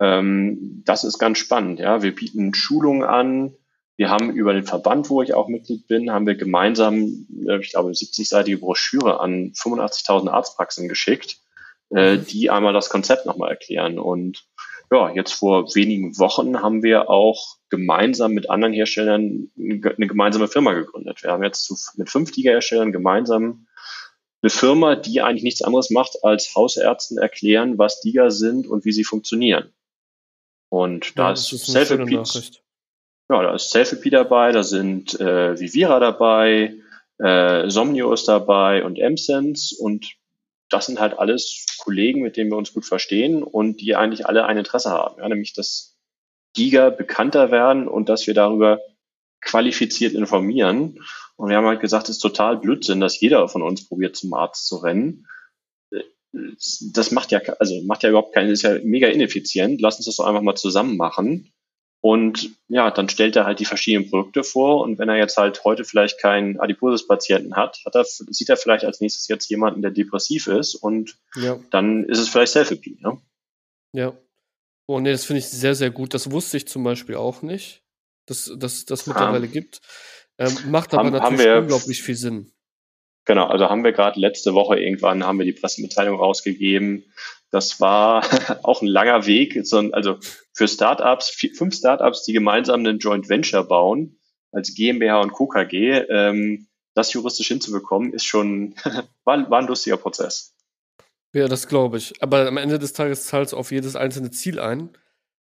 Ähm, 0.00 0.82
das 0.84 1.04
ist 1.04 1.18
ganz 1.18 1.38
spannend. 1.38 1.78
Ja, 1.78 2.02
wir 2.02 2.14
bieten 2.14 2.52
Schulungen 2.54 3.04
an. 3.04 3.54
Wir 3.96 4.08
haben 4.08 4.32
über 4.32 4.54
den 4.54 4.64
Verband, 4.64 5.10
wo 5.10 5.20
ich 5.20 5.34
auch 5.34 5.48
Mitglied 5.48 5.86
bin, 5.86 6.10
haben 6.10 6.26
wir 6.26 6.34
gemeinsam, 6.34 7.26
äh, 7.46 7.60
ich 7.60 7.70
glaube, 7.70 7.90
70-seitige 7.90 8.58
Broschüre 8.58 9.20
an 9.20 9.52
85.000 9.52 10.30
Arztpraxen 10.30 10.88
geschickt, 10.88 11.36
äh, 11.94 12.16
mhm. 12.16 12.24
die 12.24 12.50
einmal 12.50 12.72
das 12.72 12.88
Konzept 12.88 13.26
nochmal 13.26 13.50
erklären. 13.50 13.98
Und 13.98 14.46
ja, 14.92 15.10
jetzt 15.14 15.32
vor 15.32 15.74
wenigen 15.74 16.18
Wochen 16.18 16.62
haben 16.62 16.82
wir 16.82 17.08
auch 17.08 17.56
gemeinsam 17.68 18.32
mit 18.32 18.50
anderen 18.50 18.72
Herstellern 18.72 19.50
eine 19.56 19.78
gemeinsame 20.06 20.48
Firma 20.48 20.72
gegründet. 20.72 21.22
Wir 21.22 21.30
haben 21.30 21.44
jetzt 21.44 21.96
mit 21.96 22.10
fünf 22.10 22.34
Liga-Herstellern 22.34 22.92
gemeinsam 22.92 23.66
eine 24.42 24.50
Firma, 24.50 24.96
die 24.96 25.20
eigentlich 25.20 25.44
nichts 25.44 25.62
anderes 25.62 25.90
macht, 25.90 26.24
als 26.24 26.54
Hausärzten 26.54 27.18
erklären, 27.18 27.78
was 27.78 28.00
Diga 28.00 28.30
sind 28.30 28.66
und 28.66 28.84
wie 28.84 28.92
sie 28.92 29.04
funktionieren. 29.04 29.72
Und 30.70 31.18
da 31.18 31.28
ja, 31.28 31.32
ist, 31.32 31.52
ist 31.52 31.66
Selfie 31.66 31.96
ja, 33.30 33.42
da 33.42 33.54
ist 33.54 33.70
Selfie 33.70 34.10
dabei, 34.10 34.50
da 34.50 34.64
sind 34.64 35.18
äh, 35.20 35.58
Vivira 35.58 36.00
dabei, 36.00 36.74
äh, 37.18 37.70
Somnio 37.70 38.12
ist 38.12 38.26
dabei 38.26 38.84
und 38.84 38.98
MSense 38.98 39.76
und 39.78 40.16
das 40.70 40.86
sind 40.86 41.00
halt 41.00 41.18
alles 41.18 41.66
Kollegen, 41.78 42.22
mit 42.22 42.36
denen 42.36 42.50
wir 42.50 42.56
uns 42.56 42.72
gut 42.72 42.84
verstehen 42.84 43.42
und 43.42 43.80
die 43.80 43.96
eigentlich 43.96 44.26
alle 44.26 44.46
ein 44.46 44.58
Interesse 44.58 44.90
haben, 44.90 45.20
ja, 45.20 45.28
nämlich 45.28 45.52
dass 45.52 45.96
Giga 46.54 46.90
bekannter 46.90 47.50
werden 47.50 47.88
und 47.88 48.08
dass 48.08 48.26
wir 48.26 48.34
darüber 48.34 48.80
qualifiziert 49.40 50.14
informieren. 50.14 51.04
Und 51.36 51.48
wir 51.48 51.56
haben 51.56 51.66
halt 51.66 51.80
gesagt, 51.80 52.08
es 52.08 52.16
ist 52.16 52.20
total 52.20 52.58
Blödsinn, 52.58 53.00
dass 53.00 53.20
jeder 53.20 53.48
von 53.48 53.62
uns 53.62 53.88
probiert, 53.88 54.16
zum 54.16 54.34
Arzt 54.34 54.66
zu 54.66 54.76
rennen 54.76 55.26
das 56.32 57.10
macht 57.10 57.32
ja, 57.32 57.40
also 57.58 57.82
macht 57.82 58.02
ja 58.02 58.10
überhaupt 58.10 58.34
keinen, 58.34 58.50
ist 58.50 58.62
ja 58.62 58.78
mega 58.84 59.08
ineffizient. 59.08 59.80
Lass 59.80 59.96
uns 59.96 60.06
das 60.06 60.16
doch 60.16 60.26
einfach 60.26 60.42
mal 60.42 60.54
zusammen 60.54 60.96
machen. 60.96 61.52
Und 62.02 62.50
ja, 62.68 62.90
dann 62.90 63.10
stellt 63.10 63.36
er 63.36 63.44
halt 63.44 63.60
die 63.60 63.66
verschiedenen 63.66 64.08
Produkte 64.08 64.42
vor. 64.42 64.80
Und 64.80 64.98
wenn 64.98 65.10
er 65.10 65.16
jetzt 65.16 65.36
halt 65.36 65.64
heute 65.64 65.84
vielleicht 65.84 66.18
keinen 66.18 66.58
Adipositas-Patienten 66.58 67.56
hat, 67.56 67.78
hat 67.84 67.94
er, 67.94 68.04
sieht 68.04 68.48
er 68.48 68.56
vielleicht 68.56 68.84
als 68.84 69.00
nächstes 69.00 69.28
jetzt 69.28 69.50
jemanden, 69.50 69.82
der 69.82 69.90
depressiv 69.90 70.46
ist. 70.46 70.74
Und 70.74 71.18
ja. 71.36 71.58
dann 71.70 72.04
ist 72.04 72.18
es 72.18 72.30
vielleicht 72.30 72.52
Selfie. 72.52 72.98
Ne? 73.00 73.20
Ja. 73.92 74.16
Oh 74.86 74.98
nee, 74.98 75.12
das 75.12 75.24
finde 75.24 75.40
ich 75.40 75.48
sehr, 75.48 75.74
sehr 75.74 75.90
gut. 75.90 76.14
Das 76.14 76.30
wusste 76.30 76.56
ich 76.56 76.66
zum 76.66 76.82
Beispiel 76.82 77.16
auch 77.16 77.42
nicht, 77.42 77.82
dass 78.26 78.50
das 78.56 78.86
dass 78.86 79.06
mittlerweile 79.06 79.46
um, 79.46 79.52
gibt. 79.52 79.80
Ähm, 80.38 80.56
macht 80.68 80.94
aber 80.94 81.04
haben, 81.04 81.12
natürlich 81.12 81.46
haben 81.46 81.54
wir, 81.54 81.60
unglaublich 81.60 82.02
viel 82.02 82.16
Sinn. 82.16 82.50
Genau, 83.26 83.46
also 83.46 83.68
haben 83.68 83.84
wir 83.84 83.92
gerade 83.92 84.18
letzte 84.18 84.54
Woche 84.54 84.80
irgendwann 84.80 85.22
haben 85.22 85.38
wir 85.38 85.44
die 85.44 85.52
Pressemitteilung 85.52 86.18
rausgegeben. 86.18 87.04
Das 87.50 87.80
war 87.80 88.24
auch 88.64 88.82
ein 88.82 88.88
langer 88.88 89.26
Weg. 89.26 89.56
Also 89.92 90.18
für 90.52 90.68
Startups, 90.68 91.30
fünf 91.56 91.74
Startups, 91.74 92.24
die 92.24 92.32
gemeinsam 92.32 92.80
einen 92.80 92.98
Joint 92.98 93.28
Venture 93.28 93.64
bauen, 93.64 94.18
als 94.52 94.74
GmbH 94.74 95.20
und 95.20 95.32
KKG, 95.32 96.06
ähm, 96.08 96.68
das 96.94 97.12
juristisch 97.12 97.48
hinzubekommen, 97.48 98.12
ist 98.12 98.24
schon, 98.24 98.74
war, 99.24 99.50
war 99.50 99.60
ein 99.60 99.66
lustiger 99.66 99.96
Prozess. 99.96 100.54
Ja, 101.32 101.46
das 101.46 101.68
glaube 101.68 101.98
ich. 101.98 102.20
Aber 102.22 102.48
am 102.48 102.56
Ende 102.56 102.78
des 102.78 102.92
Tages 102.92 103.26
zahlt 103.26 103.48
es 103.48 103.54
auf 103.54 103.70
jedes 103.70 103.94
einzelne 103.94 104.30
Ziel 104.32 104.58
ein, 104.58 104.90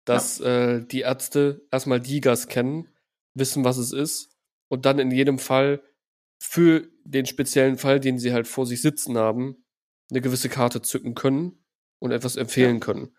dass 0.05 0.39
ja. 0.39 0.75
äh, 0.75 0.85
die 0.85 1.01
Ärzte 1.01 1.65
erstmal 1.71 1.99
Digas 1.99 2.47
kennen, 2.47 2.89
wissen, 3.33 3.63
was 3.63 3.77
es 3.77 3.91
ist 3.91 4.37
und 4.67 4.85
dann 4.85 4.99
in 4.99 5.09
jedem 5.09 5.39
Fall 5.39 5.81
für 6.39 6.87
den 7.03 7.25
speziellen 7.25 7.77
Fall, 7.77 7.99
den 7.99 8.19
sie 8.19 8.33
halt 8.33 8.47
vor 8.47 8.65
sich 8.65 8.81
sitzen 8.81 9.17
haben, 9.17 9.65
eine 10.11 10.21
gewisse 10.21 10.49
Karte 10.49 10.81
zücken 10.81 11.15
können 11.15 11.60
und 12.01 12.11
etwas 12.11 12.35
empfehlen 12.35 12.75
ja. 12.75 12.79
können. 12.79 13.15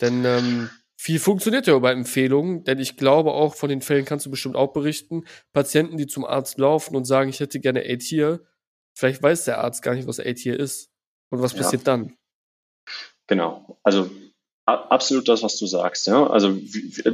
Denn 0.00 0.24
ähm, 0.24 0.70
viel 0.96 1.18
funktioniert 1.18 1.66
ja 1.66 1.78
bei 1.78 1.92
Empfehlungen, 1.92 2.64
denn 2.64 2.78
ich 2.78 2.96
glaube 2.96 3.32
auch, 3.32 3.54
von 3.54 3.68
den 3.68 3.82
Fällen 3.82 4.04
kannst 4.04 4.26
du 4.26 4.30
bestimmt 4.30 4.56
auch 4.56 4.72
berichten, 4.72 5.24
Patienten, 5.52 5.96
die 5.96 6.06
zum 6.06 6.24
Arzt 6.24 6.58
laufen 6.58 6.96
und 6.96 7.04
sagen, 7.04 7.30
ich 7.30 7.40
hätte 7.40 7.60
gerne 7.60 7.80
A-Tier, 7.80 8.44
vielleicht 8.94 9.22
weiß 9.22 9.44
der 9.44 9.58
Arzt 9.58 9.82
gar 9.82 9.94
nicht, 9.94 10.08
was 10.08 10.18
A-Tier 10.18 10.58
ist. 10.58 10.90
Und 11.30 11.42
was 11.42 11.54
passiert 11.54 11.82
ja. 11.82 11.96
dann? 11.96 12.16
Genau, 13.26 13.78
also 13.82 14.08
absolut 14.66 15.28
das, 15.28 15.42
was 15.42 15.58
du 15.58 15.66
sagst. 15.66 16.06
Ja? 16.06 16.26
Also 16.28 16.58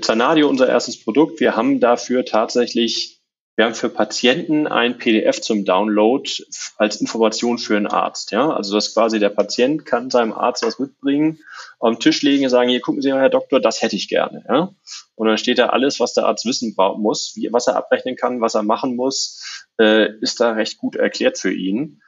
Zanadio, 0.02 0.48
unser 0.48 0.68
erstes 0.68 1.02
Produkt, 1.02 1.40
wir 1.40 1.56
haben 1.56 1.80
dafür 1.80 2.24
tatsächlich 2.24 3.19
wir 3.60 3.66
haben 3.66 3.74
für 3.74 3.90
Patienten 3.90 4.66
ein 4.66 4.96
PDF 4.96 5.42
zum 5.42 5.66
Download 5.66 6.32
als 6.78 6.98
Information 6.98 7.58
für 7.58 7.76
einen 7.76 7.88
Arzt. 7.88 8.30
Ja? 8.30 8.48
Also 8.54 8.74
das 8.74 8.94
quasi 8.94 9.18
der 9.18 9.28
Patient 9.28 9.84
kann 9.84 10.08
seinem 10.08 10.32
Arzt 10.32 10.62
was 10.62 10.78
mitbringen, 10.78 11.40
auf 11.78 11.90
den 11.90 12.00
Tisch 12.00 12.22
legen 12.22 12.44
und 12.44 12.48
sagen, 12.48 12.70
hier 12.70 12.80
gucken 12.80 13.02
Sie 13.02 13.10
mal, 13.10 13.20
Herr 13.20 13.28
Doktor, 13.28 13.60
das 13.60 13.82
hätte 13.82 13.96
ich 13.96 14.08
gerne. 14.08 14.46
Ja? 14.48 14.74
Und 15.14 15.28
dann 15.28 15.36
steht 15.36 15.58
da 15.58 15.66
alles, 15.66 16.00
was 16.00 16.14
der 16.14 16.24
Arzt 16.24 16.46
wissen 16.46 16.74
muss, 16.96 17.32
wie, 17.36 17.52
was 17.52 17.66
er 17.66 17.76
abrechnen 17.76 18.16
kann, 18.16 18.40
was 18.40 18.54
er 18.54 18.62
machen 18.62 18.96
muss, 18.96 19.68
äh, 19.78 20.10
ist 20.22 20.40
da 20.40 20.52
recht 20.52 20.78
gut 20.78 20.96
erklärt 20.96 21.36
für 21.36 21.52
ihn. 21.52 22.00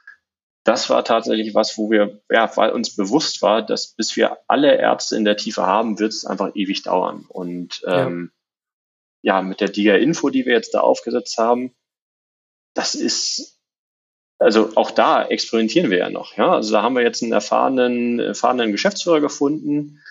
Das 0.63 0.89
war 0.89 1.05
tatsächlich 1.05 1.53
was, 1.53 1.77
wo 1.77 1.91
wir, 1.91 2.23
ja, 2.31 2.49
weil 2.57 2.71
uns 2.71 2.95
bewusst 2.95 3.43
war, 3.43 3.63
dass 3.63 3.93
bis 3.93 4.15
wir 4.15 4.39
alle 4.47 4.75
Ärzte 4.75 5.17
in 5.17 5.23
der 5.23 5.37
Tiefe 5.37 5.61
haben, 5.61 5.99
wird 5.99 6.13
es 6.13 6.25
einfach 6.25 6.55
ewig 6.55 6.81
dauern. 6.81 7.25
Und 7.29 7.83
ähm, 7.85 8.31
ja 8.33 8.42
ja, 9.23 9.41
mit 9.41 9.61
der 9.61 9.69
Diga-Info, 9.69 10.29
die 10.29 10.45
wir 10.45 10.53
jetzt 10.53 10.75
da 10.75 10.81
aufgesetzt 10.81 11.37
haben, 11.37 11.73
das 12.75 12.93
ist, 12.93 13.57
also 14.37 14.71
auch 14.75 14.91
da 14.91 15.25
experimentieren 15.25 15.89
wir 15.89 15.99
ja 15.99 16.09
noch. 16.09 16.37
Ja? 16.37 16.51
Also 16.53 16.73
da 16.73 16.83
haben 16.83 16.95
wir 16.95 17.03
jetzt 17.03 17.23
einen 17.23 17.31
erfahrenen, 17.31 18.19
erfahrenen 18.19 18.71
Geschäftsführer 18.71 19.21
gefunden, 19.21 20.01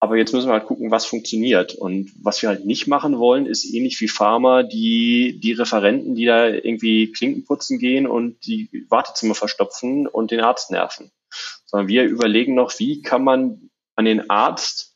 aber 0.00 0.16
jetzt 0.16 0.32
müssen 0.32 0.48
wir 0.48 0.52
halt 0.52 0.66
gucken, 0.66 0.90
was 0.90 1.06
funktioniert. 1.06 1.74
Und 1.74 2.12
was 2.22 2.42
wir 2.42 2.50
halt 2.50 2.66
nicht 2.66 2.86
machen 2.86 3.18
wollen, 3.18 3.46
ist 3.46 3.64
ähnlich 3.64 4.00
wie 4.00 4.08
Pharma, 4.08 4.62
die, 4.62 5.40
die 5.42 5.52
Referenten, 5.52 6.14
die 6.14 6.26
da 6.26 6.46
irgendwie 6.46 7.10
Klinken 7.10 7.44
putzen 7.44 7.78
gehen 7.78 8.06
und 8.06 8.46
die 8.46 8.86
Wartezimmer 8.90 9.34
verstopfen 9.34 10.06
und 10.06 10.30
den 10.30 10.40
Arzt 10.40 10.70
nerven. 10.70 11.10
Sondern 11.64 11.88
wir 11.88 12.04
überlegen 12.04 12.54
noch, 12.54 12.78
wie 12.78 13.02
kann 13.02 13.24
man 13.24 13.70
an 13.96 14.04
den 14.04 14.30
Arzt 14.30 14.87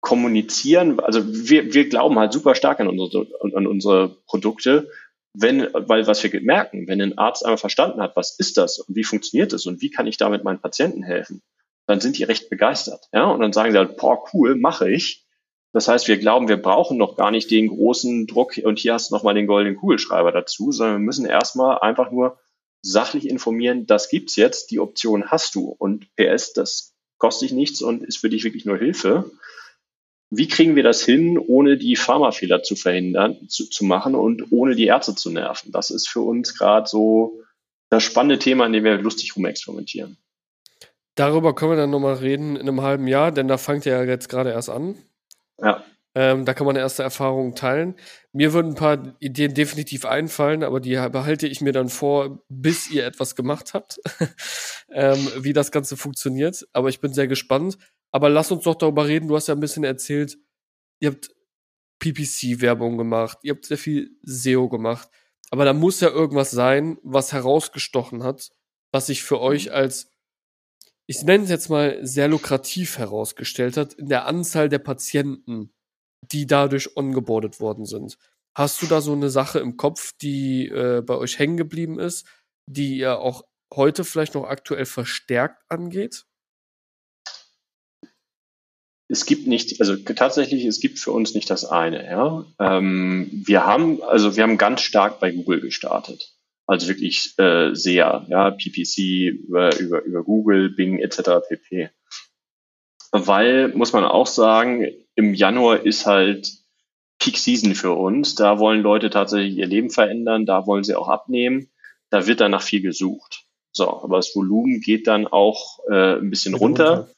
kommunizieren, 0.00 0.98
also 1.00 1.22
wir, 1.26 1.74
wir 1.74 1.88
glauben 1.88 2.18
halt 2.18 2.32
super 2.32 2.54
stark 2.54 2.80
an 2.80 2.88
unsere, 2.88 3.26
an 3.54 3.66
unsere 3.66 4.16
Produkte, 4.26 4.90
wenn, 5.34 5.68
weil 5.72 6.06
was 6.06 6.22
wir 6.22 6.40
merken, 6.40 6.88
wenn 6.88 7.00
ein 7.00 7.18
Arzt 7.18 7.44
einmal 7.44 7.58
verstanden 7.58 8.00
hat, 8.00 8.16
was 8.16 8.38
ist 8.38 8.56
das 8.56 8.78
und 8.78 8.96
wie 8.96 9.04
funktioniert 9.04 9.52
das 9.52 9.66
und 9.66 9.80
wie 9.80 9.90
kann 9.90 10.06
ich 10.06 10.16
damit 10.16 10.42
meinen 10.42 10.60
Patienten 10.60 11.02
helfen, 11.02 11.42
dann 11.86 12.00
sind 12.00 12.18
die 12.18 12.24
recht 12.24 12.50
begeistert. 12.50 13.08
Ja, 13.12 13.30
und 13.30 13.40
dann 13.40 13.52
sagen 13.52 13.72
sie 13.72 13.78
halt, 13.78 13.96
boah, 13.96 14.24
cool, 14.32 14.56
mache 14.56 14.90
ich. 14.90 15.26
Das 15.72 15.86
heißt, 15.86 16.08
wir 16.08 16.18
glauben, 16.18 16.48
wir 16.48 16.60
brauchen 16.60 16.98
noch 16.98 17.16
gar 17.16 17.30
nicht 17.30 17.50
den 17.50 17.68
großen 17.68 18.26
Druck 18.26 18.58
und 18.64 18.78
hier 18.80 18.94
hast 18.94 19.10
du 19.10 19.14
nochmal 19.14 19.34
den 19.34 19.46
goldenen 19.46 19.76
Kugelschreiber 19.76 20.32
dazu, 20.32 20.72
sondern 20.72 20.96
wir 20.96 21.04
müssen 21.04 21.26
erstmal 21.26 21.78
einfach 21.78 22.10
nur 22.10 22.38
sachlich 22.82 23.28
informieren, 23.28 23.86
das 23.86 24.08
gibt's 24.08 24.36
jetzt, 24.36 24.70
die 24.70 24.80
Option 24.80 25.30
hast 25.30 25.54
du 25.54 25.68
und 25.68 26.06
PS, 26.16 26.54
das 26.54 26.94
kostet 27.18 27.50
dich 27.50 27.56
nichts 27.56 27.82
und 27.82 28.02
ist 28.02 28.16
für 28.16 28.30
dich 28.30 28.42
wirklich 28.42 28.64
nur 28.64 28.78
Hilfe 28.78 29.30
wie 30.30 30.46
kriegen 30.46 30.76
wir 30.76 30.84
das 30.84 31.02
hin, 31.02 31.38
ohne 31.38 31.76
die 31.76 31.96
Pharmafehler 31.96 32.62
zu 32.62 32.76
verhindern, 32.76 33.48
zu, 33.48 33.68
zu 33.68 33.84
machen 33.84 34.14
und 34.14 34.52
ohne 34.52 34.76
die 34.76 34.86
Ärzte 34.86 35.14
zu 35.16 35.30
nerven? 35.30 35.72
Das 35.72 35.90
ist 35.90 36.08
für 36.08 36.20
uns 36.20 36.56
gerade 36.56 36.88
so 36.88 37.40
das 37.90 38.04
spannende 38.04 38.38
Thema, 38.38 38.66
in 38.66 38.72
dem 38.72 38.84
wir 38.84 38.96
lustig 38.98 39.36
rumexperimentieren. 39.36 40.16
Darüber 41.16 41.54
können 41.54 41.72
wir 41.72 41.76
dann 41.76 41.90
nochmal 41.90 42.14
reden 42.14 42.54
in 42.54 42.62
einem 42.62 42.82
halben 42.82 43.08
Jahr, 43.08 43.32
denn 43.32 43.48
da 43.48 43.58
fängt 43.58 43.84
ja 43.84 44.02
jetzt 44.04 44.28
gerade 44.28 44.50
erst 44.50 44.70
an. 44.70 44.96
Ja. 45.60 45.84
Ähm, 46.14 46.44
da 46.44 46.54
kann 46.54 46.66
man 46.66 46.76
erste 46.76 47.02
Erfahrungen 47.02 47.54
teilen. 47.54 47.94
Mir 48.32 48.52
würden 48.52 48.72
ein 48.72 48.76
paar 48.76 49.14
Ideen 49.20 49.54
definitiv 49.54 50.04
einfallen, 50.04 50.64
aber 50.64 50.80
die 50.80 50.94
behalte 50.94 51.46
ich 51.46 51.60
mir 51.60 51.72
dann 51.72 51.88
vor, 51.88 52.42
bis 52.48 52.90
ihr 52.90 53.04
etwas 53.04 53.36
gemacht 53.36 53.74
habt, 53.74 54.00
ähm, 54.92 55.28
wie 55.38 55.52
das 55.52 55.70
Ganze 55.70 55.96
funktioniert. 55.96 56.66
Aber 56.72 56.88
ich 56.88 57.00
bin 57.00 57.12
sehr 57.12 57.28
gespannt. 57.28 57.78
Aber 58.12 58.28
lass 58.28 58.50
uns 58.50 58.64
doch 58.64 58.74
darüber 58.74 59.06
reden. 59.06 59.28
Du 59.28 59.36
hast 59.36 59.48
ja 59.48 59.54
ein 59.54 59.60
bisschen 59.60 59.84
erzählt, 59.84 60.38
ihr 61.00 61.10
habt 61.10 61.30
PPC-Werbung 62.00 62.98
gemacht, 62.98 63.38
ihr 63.42 63.54
habt 63.54 63.66
sehr 63.66 63.78
viel 63.78 64.18
SEO 64.22 64.68
gemacht. 64.68 65.08
Aber 65.50 65.64
da 65.64 65.72
muss 65.72 66.00
ja 66.00 66.08
irgendwas 66.08 66.50
sein, 66.50 66.98
was 67.02 67.32
herausgestochen 67.32 68.22
hat, 68.22 68.50
was 68.92 69.06
sich 69.06 69.22
für 69.22 69.40
euch 69.40 69.66
mhm. 69.66 69.72
als, 69.72 70.10
ich 71.06 71.22
nenne 71.22 71.44
es 71.44 71.50
jetzt 71.50 71.68
mal, 71.68 71.98
sehr 72.04 72.28
lukrativ 72.28 72.98
herausgestellt 72.98 73.76
hat, 73.76 73.94
in 73.94 74.08
der 74.08 74.26
Anzahl 74.26 74.68
der 74.68 74.78
Patienten, 74.78 75.72
die 76.22 76.46
dadurch 76.46 76.96
ongeboardet 76.96 77.60
worden 77.60 77.84
sind. 77.84 78.16
Hast 78.56 78.82
du 78.82 78.86
da 78.86 79.00
so 79.00 79.12
eine 79.12 79.30
Sache 79.30 79.58
im 79.60 79.76
Kopf, 79.76 80.12
die 80.20 80.66
äh, 80.68 81.02
bei 81.02 81.16
euch 81.16 81.38
hängen 81.38 81.56
geblieben 81.56 81.98
ist, 81.98 82.26
die 82.66 82.98
ihr 82.98 83.18
auch 83.18 83.44
heute 83.72 84.04
vielleicht 84.04 84.34
noch 84.34 84.44
aktuell 84.44 84.86
verstärkt 84.86 85.62
angeht? 85.68 86.26
Es 89.10 89.26
gibt 89.26 89.48
nicht, 89.48 89.80
also 89.80 89.96
tatsächlich, 89.96 90.64
es 90.64 90.78
gibt 90.78 91.00
für 91.00 91.10
uns 91.10 91.34
nicht 91.34 91.50
das 91.50 91.64
eine. 91.64 92.04
Ja? 92.06 92.46
Ähm, 92.60 93.28
wir 93.44 93.66
haben, 93.66 94.02
also 94.02 94.36
wir 94.36 94.44
haben 94.44 94.56
ganz 94.56 94.82
stark 94.82 95.18
bei 95.18 95.32
Google 95.32 95.60
gestartet. 95.60 96.32
Also 96.66 96.86
wirklich 96.86 97.34
äh, 97.38 97.74
sehr, 97.74 98.24
ja, 98.28 98.52
PPC 98.52 99.32
über, 99.32 99.76
über, 99.80 100.04
über 100.04 100.22
Google, 100.22 100.70
Bing 100.70 101.00
etc. 101.00 101.44
pp. 101.48 101.90
Weil, 103.10 103.68
muss 103.74 103.92
man 103.92 104.04
auch 104.04 104.28
sagen, 104.28 104.86
im 105.16 105.34
Januar 105.34 105.84
ist 105.84 106.06
halt 106.06 106.48
Peak 107.18 107.36
Season 107.36 107.74
für 107.74 107.92
uns. 107.92 108.36
Da 108.36 108.60
wollen 108.60 108.80
Leute 108.80 109.10
tatsächlich 109.10 109.56
ihr 109.56 109.66
Leben 109.66 109.90
verändern, 109.90 110.46
da 110.46 110.68
wollen 110.68 110.84
sie 110.84 110.94
auch 110.94 111.08
abnehmen. 111.08 111.68
Da 112.10 112.28
wird 112.28 112.40
dann 112.40 112.52
nach 112.52 112.62
viel 112.62 112.80
gesucht. 112.80 113.44
So, 113.72 113.88
aber 113.88 114.18
das 114.18 114.36
Volumen 114.36 114.80
geht 114.80 115.08
dann 115.08 115.26
auch 115.26 115.80
äh, 115.90 116.18
ein 116.18 116.30
bisschen 116.30 116.54
runter. 116.54 116.90
runter. 116.90 117.14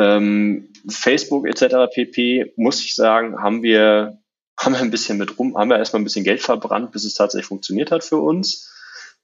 Ähm, 0.00 0.72
Facebook 0.88 1.46
etc. 1.46 1.92
pp. 1.92 2.52
muss 2.56 2.82
ich 2.82 2.94
sagen, 2.94 3.40
haben 3.42 3.62
wir 3.62 4.18
haben 4.58 4.74
wir 4.74 4.80
ein 4.80 4.90
bisschen 4.90 5.18
mit 5.18 5.38
rum, 5.38 5.56
haben 5.56 5.70
wir 5.70 5.78
erstmal 5.78 6.00
ein 6.00 6.04
bisschen 6.04 6.24
Geld 6.24 6.40
verbrannt, 6.40 6.92
bis 6.92 7.04
es 7.04 7.14
tatsächlich 7.14 7.46
funktioniert 7.46 7.90
hat 7.90 8.04
für 8.04 8.18
uns. 8.18 8.70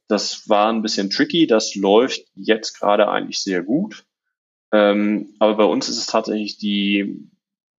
Das 0.08 0.48
war 0.48 0.72
ein 0.72 0.82
bisschen 0.82 1.10
tricky, 1.10 1.46
das 1.46 1.74
läuft 1.74 2.22
jetzt 2.34 2.78
gerade 2.78 3.08
eigentlich 3.08 3.40
sehr 3.40 3.62
gut. 3.62 4.04
Ähm, 4.72 5.34
aber 5.38 5.56
bei 5.56 5.64
uns 5.64 5.88
ist 5.88 5.98
es 5.98 6.06
tatsächlich 6.06 6.58
die, 6.58 7.28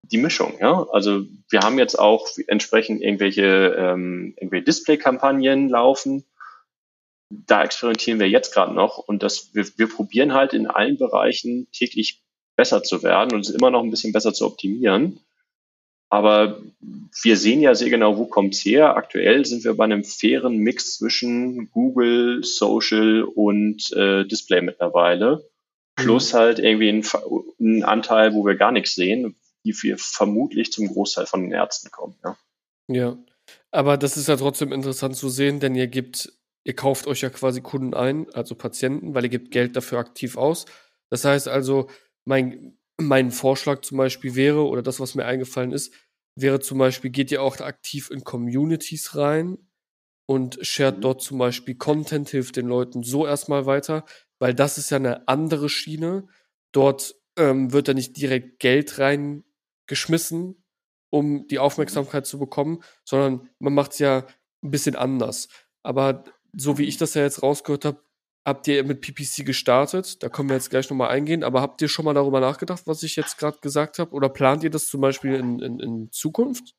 die 0.04 0.18
Mischung. 0.18 0.58
Ja? 0.60 0.86
Also 0.92 1.26
wir 1.50 1.62
haben 1.62 1.80
jetzt 1.80 1.98
auch 1.98 2.28
entsprechend 2.48 3.02
irgendwelche, 3.02 3.76
ähm, 3.78 4.34
irgendwelche 4.38 4.66
Display-Kampagnen 4.66 5.70
laufen. 5.70 6.26
Da 7.30 7.64
experimentieren 7.64 8.20
wir 8.20 8.30
jetzt 8.30 8.54
gerade 8.54 8.74
noch 8.74 9.00
und 9.00 9.24
das, 9.24 9.54
wir, 9.54 9.66
wir 9.78 9.90
probieren 9.90 10.34
halt 10.34 10.54
in 10.54 10.68
allen 10.68 10.98
Bereichen 10.98 11.68
täglich 11.72 12.24
besser 12.58 12.84
zu 12.84 13.04
werden 13.04 13.34
und 13.34 13.42
es 13.42 13.50
immer 13.50 13.72
noch 13.72 13.84
ein 13.84 13.92
bisschen 13.92 14.12
besser 14.12 14.34
zu 14.34 14.46
optimieren. 14.46 15.22
Aber 16.10 16.62
wir 17.22 17.38
sehen 17.38 17.62
ja 17.62 17.76
sehr 17.76 17.90
genau, 17.90 18.18
wo 18.18 18.26
kommt's 18.26 18.64
her. 18.64 18.96
Aktuell 18.96 19.46
sind 19.46 19.64
wir 19.64 19.74
bei 19.74 19.84
einem 19.84 20.04
fairen 20.04 20.58
Mix 20.58 20.98
zwischen 20.98 21.70
Google, 21.72 22.44
Social 22.44 23.24
und 23.24 23.92
äh, 23.94 24.26
Display 24.26 24.62
mittlerweile. 24.62 25.50
Plus 25.96 26.32
mhm. 26.32 26.38
halt 26.38 26.60
irgendwie 26.60 26.90
ein, 26.90 27.06
ein, 27.60 27.84
Anteil, 27.84 28.34
wo 28.34 28.46
wir 28.46 28.56
gar 28.56 28.72
nichts 28.72 28.96
sehen, 28.96 29.36
die 29.66 29.76
wir 29.82 29.98
vermutlich 29.98 30.72
zum 30.72 30.88
Großteil 30.88 31.26
von 31.26 31.42
den 31.42 31.52
Ärzten 31.52 31.92
kommen. 31.92 32.16
Ja. 32.24 32.38
ja, 32.88 33.18
aber 33.72 33.98
das 33.98 34.16
ist 34.16 34.28
ja 34.28 34.38
trotzdem 34.38 34.72
interessant 34.72 35.18
zu 35.18 35.28
sehen, 35.28 35.60
denn 35.60 35.76
ihr 35.76 35.88
gebt, 35.88 36.32
ihr 36.64 36.76
kauft 36.76 37.08
euch 37.08 37.22
ja 37.22 37.30
quasi 37.30 37.62
Kunden 37.62 37.94
ein, 37.94 38.28
also 38.34 38.56
Patienten, 38.56 39.14
weil 39.14 39.24
ihr 39.26 39.30
gebt 39.30 39.52
Geld 39.52 39.76
dafür 39.76 40.00
aktiv 40.00 40.38
aus. 40.38 40.66
Das 41.10 41.26
heißt 41.26 41.48
also, 41.48 41.88
mein, 42.28 42.78
mein 42.98 43.32
Vorschlag 43.32 43.82
zum 43.82 43.98
Beispiel 43.98 44.36
wäre, 44.36 44.68
oder 44.68 44.82
das, 44.82 45.00
was 45.00 45.16
mir 45.16 45.26
eingefallen 45.26 45.72
ist, 45.72 45.94
wäre 46.36 46.60
zum 46.60 46.78
Beispiel, 46.78 47.10
geht 47.10 47.32
ihr 47.32 47.42
auch 47.42 47.60
aktiv 47.62 48.12
in 48.12 48.24
Communities 48.24 49.16
rein 49.16 49.58
und 50.28 50.60
shared 50.62 50.98
mhm. 50.98 51.02
dort 51.02 51.22
zum 51.22 51.38
Beispiel 51.38 51.76
Content, 51.76 52.30
hilft 52.30 52.58
den 52.58 52.68
Leuten 52.68 53.02
so 53.02 53.26
erstmal 53.26 53.66
weiter, 53.66 54.06
weil 54.40 54.54
das 54.54 54.78
ist 54.78 54.90
ja 54.90 54.98
eine 54.98 55.28
andere 55.28 55.70
Schiene. 55.70 56.28
Dort 56.74 57.16
ähm, 57.38 57.72
wird 57.72 57.88
da 57.88 57.94
nicht 57.94 58.18
direkt 58.18 58.60
Geld 58.60 59.00
reingeschmissen, 59.00 60.64
um 61.10 61.48
die 61.48 61.56
mhm. 61.56 61.62
Aufmerksamkeit 61.62 62.28
zu 62.28 62.38
bekommen, 62.38 62.84
sondern 63.06 63.50
man 63.60 63.74
macht 63.74 63.94
es 63.94 64.00
ja 64.00 64.28
ein 64.64 64.72
bisschen 64.72 64.98
anders. 64.98 65.48
Aber 65.82 66.26
so 66.52 66.78
wie 66.78 66.86
ich 66.86 66.98
das 66.98 67.14
ja 67.14 67.22
jetzt 67.22 67.42
rausgehört 67.42 67.86
habe, 67.86 68.04
habt 68.48 68.66
ihr 68.70 68.84
mit 68.86 69.02
PPC 69.02 69.46
gestartet. 69.46 70.24
Da 70.24 70.30
können 70.30 70.48
wir 70.48 70.56
jetzt 70.56 70.70
gleich 70.70 70.90
nochmal 70.90 71.10
eingehen. 71.10 71.44
Aber 71.44 71.62
habt 71.62 71.82
ihr 71.82 71.90
schon 71.90 72.06
mal 72.06 72.14
darüber 72.14 72.40
nachgedacht, 72.40 72.84
was 72.86 73.04
ich 73.04 73.18
jetzt 73.18 73.38
gerade 73.38 73.58
gesagt 73.60 74.00
habe? 74.00 74.12
Oder 74.16 74.30
plant 74.30 74.64
ihr 74.64 74.70
das 74.70 74.88
zum 74.88 75.02
Beispiel 75.02 75.36
in, 75.36 75.60
in, 75.60 75.80
in 75.82 76.12
Zukunft? 76.12 76.74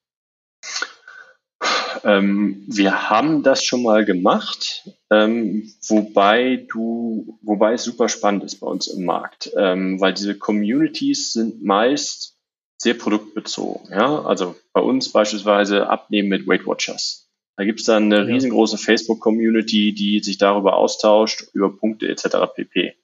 Ähm, 2.04 2.64
wir 2.68 3.10
haben 3.10 3.42
das 3.42 3.64
schon 3.64 3.82
mal 3.82 4.04
gemacht, 4.04 4.88
ähm, 5.10 5.74
wobei 5.88 6.66
du, 6.70 7.38
wobei 7.42 7.74
es 7.74 7.82
super 7.82 8.08
spannend 8.08 8.44
ist 8.44 8.60
bei 8.60 8.66
uns 8.66 8.86
im 8.86 9.04
Markt, 9.04 9.50
ähm, 9.56 10.00
weil 10.00 10.14
diese 10.14 10.38
Communities 10.38 11.32
sind 11.32 11.62
meist 11.62 12.36
sehr 12.78 12.94
produktbezogen. 12.94 13.90
Ja? 13.90 14.22
Also 14.22 14.54
bei 14.72 14.80
uns 14.80 15.10
beispielsweise 15.10 15.88
Abnehmen 15.88 16.28
mit 16.28 16.46
Weight 16.46 16.66
Watchers. 16.66 17.27
Da 17.58 17.64
gibt 17.64 17.80
es 17.80 17.86
dann 17.86 18.04
eine 18.04 18.18
ja. 18.18 18.22
riesengroße 18.22 18.78
Facebook-Community, 18.78 19.92
die 19.92 20.20
sich 20.20 20.38
darüber 20.38 20.76
austauscht, 20.76 21.48
über 21.52 21.76
Punkte 21.76 22.08
etc. 22.08 22.54
pp. 22.54 22.94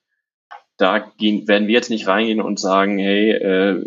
Da 0.79 0.99
gehen, 0.99 1.47
werden 1.47 1.69
wir 1.69 1.75
jetzt 1.75 1.91
nicht 1.91 2.07
reingehen 2.07 2.41
und 2.41 2.59
sagen, 2.59 2.99
hey, 2.99 3.33
äh, 3.33 3.85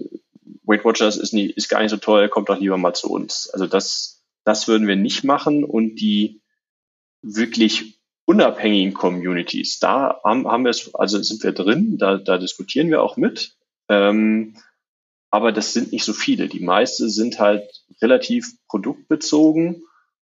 Weight 0.63 0.85
Watchers 0.85 1.17
ist, 1.17 1.33
nie, 1.33 1.45
ist 1.45 1.69
gar 1.69 1.81
nicht 1.81 1.89
so 1.89 1.97
toll, 1.97 2.29
kommt 2.29 2.49
doch 2.49 2.59
lieber 2.59 2.77
mal 2.77 2.93
zu 2.93 3.09
uns. 3.09 3.49
Also 3.49 3.65
das 3.65 4.17
das 4.47 4.69
würden 4.69 4.87
wir 4.87 4.95
nicht 4.95 5.25
machen 5.25 5.65
und 5.65 5.95
die 5.95 6.41
wirklich 7.21 7.99
unabhängigen 8.23 8.93
Communities, 8.93 9.79
da 9.79 10.21
haben, 10.23 10.47
haben 10.47 10.63
wir 10.63 10.69
es, 10.69 10.95
also 10.95 11.21
sind 11.21 11.43
wir 11.43 11.51
drin, 11.51 11.97
da, 11.97 12.17
da 12.17 12.37
diskutieren 12.37 12.89
wir 12.89 13.03
auch 13.03 13.17
mit. 13.17 13.57
Ähm, 13.89 14.55
aber 15.29 15.51
das 15.51 15.73
sind 15.73 15.91
nicht 15.91 16.05
so 16.05 16.13
viele. 16.13 16.47
Die 16.47 16.61
meisten 16.61 17.09
sind 17.09 17.39
halt 17.39 17.83
relativ 18.01 18.53
produktbezogen. 18.69 19.83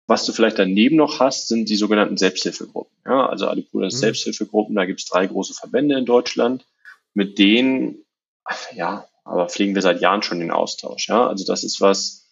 Was 0.06 0.24
du 0.24 0.32
vielleicht 0.32 0.58
daneben 0.58 0.96
noch 0.96 1.18
hast, 1.18 1.48
sind 1.48 1.68
die 1.68 1.76
sogenannten 1.76 2.16
Selbsthilfegruppen. 2.16 2.96
Ja, 3.04 3.26
also 3.28 3.48
Adipodas 3.48 3.94
mhm. 3.94 3.98
Selbsthilfegruppen, 3.98 4.76
da 4.76 4.84
gibt 4.84 5.00
es 5.00 5.06
drei 5.06 5.26
große 5.26 5.54
Verbände 5.54 5.98
in 5.98 6.06
Deutschland. 6.06 6.64
Mit 7.12 7.38
denen, 7.38 8.04
ja, 8.74 9.08
aber 9.24 9.48
pflegen 9.48 9.74
wir 9.74 9.82
seit 9.82 10.00
Jahren 10.00 10.22
schon 10.22 10.38
den 10.38 10.50
Austausch. 10.50 11.08
Ja, 11.08 11.26
also 11.26 11.44
das 11.44 11.64
ist 11.64 11.80
was, 11.80 12.25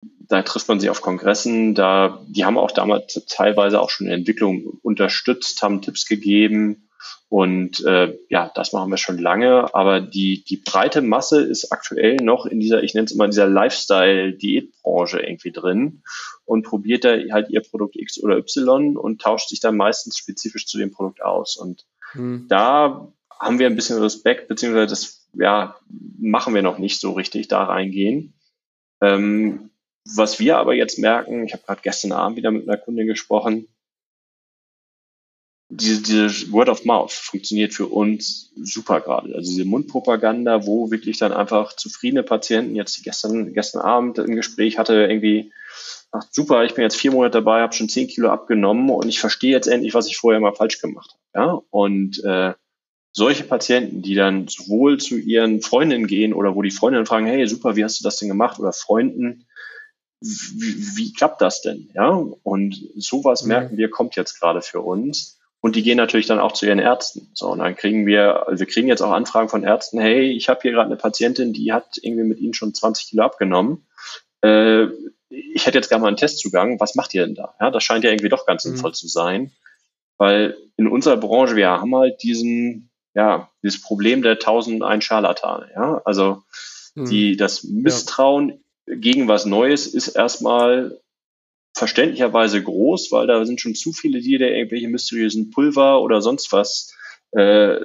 da 0.00 0.42
trifft 0.42 0.68
man 0.68 0.78
sie 0.78 0.90
auf 0.90 1.00
Kongressen, 1.00 1.74
da, 1.74 2.22
die 2.28 2.44
haben 2.44 2.58
auch 2.58 2.70
damals 2.70 3.24
teilweise 3.28 3.80
auch 3.80 3.90
schon 3.90 4.06
in 4.06 4.12
Entwicklung 4.12 4.78
unterstützt, 4.82 5.62
haben 5.62 5.82
Tipps 5.82 6.06
gegeben 6.06 6.88
und 7.30 7.84
äh, 7.84 8.16
ja, 8.30 8.50
das 8.54 8.72
machen 8.72 8.90
wir 8.90 8.96
schon 8.96 9.18
lange, 9.18 9.74
aber 9.74 10.00
die, 10.00 10.44
die 10.44 10.56
breite 10.56 11.02
Masse 11.02 11.42
ist 11.42 11.72
aktuell 11.72 12.16
noch 12.16 12.46
in 12.46 12.58
dieser, 12.58 12.82
ich 12.82 12.94
nenne 12.94 13.04
es 13.04 13.12
immer 13.12 13.26
dieser 13.26 13.46
Lifestyle-Diätbranche 13.46 15.20
irgendwie 15.20 15.52
drin 15.52 16.02
und 16.46 16.62
probiert 16.62 17.04
da 17.04 17.16
halt 17.30 17.50
ihr 17.50 17.60
Produkt 17.60 17.96
X 17.96 18.22
oder 18.22 18.38
Y 18.38 18.96
und 18.96 19.20
tauscht 19.20 19.50
sich 19.50 19.60
dann 19.60 19.76
meistens 19.76 20.16
spezifisch 20.16 20.66
zu 20.66 20.78
dem 20.78 20.90
Produkt 20.90 21.22
aus. 21.22 21.56
Und 21.56 21.84
hm. 22.12 22.46
da 22.48 23.12
haben 23.38 23.58
wir 23.58 23.66
ein 23.66 23.76
bisschen 23.76 23.98
Respekt, 23.98 24.48
beziehungsweise 24.48 24.86
das 24.86 25.28
ja, 25.34 25.76
machen 26.18 26.54
wir 26.54 26.62
noch 26.62 26.78
nicht 26.78 26.98
so 26.98 27.12
richtig 27.12 27.48
da 27.48 27.64
reingehen. 27.64 28.32
Ähm, 29.02 29.67
was 30.16 30.38
wir 30.38 30.58
aber 30.58 30.74
jetzt 30.74 30.98
merken, 30.98 31.44
ich 31.44 31.52
habe 31.52 31.62
gerade 31.64 31.80
gestern 31.82 32.12
Abend 32.12 32.36
wieder 32.36 32.50
mit 32.50 32.68
einer 32.68 32.78
Kundin 32.78 33.06
gesprochen, 33.06 33.68
diese, 35.70 36.02
diese 36.02 36.50
Word 36.50 36.70
of 36.70 36.84
Mouth 36.84 37.12
funktioniert 37.12 37.74
für 37.74 37.86
uns 37.86 38.52
super 38.56 39.00
gerade. 39.00 39.34
Also 39.34 39.50
diese 39.50 39.66
Mundpropaganda, 39.66 40.66
wo 40.66 40.90
wirklich 40.90 41.18
dann 41.18 41.32
einfach 41.32 41.76
zufriedene 41.76 42.22
Patienten, 42.22 42.74
jetzt 42.74 43.02
gestern, 43.04 43.52
gestern 43.52 43.82
Abend 43.82 44.18
ein 44.18 44.34
Gespräch 44.34 44.78
hatte, 44.78 44.94
irgendwie, 44.94 45.52
ach, 46.10 46.24
super, 46.30 46.64
ich 46.64 46.74
bin 46.74 46.84
jetzt 46.84 46.96
vier 46.96 47.12
Monate 47.12 47.38
dabei, 47.38 47.60
habe 47.60 47.74
schon 47.74 47.90
zehn 47.90 48.08
Kilo 48.08 48.30
abgenommen 48.30 48.88
und 48.88 49.08
ich 49.08 49.20
verstehe 49.20 49.52
jetzt 49.52 49.68
endlich, 49.68 49.92
was 49.92 50.06
ich 50.06 50.16
vorher 50.16 50.40
mal 50.40 50.54
falsch 50.54 50.80
gemacht 50.80 51.14
habe. 51.34 51.46
Ja? 51.46 51.62
Und 51.68 52.24
äh, 52.24 52.54
solche 53.12 53.44
Patienten, 53.44 54.00
die 54.00 54.14
dann 54.14 54.48
sowohl 54.48 54.98
zu 54.98 55.18
ihren 55.18 55.60
Freundinnen 55.60 56.06
gehen 56.06 56.32
oder 56.32 56.54
wo 56.54 56.62
die 56.62 56.70
Freundinnen 56.70 57.04
fragen, 57.04 57.26
hey, 57.26 57.46
super, 57.46 57.76
wie 57.76 57.84
hast 57.84 58.00
du 58.00 58.04
das 58.04 58.16
denn 58.16 58.28
gemacht? 58.28 58.58
Oder 58.58 58.72
Freunden, 58.72 59.46
wie, 60.20 60.96
wie 60.96 61.12
klappt 61.12 61.40
das 61.40 61.62
denn? 61.62 61.90
Ja, 61.94 62.08
und 62.10 62.76
sowas 62.96 63.42
mhm. 63.42 63.48
merken 63.48 63.76
wir, 63.76 63.90
kommt 63.90 64.16
jetzt 64.16 64.40
gerade 64.40 64.62
für 64.62 64.80
uns. 64.80 65.38
Und 65.60 65.74
die 65.74 65.82
gehen 65.82 65.96
natürlich 65.96 66.26
dann 66.26 66.38
auch 66.38 66.52
zu 66.52 66.66
ihren 66.66 66.78
Ärzten. 66.78 67.30
So, 67.34 67.48
und 67.50 67.58
dann 67.58 67.74
kriegen 67.74 68.06
wir, 68.06 68.46
also 68.46 68.60
wir 68.60 68.66
kriegen 68.66 68.86
jetzt 68.86 69.02
auch 69.02 69.10
Anfragen 69.10 69.48
von 69.48 69.64
Ärzten, 69.64 69.98
hey, 69.98 70.30
ich 70.30 70.48
habe 70.48 70.60
hier 70.62 70.70
gerade 70.70 70.86
eine 70.86 70.96
Patientin, 70.96 71.52
die 71.52 71.72
hat 71.72 71.98
irgendwie 72.00 72.24
mit 72.24 72.38
Ihnen 72.38 72.54
schon 72.54 72.74
20 72.74 73.08
Kilo 73.08 73.24
abgenommen. 73.24 73.86
Äh, 74.42 74.86
ich 75.30 75.66
hätte 75.66 75.78
jetzt 75.78 75.88
gerne 75.88 76.02
mal 76.02 76.08
einen 76.08 76.16
Testzugang, 76.16 76.78
was 76.78 76.94
macht 76.94 77.12
ihr 77.12 77.26
denn 77.26 77.34
da? 77.34 77.54
Ja, 77.60 77.70
das 77.70 77.82
scheint 77.82 78.04
ja 78.04 78.10
irgendwie 78.10 78.28
doch 78.28 78.46
ganz 78.46 78.64
mhm. 78.64 78.70
sinnvoll 78.70 78.94
zu 78.94 79.08
sein. 79.08 79.52
Weil 80.16 80.56
in 80.76 80.88
unserer 80.88 81.16
Branche, 81.16 81.56
wir 81.56 81.68
haben 81.68 81.94
halt 81.94 82.22
diesen, 82.22 82.90
ja, 83.14 83.50
dieses 83.62 83.82
Problem 83.82 84.22
der 84.22 84.38
tausend 84.38 84.82
ein 84.82 85.00
Scharlatane, 85.00 85.70
ja. 85.74 86.00
Also 86.04 86.44
mhm. 86.94 87.06
die, 87.06 87.36
das 87.36 87.64
Misstrauen 87.64 88.64
gegen 88.96 89.28
was 89.28 89.46
Neues 89.46 89.86
ist 89.86 90.08
erstmal 90.08 91.00
verständlicherweise 91.76 92.62
groß, 92.62 93.12
weil 93.12 93.26
da 93.26 93.44
sind 93.44 93.60
schon 93.60 93.74
zu 93.74 93.92
viele, 93.92 94.20
die 94.20 94.38
da 94.38 94.46
irgendwelche 94.46 94.88
mysteriösen 94.88 95.50
Pulver 95.50 96.02
oder 96.02 96.20
sonst 96.22 96.52
was 96.52 96.94
äh, 97.32 97.78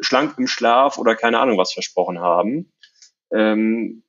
schlank 0.00 0.36
im 0.38 0.46
Schlaf 0.46 0.98
oder 0.98 1.16
keine 1.16 1.38
Ahnung 1.38 1.58
was 1.58 1.72
versprochen 1.72 2.20
haben. 2.20 2.70
Ähm, 3.32 4.02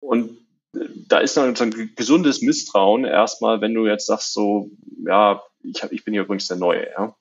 und 0.00 0.38
da 0.72 1.18
ist 1.18 1.36
dann 1.36 1.54
so 1.54 1.64
ein 1.64 1.92
gesundes 1.96 2.42
Misstrauen 2.42 3.04
erstmal, 3.04 3.60
wenn 3.60 3.74
du 3.74 3.86
jetzt 3.86 4.06
sagst 4.06 4.32
so, 4.32 4.70
ja, 5.06 5.42
ich, 5.62 5.82
hab, 5.82 5.92
ich 5.92 6.04
bin 6.04 6.14
hier 6.14 6.22
übrigens 6.22 6.48
der 6.48 6.56
Neue, 6.56 6.90
ja. 6.90 7.16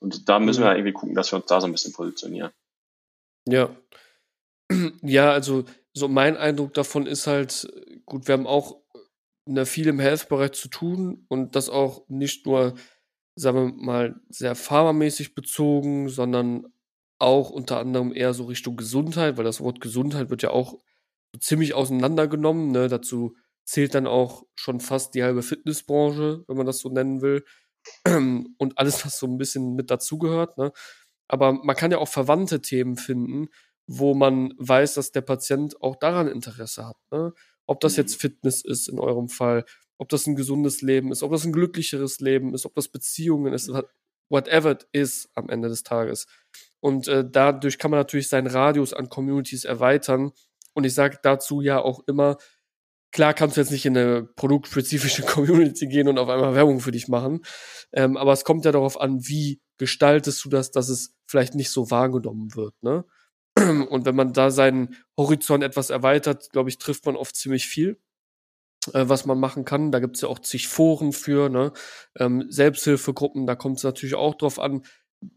Und 0.00 0.28
da 0.28 0.38
müssen 0.38 0.60
mhm. 0.60 0.66
wir 0.66 0.74
irgendwie 0.74 0.92
gucken, 0.92 1.14
dass 1.14 1.32
wir 1.32 1.36
uns 1.36 1.46
da 1.46 1.60
so 1.60 1.66
ein 1.66 1.72
bisschen 1.72 1.92
positionieren. 1.92 2.52
Ja. 3.46 3.70
Ja, 5.02 5.32
also 5.32 5.64
so 5.92 6.08
mein 6.08 6.36
Eindruck 6.38 6.72
davon 6.72 7.06
ist 7.06 7.26
halt, 7.26 7.70
gut, 8.06 8.28
wir 8.28 8.34
haben 8.34 8.46
auch 8.46 8.82
ne, 9.46 9.66
viel 9.66 9.88
im 9.88 9.98
Health-Bereich 9.98 10.52
zu 10.52 10.68
tun 10.68 11.24
und 11.28 11.56
das 11.56 11.68
auch 11.68 12.08
nicht 12.08 12.46
nur, 12.46 12.74
sagen 13.36 13.56
wir 13.56 13.84
mal, 13.84 14.20
sehr 14.28 14.54
pharmamäßig 14.54 15.34
bezogen, 15.34 16.08
sondern 16.08 16.66
auch 17.18 17.50
unter 17.50 17.78
anderem 17.78 18.12
eher 18.12 18.34
so 18.34 18.44
Richtung 18.44 18.76
Gesundheit, 18.76 19.36
weil 19.36 19.44
das 19.44 19.60
Wort 19.60 19.80
Gesundheit 19.80 20.30
wird 20.30 20.42
ja 20.42 20.50
auch 20.50 20.78
ziemlich 21.38 21.74
auseinandergenommen. 21.74 22.72
Ne? 22.72 22.88
Dazu 22.88 23.36
zählt 23.64 23.94
dann 23.94 24.06
auch 24.06 24.44
schon 24.54 24.80
fast 24.80 25.14
die 25.14 25.22
halbe 25.22 25.42
Fitnessbranche, 25.42 26.44
wenn 26.46 26.56
man 26.56 26.66
das 26.66 26.80
so 26.80 26.88
nennen 26.88 27.22
will. 27.22 27.44
Und 28.06 28.78
alles, 28.78 29.04
was 29.06 29.18
so 29.18 29.26
ein 29.26 29.38
bisschen 29.38 29.74
mit 29.74 29.90
dazugehört. 29.90 30.58
Ne? 30.58 30.72
Aber 31.28 31.52
man 31.52 31.76
kann 31.76 31.90
ja 31.90 31.98
auch 31.98 32.08
verwandte 32.08 32.60
Themen 32.60 32.96
finden, 32.96 33.48
wo 33.86 34.14
man 34.14 34.52
weiß, 34.58 34.94
dass 34.94 35.12
der 35.12 35.22
Patient 35.22 35.80
auch 35.80 35.96
daran 35.96 36.28
Interesse 36.28 36.86
hat. 36.86 36.96
Ne? 37.10 37.32
Ob 37.66 37.80
das 37.80 37.96
jetzt 37.96 38.16
mhm. 38.16 38.20
Fitness 38.20 38.64
ist 38.64 38.88
in 38.88 38.98
eurem 38.98 39.28
Fall, 39.28 39.64
ob 39.98 40.08
das 40.08 40.26
ein 40.26 40.36
gesundes 40.36 40.82
Leben 40.82 41.12
ist, 41.12 41.22
ob 41.22 41.30
das 41.30 41.44
ein 41.44 41.52
glücklicheres 41.52 42.20
Leben 42.20 42.54
ist, 42.54 42.66
ob 42.66 42.74
das 42.74 42.88
Beziehungen 42.88 43.52
ist, 43.52 43.70
whatever 44.28 44.72
it 44.72 44.86
is 44.92 45.28
am 45.34 45.48
Ende 45.48 45.68
des 45.68 45.82
Tages. 45.82 46.26
Und 46.80 47.06
äh, 47.06 47.24
dadurch 47.28 47.78
kann 47.78 47.92
man 47.92 48.00
natürlich 48.00 48.28
seinen 48.28 48.48
Radius 48.48 48.92
an 48.92 49.08
Communities 49.08 49.64
erweitern. 49.64 50.32
Und 50.74 50.84
ich 50.84 50.94
sage 50.94 51.18
dazu 51.22 51.60
ja 51.60 51.80
auch 51.80 52.00
immer, 52.08 52.38
klar 53.12 53.34
kannst 53.34 53.56
du 53.56 53.60
jetzt 53.60 53.70
nicht 53.70 53.86
in 53.86 53.96
eine 53.96 54.24
produktspezifische 54.24 55.22
Community 55.26 55.86
gehen 55.86 56.08
und 56.08 56.18
auf 56.18 56.28
einmal 56.28 56.54
Werbung 56.54 56.80
für 56.80 56.90
dich 56.90 57.06
machen. 57.06 57.42
Ähm, 57.92 58.16
aber 58.16 58.32
es 58.32 58.44
kommt 58.44 58.64
ja 58.64 58.72
darauf 58.72 59.00
an, 59.00 59.20
wie 59.28 59.60
gestaltest 59.78 60.44
du 60.44 60.48
das, 60.48 60.70
dass 60.70 60.88
es 60.88 61.14
vielleicht 61.26 61.54
nicht 61.54 61.70
so 61.70 61.90
wahrgenommen 61.90 62.54
wird. 62.56 62.74
Ne? 62.82 63.04
Und 63.56 64.04
wenn 64.06 64.16
man 64.16 64.32
da 64.32 64.50
seinen 64.50 64.96
Horizont 65.16 65.62
etwas 65.62 65.90
erweitert, 65.90 66.50
glaube 66.50 66.70
ich, 66.70 66.78
trifft 66.78 67.06
man 67.06 67.16
oft 67.16 67.36
ziemlich 67.36 67.66
viel, 67.66 68.00
äh, 68.94 69.04
was 69.08 69.26
man 69.26 69.38
machen 69.38 69.64
kann. 69.64 69.92
Da 69.92 70.00
gibt 70.00 70.16
es 70.16 70.22
ja 70.22 70.28
auch 70.28 70.38
zig 70.38 70.68
Foren 70.68 71.12
für, 71.12 71.48
ne? 71.48 71.72
Ähm, 72.18 72.46
Selbsthilfegruppen, 72.48 73.46
da 73.46 73.54
kommt 73.54 73.78
es 73.78 73.84
natürlich 73.84 74.14
auch 74.14 74.34
drauf 74.34 74.58
an, 74.58 74.82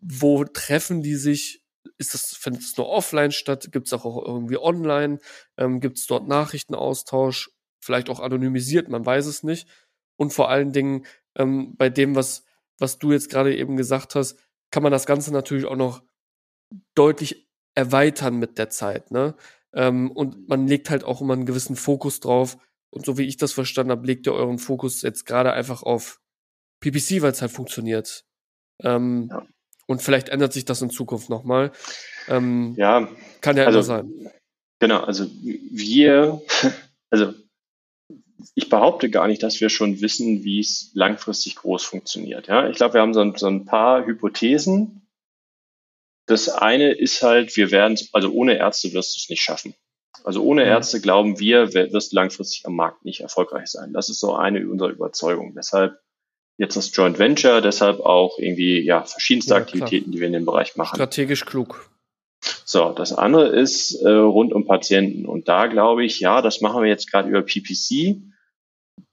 wo 0.01 0.43
treffen 0.45 1.01
die 1.01 1.15
sich 1.15 1.65
ist 1.97 2.13
das, 2.13 2.35
findet 2.35 2.63
es 2.63 2.77
nur 2.77 2.89
offline 2.89 3.31
statt? 3.31 3.69
Gibt 3.71 3.87
es 3.87 3.93
auch 3.93 4.25
irgendwie 4.25 4.57
online? 4.57 5.19
Ähm, 5.57 5.79
Gibt 5.79 5.97
es 5.97 6.07
dort 6.07 6.27
Nachrichtenaustausch? 6.27 7.51
Vielleicht 7.79 8.09
auch 8.09 8.19
anonymisiert, 8.19 8.89
man 8.89 9.05
weiß 9.05 9.27
es 9.27 9.43
nicht. 9.43 9.67
Und 10.17 10.33
vor 10.33 10.49
allen 10.49 10.71
Dingen 10.71 11.05
ähm, 11.35 11.75
bei 11.77 11.89
dem, 11.89 12.15
was, 12.15 12.43
was 12.79 12.97
du 12.97 13.11
jetzt 13.11 13.29
gerade 13.29 13.55
eben 13.55 13.77
gesagt 13.77 14.15
hast, 14.15 14.37
kann 14.71 14.83
man 14.83 14.91
das 14.91 15.05
Ganze 15.05 15.31
natürlich 15.31 15.65
auch 15.65 15.75
noch 15.75 16.01
deutlich 16.95 17.44
erweitern 17.75 18.37
mit 18.37 18.57
der 18.57 18.69
Zeit. 18.69 19.11
Ne? 19.11 19.35
Ähm, 19.73 20.11
und 20.11 20.47
man 20.47 20.67
legt 20.67 20.89
halt 20.89 21.03
auch 21.03 21.21
immer 21.21 21.33
einen 21.33 21.45
gewissen 21.45 21.75
Fokus 21.75 22.19
drauf. 22.19 22.57
Und 22.89 23.05
so 23.05 23.17
wie 23.17 23.25
ich 23.25 23.37
das 23.37 23.51
verstanden 23.51 23.91
habe, 23.91 24.07
legt 24.07 24.25
ihr 24.25 24.33
euren 24.33 24.57
Fokus 24.57 25.01
jetzt 25.01 25.25
gerade 25.25 25.51
einfach 25.51 25.83
auf 25.83 26.21
PPC, 26.79 27.21
weil 27.21 27.31
es 27.31 27.41
halt 27.41 27.51
funktioniert. 27.51 28.25
Ähm, 28.81 29.27
ja. 29.29 29.45
Und 29.87 30.01
vielleicht 30.01 30.29
ändert 30.29 30.53
sich 30.53 30.65
das 30.65 30.81
in 30.81 30.89
Zukunft 30.89 31.29
nochmal. 31.29 31.71
Ähm, 32.27 32.73
ja, 32.77 33.07
kann 33.41 33.57
ja 33.57 33.65
also, 33.65 33.79
immer 33.79 33.83
sein. 33.83 34.31
Genau, 34.79 35.01
also 35.01 35.27
wir, 35.43 36.41
also 37.09 37.33
ich 38.55 38.69
behaupte 38.69 39.09
gar 39.09 39.27
nicht, 39.27 39.43
dass 39.43 39.59
wir 39.61 39.69
schon 39.69 40.01
wissen, 40.01 40.43
wie 40.43 40.59
es 40.59 40.91
langfristig 40.93 41.55
groß 41.55 41.83
funktioniert. 41.83 42.47
Ja, 42.47 42.69
ich 42.69 42.77
glaube, 42.77 42.95
wir 42.95 43.01
haben 43.01 43.13
so 43.13 43.21
ein, 43.21 43.35
so 43.35 43.47
ein 43.47 43.65
paar 43.65 44.05
Hypothesen. 44.05 45.04
Das 46.27 46.49
eine 46.49 46.91
ist 46.91 47.21
halt, 47.21 47.55
wir 47.55 47.71
werden, 47.71 47.97
also 48.11 48.31
ohne 48.31 48.57
Ärzte 48.57 48.93
wirst 48.93 49.15
du 49.15 49.19
es 49.19 49.29
nicht 49.29 49.41
schaffen. 49.41 49.75
Also 50.23 50.41
ohne. 50.43 50.63
Ärzte 50.63 51.01
glauben 51.01 51.39
wir, 51.39 51.73
wirst 51.73 52.11
du 52.11 52.15
langfristig 52.15 52.65
am 52.65 52.75
Markt 52.75 53.05
nicht 53.05 53.21
erfolgreich 53.21 53.67
sein. 53.67 53.93
Das 53.93 54.09
ist 54.09 54.19
so 54.19 54.35
eine 54.35 54.67
unserer 54.67 54.89
Überzeugungen. 54.89 55.53
Deshalb 55.55 55.99
jetzt 56.57 56.75
das 56.75 56.95
Joint 56.95 57.19
Venture, 57.19 57.61
deshalb 57.61 57.99
auch 57.99 58.39
irgendwie 58.39 58.79
ja 58.81 59.03
verschiedenste 59.03 59.53
ja, 59.53 59.59
Aktivitäten, 59.59 60.11
die 60.11 60.19
wir 60.19 60.27
in 60.27 60.33
dem 60.33 60.45
Bereich 60.45 60.75
machen. 60.75 60.95
Strategisch 60.95 61.45
klug. 61.45 61.89
So, 62.63 62.91
das 62.91 63.13
andere 63.13 63.47
ist 63.47 64.01
äh, 64.01 64.09
rund 64.09 64.53
um 64.53 64.65
Patienten. 64.65 65.25
Und 65.25 65.47
da 65.47 65.67
glaube 65.67 66.05
ich, 66.05 66.19
ja, 66.19 66.41
das 66.41 66.61
machen 66.61 66.81
wir 66.81 66.89
jetzt 66.89 67.11
gerade 67.11 67.29
über 67.29 67.41
PPC. 67.41 68.17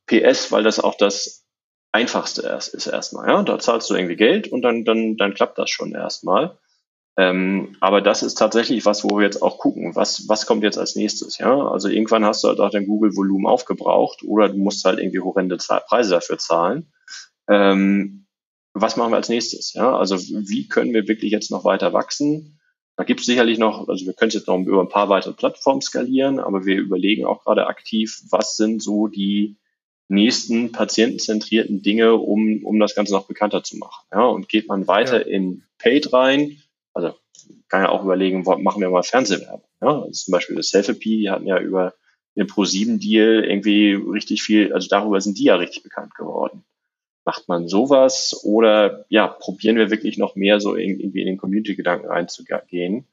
PS, 0.06 0.50
weil 0.50 0.62
das 0.62 0.80
auch 0.80 0.96
das 0.96 1.46
einfachste 1.92 2.42
ist, 2.42 2.68
ist 2.68 2.86
erstmal. 2.86 3.28
Ja, 3.28 3.42
da 3.42 3.58
zahlst 3.58 3.88
du 3.90 3.94
irgendwie 3.94 4.16
Geld 4.16 4.48
und 4.48 4.62
dann, 4.62 4.84
dann, 4.84 5.16
dann 5.16 5.34
klappt 5.34 5.58
das 5.58 5.70
schon 5.70 5.94
erstmal. 5.94 6.58
Ähm, 7.18 7.76
aber 7.80 8.00
das 8.00 8.22
ist 8.22 8.36
tatsächlich 8.36 8.86
was, 8.86 9.04
wo 9.04 9.18
wir 9.18 9.24
jetzt 9.24 9.42
auch 9.42 9.58
gucken, 9.58 9.94
was, 9.94 10.28
was 10.28 10.46
kommt 10.46 10.62
jetzt 10.62 10.78
als 10.78 10.96
nächstes. 10.96 11.38
Ja, 11.38 11.68
also 11.68 11.88
irgendwann 11.88 12.24
hast 12.24 12.42
du 12.42 12.48
halt 12.48 12.60
auch 12.60 12.70
dein 12.70 12.86
Google-Volumen 12.86 13.46
aufgebraucht 13.46 14.22
oder 14.22 14.48
du 14.48 14.56
musst 14.56 14.84
halt 14.84 14.98
irgendwie 14.98 15.20
horrende 15.20 15.58
Preise 15.58 16.10
dafür 16.10 16.38
zahlen. 16.38 16.90
Ähm, 17.48 18.26
was 18.72 18.96
machen 18.96 19.12
wir 19.12 19.16
als 19.16 19.28
nächstes? 19.28 19.74
Ja, 19.74 19.96
also 19.96 20.16
wie 20.16 20.68
können 20.68 20.94
wir 20.94 21.06
wirklich 21.06 21.32
jetzt 21.32 21.50
noch 21.50 21.64
weiter 21.64 21.92
wachsen? 21.92 22.58
Da 22.96 23.04
gibt 23.04 23.20
es 23.20 23.26
sicherlich 23.26 23.58
noch, 23.58 23.88
also 23.88 24.06
wir 24.06 24.14
können 24.14 24.28
es 24.28 24.34
jetzt 24.34 24.48
noch 24.48 24.58
über 24.58 24.80
ein 24.80 24.88
paar 24.88 25.08
weitere 25.08 25.34
Plattformen 25.34 25.82
skalieren, 25.82 26.38
aber 26.38 26.64
wir 26.64 26.76
überlegen 26.76 27.24
auch 27.24 27.44
gerade 27.44 27.66
aktiv, 27.66 28.22
was 28.30 28.56
sind 28.56 28.82
so 28.82 29.08
die 29.08 29.56
nächsten 30.08 30.72
patientenzentrierten 30.72 31.82
Dinge, 31.82 32.14
um, 32.14 32.64
um 32.64 32.78
das 32.78 32.94
Ganze 32.94 33.12
noch 33.12 33.26
bekannter 33.26 33.62
zu 33.62 33.78
machen. 33.78 34.06
Ja, 34.12 34.24
und 34.24 34.48
geht 34.48 34.68
man 34.68 34.86
weiter 34.86 35.26
ja. 35.26 35.36
in 35.36 35.64
Paid 35.78 36.12
rein, 36.12 36.58
also 36.94 37.14
kann 37.68 37.82
ja 37.82 37.88
auch 37.88 38.04
überlegen, 38.04 38.42
machen 38.42 38.80
wir 38.80 38.90
mal 38.90 39.02
Fernsehwerbung. 39.02 39.64
Ja, 39.80 40.02
also 40.02 40.10
zum 40.10 40.32
Beispiel 40.32 40.56
das 40.56 40.68
Selfie, 40.68 41.20
die 41.20 41.30
hatten 41.30 41.46
ja 41.46 41.58
über 41.58 41.94
den 42.36 42.46
Pro7-Deal 42.46 43.44
irgendwie 43.44 43.94
richtig 43.94 44.42
viel, 44.42 44.72
also 44.72 44.88
darüber 44.88 45.20
sind 45.20 45.38
die 45.38 45.44
ja 45.44 45.56
richtig 45.56 45.82
bekannt 45.82 46.14
geworden. 46.14 46.64
Macht 47.24 47.48
man 47.48 47.68
sowas 47.68 48.40
oder 48.44 49.06
ja, 49.08 49.28
probieren 49.28 49.76
wir 49.76 49.90
wirklich 49.90 50.18
noch 50.18 50.34
mehr 50.34 50.60
so 50.60 50.76
irgendwie 50.76 51.20
in 51.20 51.26
den 51.26 51.38
Community-Gedanken 51.38 52.08
reinzugehen? 52.08 53.06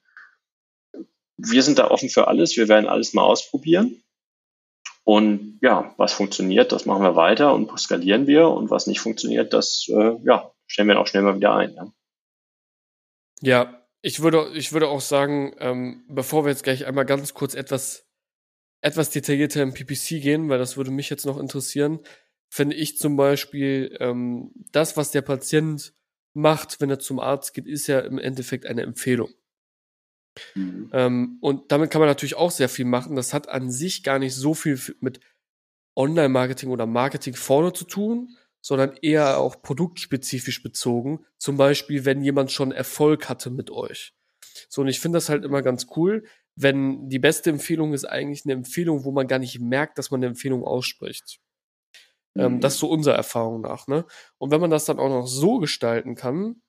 Wir 1.37 1.63
sind 1.63 1.79
da 1.79 1.89
offen 1.89 2.09
für 2.09 2.27
alles. 2.27 2.57
Wir 2.57 2.67
werden 2.67 2.87
alles 2.87 3.13
mal 3.13 3.23
ausprobieren. 3.23 4.01
Und 5.03 5.59
ja, 5.61 5.93
was 5.97 6.13
funktioniert, 6.13 6.71
das 6.71 6.85
machen 6.85 7.03
wir 7.03 7.15
weiter 7.15 7.53
und 7.53 7.71
skalieren 7.79 8.27
wir. 8.27 8.49
Und 8.49 8.69
was 8.71 8.87
nicht 8.87 8.99
funktioniert, 8.99 9.53
das 9.53 9.87
äh, 9.89 10.17
ja, 10.23 10.51
stellen 10.67 10.87
wir 10.87 10.99
auch 10.99 11.07
schnell 11.07 11.23
mal 11.23 11.35
wieder 11.35 11.55
ein. 11.55 11.73
Ja, 11.75 11.91
ja 13.41 13.79
ich, 14.01 14.21
würde, 14.21 14.51
ich 14.53 14.71
würde 14.71 14.87
auch 14.87 15.01
sagen, 15.01 15.53
ähm, 15.59 16.03
bevor 16.07 16.45
wir 16.45 16.51
jetzt 16.51 16.63
gleich 16.63 16.85
einmal 16.85 17.05
ganz 17.05 17.33
kurz 17.33 17.53
etwas, 17.53 18.07
etwas 18.81 19.09
detaillierter 19.09 19.61
im 19.61 19.73
PPC 19.73 20.21
gehen, 20.21 20.49
weil 20.49 20.59
das 20.59 20.77
würde 20.77 20.91
mich 20.91 21.09
jetzt 21.09 21.25
noch 21.25 21.37
interessieren, 21.37 21.99
finde 22.49 22.75
ich 22.75 22.97
zum 22.97 23.17
Beispiel, 23.17 23.95
ähm, 23.99 24.51
das, 24.71 24.97
was 24.97 25.11
der 25.11 25.21
Patient 25.21 25.93
macht, 26.33 26.79
wenn 26.79 26.89
er 26.89 26.99
zum 26.99 27.19
Arzt 27.19 27.53
geht, 27.53 27.67
ist 27.67 27.87
ja 27.87 27.99
im 27.99 28.17
Endeffekt 28.17 28.65
eine 28.65 28.83
Empfehlung. 28.83 29.29
Mhm. 30.55 30.89
Ähm, 30.93 31.37
und 31.41 31.71
damit 31.71 31.91
kann 31.91 31.99
man 31.99 32.07
natürlich 32.07 32.35
auch 32.35 32.51
sehr 32.51 32.69
viel 32.69 32.85
machen. 32.85 33.15
Das 33.15 33.33
hat 33.33 33.49
an 33.49 33.71
sich 33.71 34.03
gar 34.03 34.19
nicht 34.19 34.35
so 34.35 34.53
viel 34.53 34.79
mit 35.01 35.19
Online-Marketing 35.95 36.69
oder 36.69 36.85
Marketing 36.85 37.35
vorne 37.35 37.73
zu 37.73 37.83
tun, 37.83 38.37
sondern 38.61 38.95
eher 39.01 39.37
auch 39.37 39.61
produktspezifisch 39.61 40.61
bezogen. 40.61 41.25
Zum 41.37 41.57
Beispiel, 41.57 42.05
wenn 42.05 42.23
jemand 42.23 42.51
schon 42.51 42.71
Erfolg 42.71 43.29
hatte 43.29 43.49
mit 43.49 43.71
euch. 43.71 44.13
So, 44.67 44.81
und 44.81 44.87
ich 44.87 44.99
finde 44.99 45.17
das 45.17 45.29
halt 45.29 45.45
immer 45.45 45.61
ganz 45.61 45.87
cool, 45.95 46.23
wenn 46.55 47.07
die 47.07 47.19
beste 47.19 47.49
Empfehlung 47.49 47.93
ist 47.93 48.05
eigentlich 48.05 48.43
eine 48.45 48.53
Empfehlung, 48.53 49.05
wo 49.05 49.11
man 49.11 49.27
gar 49.27 49.39
nicht 49.39 49.59
merkt, 49.59 49.97
dass 49.97 50.11
man 50.11 50.19
eine 50.19 50.27
Empfehlung 50.27 50.63
ausspricht. 50.63 51.39
Ähm, 52.35 52.55
mhm. 52.55 52.59
Das 52.61 52.73
ist 52.73 52.79
so 52.79 52.89
unserer 52.89 53.15
Erfahrung 53.15 53.61
nach. 53.61 53.87
Ne? 53.87 54.05
Und 54.37 54.51
wenn 54.51 54.61
man 54.61 54.69
das 54.69 54.85
dann 54.85 54.99
auch 54.99 55.09
noch 55.09 55.27
so 55.27 55.59
gestalten 55.59 56.15
kann, 56.15 56.61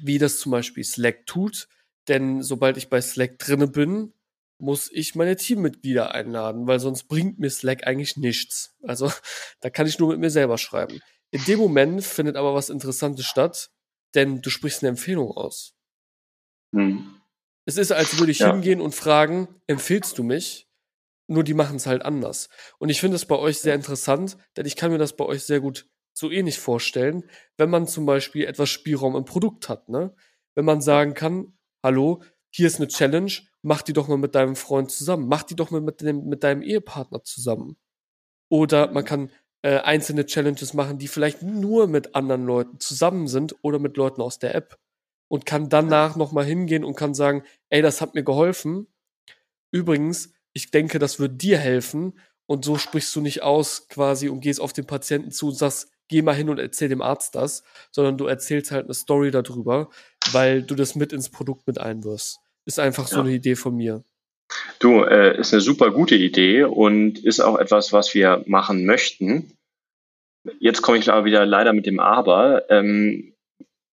wie 0.00 0.18
das 0.18 0.38
zum 0.38 0.52
Beispiel 0.52 0.84
Slack 0.84 1.26
tut, 1.26 1.68
denn 2.06 2.42
sobald 2.42 2.76
ich 2.76 2.88
bei 2.88 3.00
Slack 3.00 3.38
drinne 3.38 3.66
bin, 3.66 4.12
muss 4.58 4.90
ich 4.92 5.14
meine 5.14 5.36
Teammitglieder 5.36 6.12
einladen, 6.12 6.66
weil 6.66 6.80
sonst 6.80 7.04
bringt 7.04 7.38
mir 7.38 7.50
Slack 7.50 7.86
eigentlich 7.86 8.16
nichts. 8.16 8.76
Also 8.82 9.12
da 9.60 9.70
kann 9.70 9.86
ich 9.86 9.98
nur 9.98 10.10
mit 10.10 10.20
mir 10.20 10.30
selber 10.30 10.58
schreiben. 10.58 11.00
In 11.30 11.44
dem 11.44 11.58
Moment 11.58 12.04
findet 12.04 12.36
aber 12.36 12.54
was 12.54 12.70
Interessantes 12.70 13.26
statt, 13.26 13.70
denn 14.14 14.40
du 14.40 14.50
sprichst 14.50 14.82
eine 14.82 14.90
Empfehlung 14.90 15.30
aus. 15.30 15.74
Mhm. 16.72 17.14
Es 17.66 17.76
ist, 17.76 17.92
als 17.92 18.18
würde 18.18 18.32
ich 18.32 18.38
ja. 18.38 18.50
hingehen 18.50 18.80
und 18.80 18.94
fragen, 18.94 19.60
empfehlst 19.66 20.16
du 20.16 20.22
mich? 20.22 20.66
Nur 21.26 21.44
die 21.44 21.52
machen 21.52 21.76
es 21.76 21.86
halt 21.86 22.02
anders. 22.02 22.48
Und 22.78 22.88
ich 22.88 23.00
finde 23.00 23.16
es 23.16 23.26
bei 23.26 23.36
euch 23.36 23.58
sehr 23.58 23.74
interessant, 23.74 24.38
denn 24.56 24.64
ich 24.64 24.76
kann 24.76 24.90
mir 24.90 24.96
das 24.96 25.14
bei 25.14 25.26
euch 25.26 25.44
sehr 25.44 25.60
gut 25.60 25.86
so 26.14 26.30
ähnlich 26.30 26.58
vorstellen, 26.58 27.30
wenn 27.58 27.68
man 27.68 27.86
zum 27.86 28.06
Beispiel 28.06 28.46
etwas 28.46 28.70
Spielraum 28.70 29.14
im 29.14 29.26
Produkt 29.26 29.68
hat, 29.68 29.88
ne? 29.88 30.14
Wenn 30.54 30.64
man 30.64 30.80
sagen 30.80 31.14
kann, 31.14 31.58
hallo, 31.84 32.22
hier 32.50 32.66
ist 32.66 32.76
eine 32.76 32.88
Challenge, 32.88 33.30
mach 33.62 33.82
die 33.82 33.92
doch 33.92 34.08
mal 34.08 34.18
mit 34.18 34.34
deinem 34.34 34.56
Freund 34.56 34.90
zusammen, 34.90 35.28
mach 35.28 35.42
die 35.42 35.56
doch 35.56 35.70
mal 35.70 35.80
mit, 35.80 36.00
dem, 36.00 36.28
mit 36.28 36.44
deinem 36.44 36.62
Ehepartner 36.62 37.22
zusammen. 37.24 37.76
Oder 38.50 38.90
man 38.92 39.04
kann 39.04 39.30
äh, 39.62 39.78
einzelne 39.78 40.26
Challenges 40.26 40.74
machen, 40.74 40.98
die 40.98 41.08
vielleicht 41.08 41.42
nur 41.42 41.86
mit 41.86 42.14
anderen 42.14 42.46
Leuten 42.46 42.80
zusammen 42.80 43.28
sind 43.28 43.56
oder 43.62 43.78
mit 43.78 43.96
Leuten 43.96 44.22
aus 44.22 44.38
der 44.38 44.54
App. 44.54 44.78
Und 45.30 45.44
kann 45.44 45.68
danach 45.68 46.16
nochmal 46.16 46.46
hingehen 46.46 46.84
und 46.84 46.96
kann 46.96 47.12
sagen, 47.12 47.42
ey, 47.68 47.82
das 47.82 48.00
hat 48.00 48.14
mir 48.14 48.22
geholfen. 48.22 48.86
Übrigens, 49.70 50.32
ich 50.54 50.70
denke, 50.70 50.98
das 50.98 51.20
wird 51.20 51.42
dir 51.42 51.58
helfen. 51.58 52.18
Und 52.46 52.64
so 52.64 52.78
sprichst 52.78 53.14
du 53.14 53.20
nicht 53.20 53.42
aus 53.42 53.88
quasi 53.88 54.30
und 54.30 54.40
gehst 54.40 54.60
auf 54.60 54.72
den 54.72 54.86
Patienten 54.86 55.30
zu 55.30 55.48
und 55.48 55.54
sagst, 55.54 55.90
geh 56.08 56.22
mal 56.22 56.34
hin 56.34 56.48
und 56.48 56.58
erzähl 56.58 56.88
dem 56.88 57.02
Arzt 57.02 57.34
das, 57.34 57.62
sondern 57.90 58.16
du 58.16 58.26
erzählst 58.26 58.70
halt 58.70 58.86
eine 58.86 58.94
Story 58.94 59.30
darüber, 59.30 59.90
weil 60.32 60.62
du 60.62 60.74
das 60.74 60.94
mit 60.94 61.12
ins 61.12 61.28
Produkt 61.28 61.66
mit 61.66 61.78
einwirfst. 61.78 62.40
Ist 62.68 62.78
einfach 62.78 63.06
so 63.08 63.16
ja. 63.16 63.22
eine 63.22 63.32
Idee 63.32 63.56
von 63.56 63.74
mir. 63.74 64.04
Du, 64.78 65.02
äh, 65.02 65.40
ist 65.40 65.54
eine 65.54 65.62
super 65.62 65.90
gute 65.90 66.16
Idee 66.16 66.64
und 66.64 67.18
ist 67.18 67.40
auch 67.40 67.58
etwas, 67.58 67.94
was 67.94 68.12
wir 68.12 68.44
machen 68.46 68.84
möchten. 68.84 69.56
Jetzt 70.60 70.82
komme 70.82 70.98
ich 70.98 71.10
aber 71.10 71.24
wieder 71.24 71.46
leider 71.46 71.72
mit 71.72 71.86
dem 71.86 71.98
Aber. 71.98 72.70
Ähm, 72.70 73.32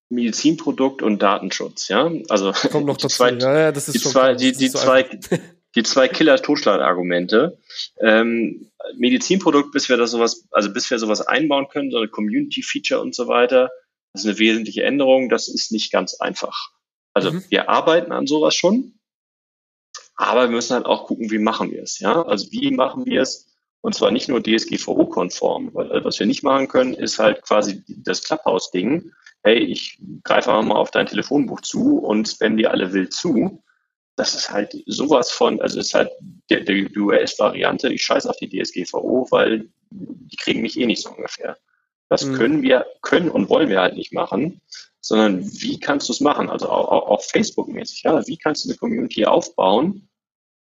Medizinprodukt 0.10 1.02
und 1.02 1.22
Datenschutz, 1.22 1.88
ja. 1.88 2.12
Also 2.28 2.52
Kommt 2.70 2.86
noch 2.86 2.98
die 2.98 3.04
dazu. 3.04 3.16
zwei, 3.16 3.32
ja, 3.32 3.60
ja, 3.60 3.72
das 3.72 3.88
ist 3.88 3.96
die 3.96 4.00
zwei, 4.10 4.36
die, 4.36 4.52
die 4.52 4.68
so 4.68 4.78
zwei, 4.78 5.04
die 5.76 5.84
zwei 5.84 6.10
Killer-Totschlagargumente. 6.10 7.58
Ähm, 8.02 8.72
Medizinprodukt, 8.98 9.72
bis 9.72 9.88
wir 9.88 9.96
das 9.96 10.12
sowas, 10.12 10.46
also 10.52 10.74
bis 10.74 10.92
wir 10.92 11.00
sowas 11.00 11.22
einbauen 11.22 11.70
können, 11.70 11.92
so 11.92 11.98
eine 11.98 12.10
Community-Feature 12.10 13.00
und 13.00 13.16
so 13.16 13.30
weiter, 13.30 13.72
das 14.12 14.26
ist 14.26 14.28
eine 14.28 14.40
wesentliche 14.40 14.84
Änderung. 14.84 15.30
Das 15.30 15.48
ist 15.48 15.72
nicht 15.72 15.94
ganz 15.94 16.16
einfach. 16.16 16.75
Also 17.16 17.32
mhm. 17.32 17.44
wir 17.50 17.70
arbeiten 17.70 18.12
an 18.12 18.28
sowas 18.28 18.54
schon, 18.54 19.00
aber 20.16 20.44
wir 20.44 20.56
müssen 20.56 20.76
halt 20.76 20.86
auch 20.86 21.08
gucken, 21.08 21.32
wie 21.32 21.40
machen 21.40 21.72
wir 21.72 21.82
es. 21.82 21.98
Ja, 22.00 22.22
also 22.22 22.52
wie 22.52 22.70
machen 22.70 23.08
wir 23.08 23.24
es? 23.24 23.52
Und 23.82 23.96
zwar 23.96 24.12
nicht 24.12 24.30
nur 24.30 24.44
DSGVO-konform, 24.44 25.74
weil 25.74 26.04
was 26.06 26.20
wir 26.20 26.28
nicht 26.28 26.44
machen 26.44 26.68
können, 26.68 26.94
ist 26.94 27.18
halt 27.18 27.42
quasi 27.42 27.84
das 27.88 28.24
Clubhouse-Ding. 28.24 29.12
Hey, 29.44 29.58
ich 29.58 30.00
greife 30.24 30.52
einfach 30.52 30.68
mal 30.68 30.76
auf 30.76 30.92
dein 30.92 31.08
Telefonbuch 31.08 31.62
zu 31.62 31.98
und 31.98 32.28
spam 32.28 32.58
die 32.58 32.68
alle 32.68 32.94
wild 32.94 33.14
zu 33.14 33.64
das 34.16 34.34
ist 34.34 34.50
halt 34.50 34.76
sowas 34.86 35.32
von, 35.32 35.62
also 35.62 35.80
ist 35.80 35.94
halt 35.94 36.10
der, 36.50 36.62
der 36.62 36.88
US-Variante, 36.96 37.92
ich 37.92 38.04
scheiße 38.04 38.30
auf 38.30 38.38
die 38.38 38.50
DSGVO, 38.50 39.28
weil 39.30 39.70
die 39.90 40.38
kriegen 40.38 40.62
mich 40.62 40.80
eh 40.80 40.86
nicht 40.86 41.02
so 41.02 41.10
ungefähr. 41.10 41.58
Das 42.10 42.24
mhm. 42.24 42.36
können 42.36 42.62
wir, 42.62 42.86
können 43.02 43.30
und 43.30 43.50
wollen 43.50 43.70
wir 43.70 43.82
halt 43.82 43.96
nicht 43.96 44.14
machen, 44.14 44.62
sondern 45.06 45.46
wie 45.62 45.80
kannst 45.80 46.10
du 46.10 46.14
es 46.14 46.20
machen? 46.20 46.50
Also 46.50 46.68
auch, 46.68 47.08
auch, 47.08 47.22
Facebook-mäßig, 47.22 48.02
ja, 48.04 48.26
wie 48.26 48.38
kannst 48.38 48.66
du 48.66 48.70
eine 48.70 48.78
Community 48.78 49.24
aufbauen 49.26 50.10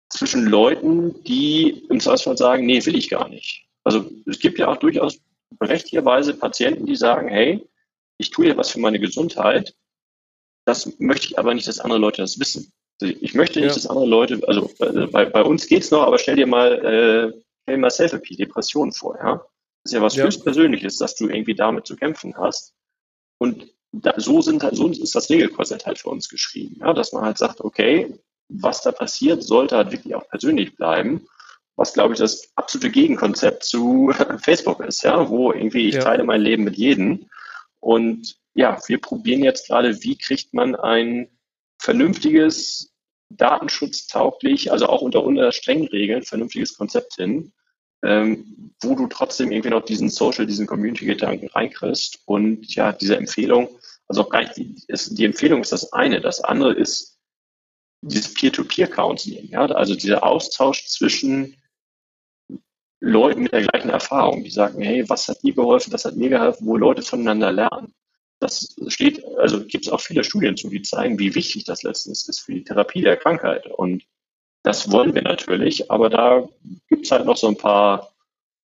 zwischen 0.09 0.45
Leuten, 0.45 1.21
die 1.25 1.85
im 1.89 1.99
Zweifelsfall 1.99 2.37
sagen, 2.37 2.65
nee, 2.65 2.85
will 2.85 2.95
ich 2.95 3.09
gar 3.09 3.27
nicht. 3.27 3.67
Also 3.83 4.09
es 4.25 4.39
gibt 4.39 4.57
ja 4.57 4.69
auch 4.69 4.77
durchaus 4.77 5.19
berechtigterweise 5.59 6.33
Patienten, 6.33 6.85
die 6.85 6.95
sagen, 6.95 7.27
hey, 7.27 7.67
ich 8.17 8.29
tue 8.29 8.47
ja 8.47 8.55
was 8.55 8.69
für 8.69 8.79
meine 8.79 8.99
Gesundheit, 8.99 9.75
das 10.65 10.97
möchte 10.99 11.27
ich 11.27 11.37
aber 11.37 11.53
nicht, 11.53 11.67
dass 11.67 11.79
andere 11.79 11.99
Leute 11.99 12.21
das 12.21 12.39
wissen. 12.39 12.71
Ich 13.01 13.33
möchte 13.33 13.59
nicht, 13.59 13.69
ja. 13.69 13.73
dass 13.73 13.87
andere 13.87 14.05
Leute, 14.05 14.39
also 14.47 14.71
äh, 14.79 15.07
bei, 15.07 15.25
bei 15.25 15.43
uns 15.43 15.67
geht's 15.67 15.91
noch, 15.91 16.03
aber 16.03 16.17
stell 16.17 16.37
dir 16.37 16.47
mal, 16.47 16.73
äh, 16.73 17.41
stell 17.63 17.75
dir 17.75 17.81
mal 17.81 17.89
Selfie, 17.89 18.37
Depressionen 18.37 18.93
vor, 18.93 19.17
ja. 19.17 19.45
Das 19.83 19.91
ist 19.91 19.93
ja 19.93 20.01
was 20.01 20.15
ja. 20.15 20.23
höchstpersönliches, 20.23 20.97
dass 20.97 21.15
du 21.15 21.27
irgendwie 21.27 21.55
damit 21.55 21.85
zu 21.85 21.97
kämpfen 21.97 22.37
hast. 22.37 22.75
Und 23.39 23.70
da, 23.91 24.13
so 24.17 24.41
sind 24.41 24.63
halt, 24.63 24.75
so 24.75 24.87
ist 24.87 25.15
das 25.15 25.29
Regelkorsett 25.29 25.85
halt 25.85 25.99
für 25.99 26.09
uns 26.09 26.29
geschrieben, 26.29 26.77
ja, 26.79 26.93
dass 26.93 27.11
man 27.11 27.23
halt 27.23 27.37
sagt, 27.37 27.61
okay, 27.61 28.13
was 28.49 28.81
da 28.81 28.91
passiert, 28.91 29.43
sollte 29.43 29.77
halt 29.77 29.91
wirklich 29.91 30.15
auch 30.15 30.27
persönlich 30.27 30.75
bleiben 30.75 31.25
was 31.81 31.93
glaube 31.93 32.13
ich 32.13 32.19
das 32.19 32.51
absolute 32.55 32.91
Gegenkonzept 32.91 33.63
zu 33.63 34.13
Facebook 34.37 34.81
ist, 34.81 35.03
ja, 35.03 35.29
wo 35.29 35.51
irgendwie 35.51 35.87
ich 35.87 35.95
ja. 35.95 36.01
teile 36.01 36.23
mein 36.23 36.41
Leben 36.41 36.63
mit 36.63 36.77
jedem. 36.77 37.27
Und 37.79 38.37
ja, 38.53 38.79
wir 38.85 38.99
probieren 38.99 39.43
jetzt 39.43 39.67
gerade, 39.67 40.03
wie 40.03 40.15
kriegt 40.15 40.53
man 40.53 40.75
ein 40.75 41.27
vernünftiges, 41.79 42.93
datenschutztauglich, 43.29 44.71
also 44.71 44.87
auch 44.87 45.01
unter, 45.01 45.23
unter 45.23 45.51
strengen 45.51 45.87
Regeln, 45.87 46.21
vernünftiges 46.21 46.77
Konzept 46.77 47.15
hin, 47.15 47.53
ähm, 48.03 48.73
wo 48.81 48.93
du 48.93 49.07
trotzdem 49.07 49.51
irgendwie 49.51 49.69
noch 49.69 49.85
diesen 49.85 50.09
Social, 50.09 50.45
diesen 50.45 50.67
Community-Gedanken 50.67 51.47
reinkriegst 51.47 52.19
und 52.25 52.75
ja, 52.75 52.91
diese 52.91 53.15
Empfehlung, 53.15 53.69
also 54.11 54.23
auch 54.23 54.29
gar 54.29 54.41
nicht, 54.41 54.57
die, 54.57 54.75
ist, 54.89 55.17
die 55.17 55.23
Empfehlung 55.23 55.61
ist 55.61 55.71
das 55.71 55.93
eine, 55.93 56.19
das 56.19 56.43
andere 56.43 56.73
ist 56.73 57.17
dieses 58.01 58.33
Peer-to-Peer-Counseling, 58.33 59.47
ja, 59.47 59.65
also 59.67 59.95
dieser 59.95 60.25
Austausch 60.25 60.85
zwischen 60.87 61.55
Leuten 62.99 63.43
mit 63.43 63.53
der 63.53 63.61
gleichen 63.61 63.89
Erfahrung, 63.89 64.43
die 64.43 64.49
sagen, 64.49 64.81
hey, 64.81 65.07
was 65.07 65.29
hat 65.29 65.41
dir 65.43 65.53
geholfen, 65.53 65.91
das 65.91 66.03
hat 66.03 66.17
mir 66.17 66.27
geholfen, 66.27 66.67
wo 66.67 66.75
Leute 66.75 67.03
voneinander 67.03 67.53
lernen. 67.53 67.93
Das 68.39 68.75
steht, 68.87 69.23
also 69.37 69.65
gibt 69.65 69.85
es 69.85 69.91
auch 69.91 70.01
viele 70.01 70.25
Studien 70.25 70.57
zu, 70.57 70.67
die 70.67 70.81
zeigen, 70.81 71.17
wie 71.17 71.33
wichtig 71.33 71.63
das 71.63 71.83
letztens 71.83 72.27
ist 72.27 72.41
für 72.41 72.53
die 72.53 72.65
Therapie 72.65 73.01
der 73.01 73.15
Krankheit. 73.15 73.65
Und 73.67 74.03
das 74.63 74.91
wollen 74.91 75.15
wir 75.15 75.21
natürlich, 75.21 75.89
aber 75.89 76.09
da 76.09 76.49
gibt 76.89 77.05
es 77.05 77.11
halt 77.11 77.25
noch 77.25 77.37
so 77.37 77.47
ein 77.47 77.57
paar 77.57 78.11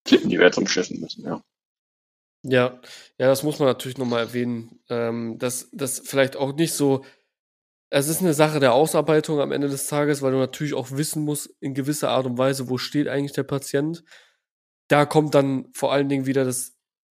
Klippen, 0.04 0.30
die 0.30 0.39
wir 0.39 0.48
jetzt 0.48 0.58
umschiffen 0.58 1.00
müssen, 1.00 1.24
ja. 1.24 1.41
Ja, 2.44 2.80
ja, 3.18 3.28
das 3.28 3.44
muss 3.44 3.60
man 3.60 3.68
natürlich 3.68 3.98
nochmal 3.98 4.22
erwähnen, 4.22 4.80
ähm, 4.90 5.38
dass 5.38 5.70
das 5.74 6.00
vielleicht 6.00 6.36
auch 6.36 6.54
nicht 6.56 6.74
so, 6.74 7.04
es 7.90 8.08
ist 8.08 8.22
eine 8.22 8.34
Sache 8.34 8.60
der 8.60 8.74
Ausarbeitung 8.74 9.40
am 9.40 9.52
Ende 9.52 9.70
des 9.70 9.88
Tages, 9.88 10.22
weil 10.22 10.32
du 10.32 10.38
natürlich 10.38 10.74
auch 10.74 10.92
wissen 10.92 11.24
musst, 11.24 11.50
in 11.60 11.74
gewisser 11.74 12.10
Art 12.10 12.26
und 12.26 12.38
Weise, 12.38 12.70
wo 12.70 12.78
steht 12.78 13.08
eigentlich 13.08 13.34
der 13.34 13.44
Patient 13.44 14.04
da 14.88 15.06
kommt 15.06 15.36
dann 15.36 15.68
vor 15.74 15.92
allen 15.94 16.10
Dingen 16.10 16.26
wieder 16.26 16.46
das, 16.46 16.78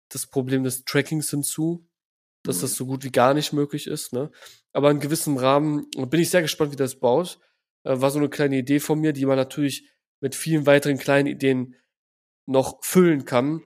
das 0.10 0.28
Problem 0.28 0.64
des 0.64 0.86
Trackings 0.86 1.30
hinzu, 1.30 1.88
dass 2.44 2.62
das 2.62 2.72
mhm. 2.72 2.76
so 2.76 2.86
gut 2.86 3.04
wie 3.04 3.12
gar 3.12 3.34
nicht 3.34 3.54
möglich 3.54 3.88
ist. 3.88 4.14
Ne? 4.14 4.32
Aber 4.72 4.92
in 4.92 5.00
gewissem 5.00 5.38
Rahmen 5.38 5.90
bin 5.92 6.22
ich 6.22 6.30
sehr 6.30 6.42
gespannt, 6.42 6.72
wie 6.72 6.78
das 6.78 7.00
baut. 7.00 7.40
Äh, 7.84 8.00
war 8.00 8.12
so 8.12 8.20
eine 8.20 8.30
kleine 8.30 8.58
Idee 8.58 8.80
von 8.80 9.00
mir, 9.00 9.14
die 9.14 9.26
man 9.26 9.38
natürlich 9.38 9.90
mit 10.22 10.34
vielen 10.34 10.66
weiteren 10.66 10.98
kleinen 10.98 11.28
Ideen 11.28 11.76
noch 12.46 12.84
füllen 12.84 13.26
kann. 13.26 13.64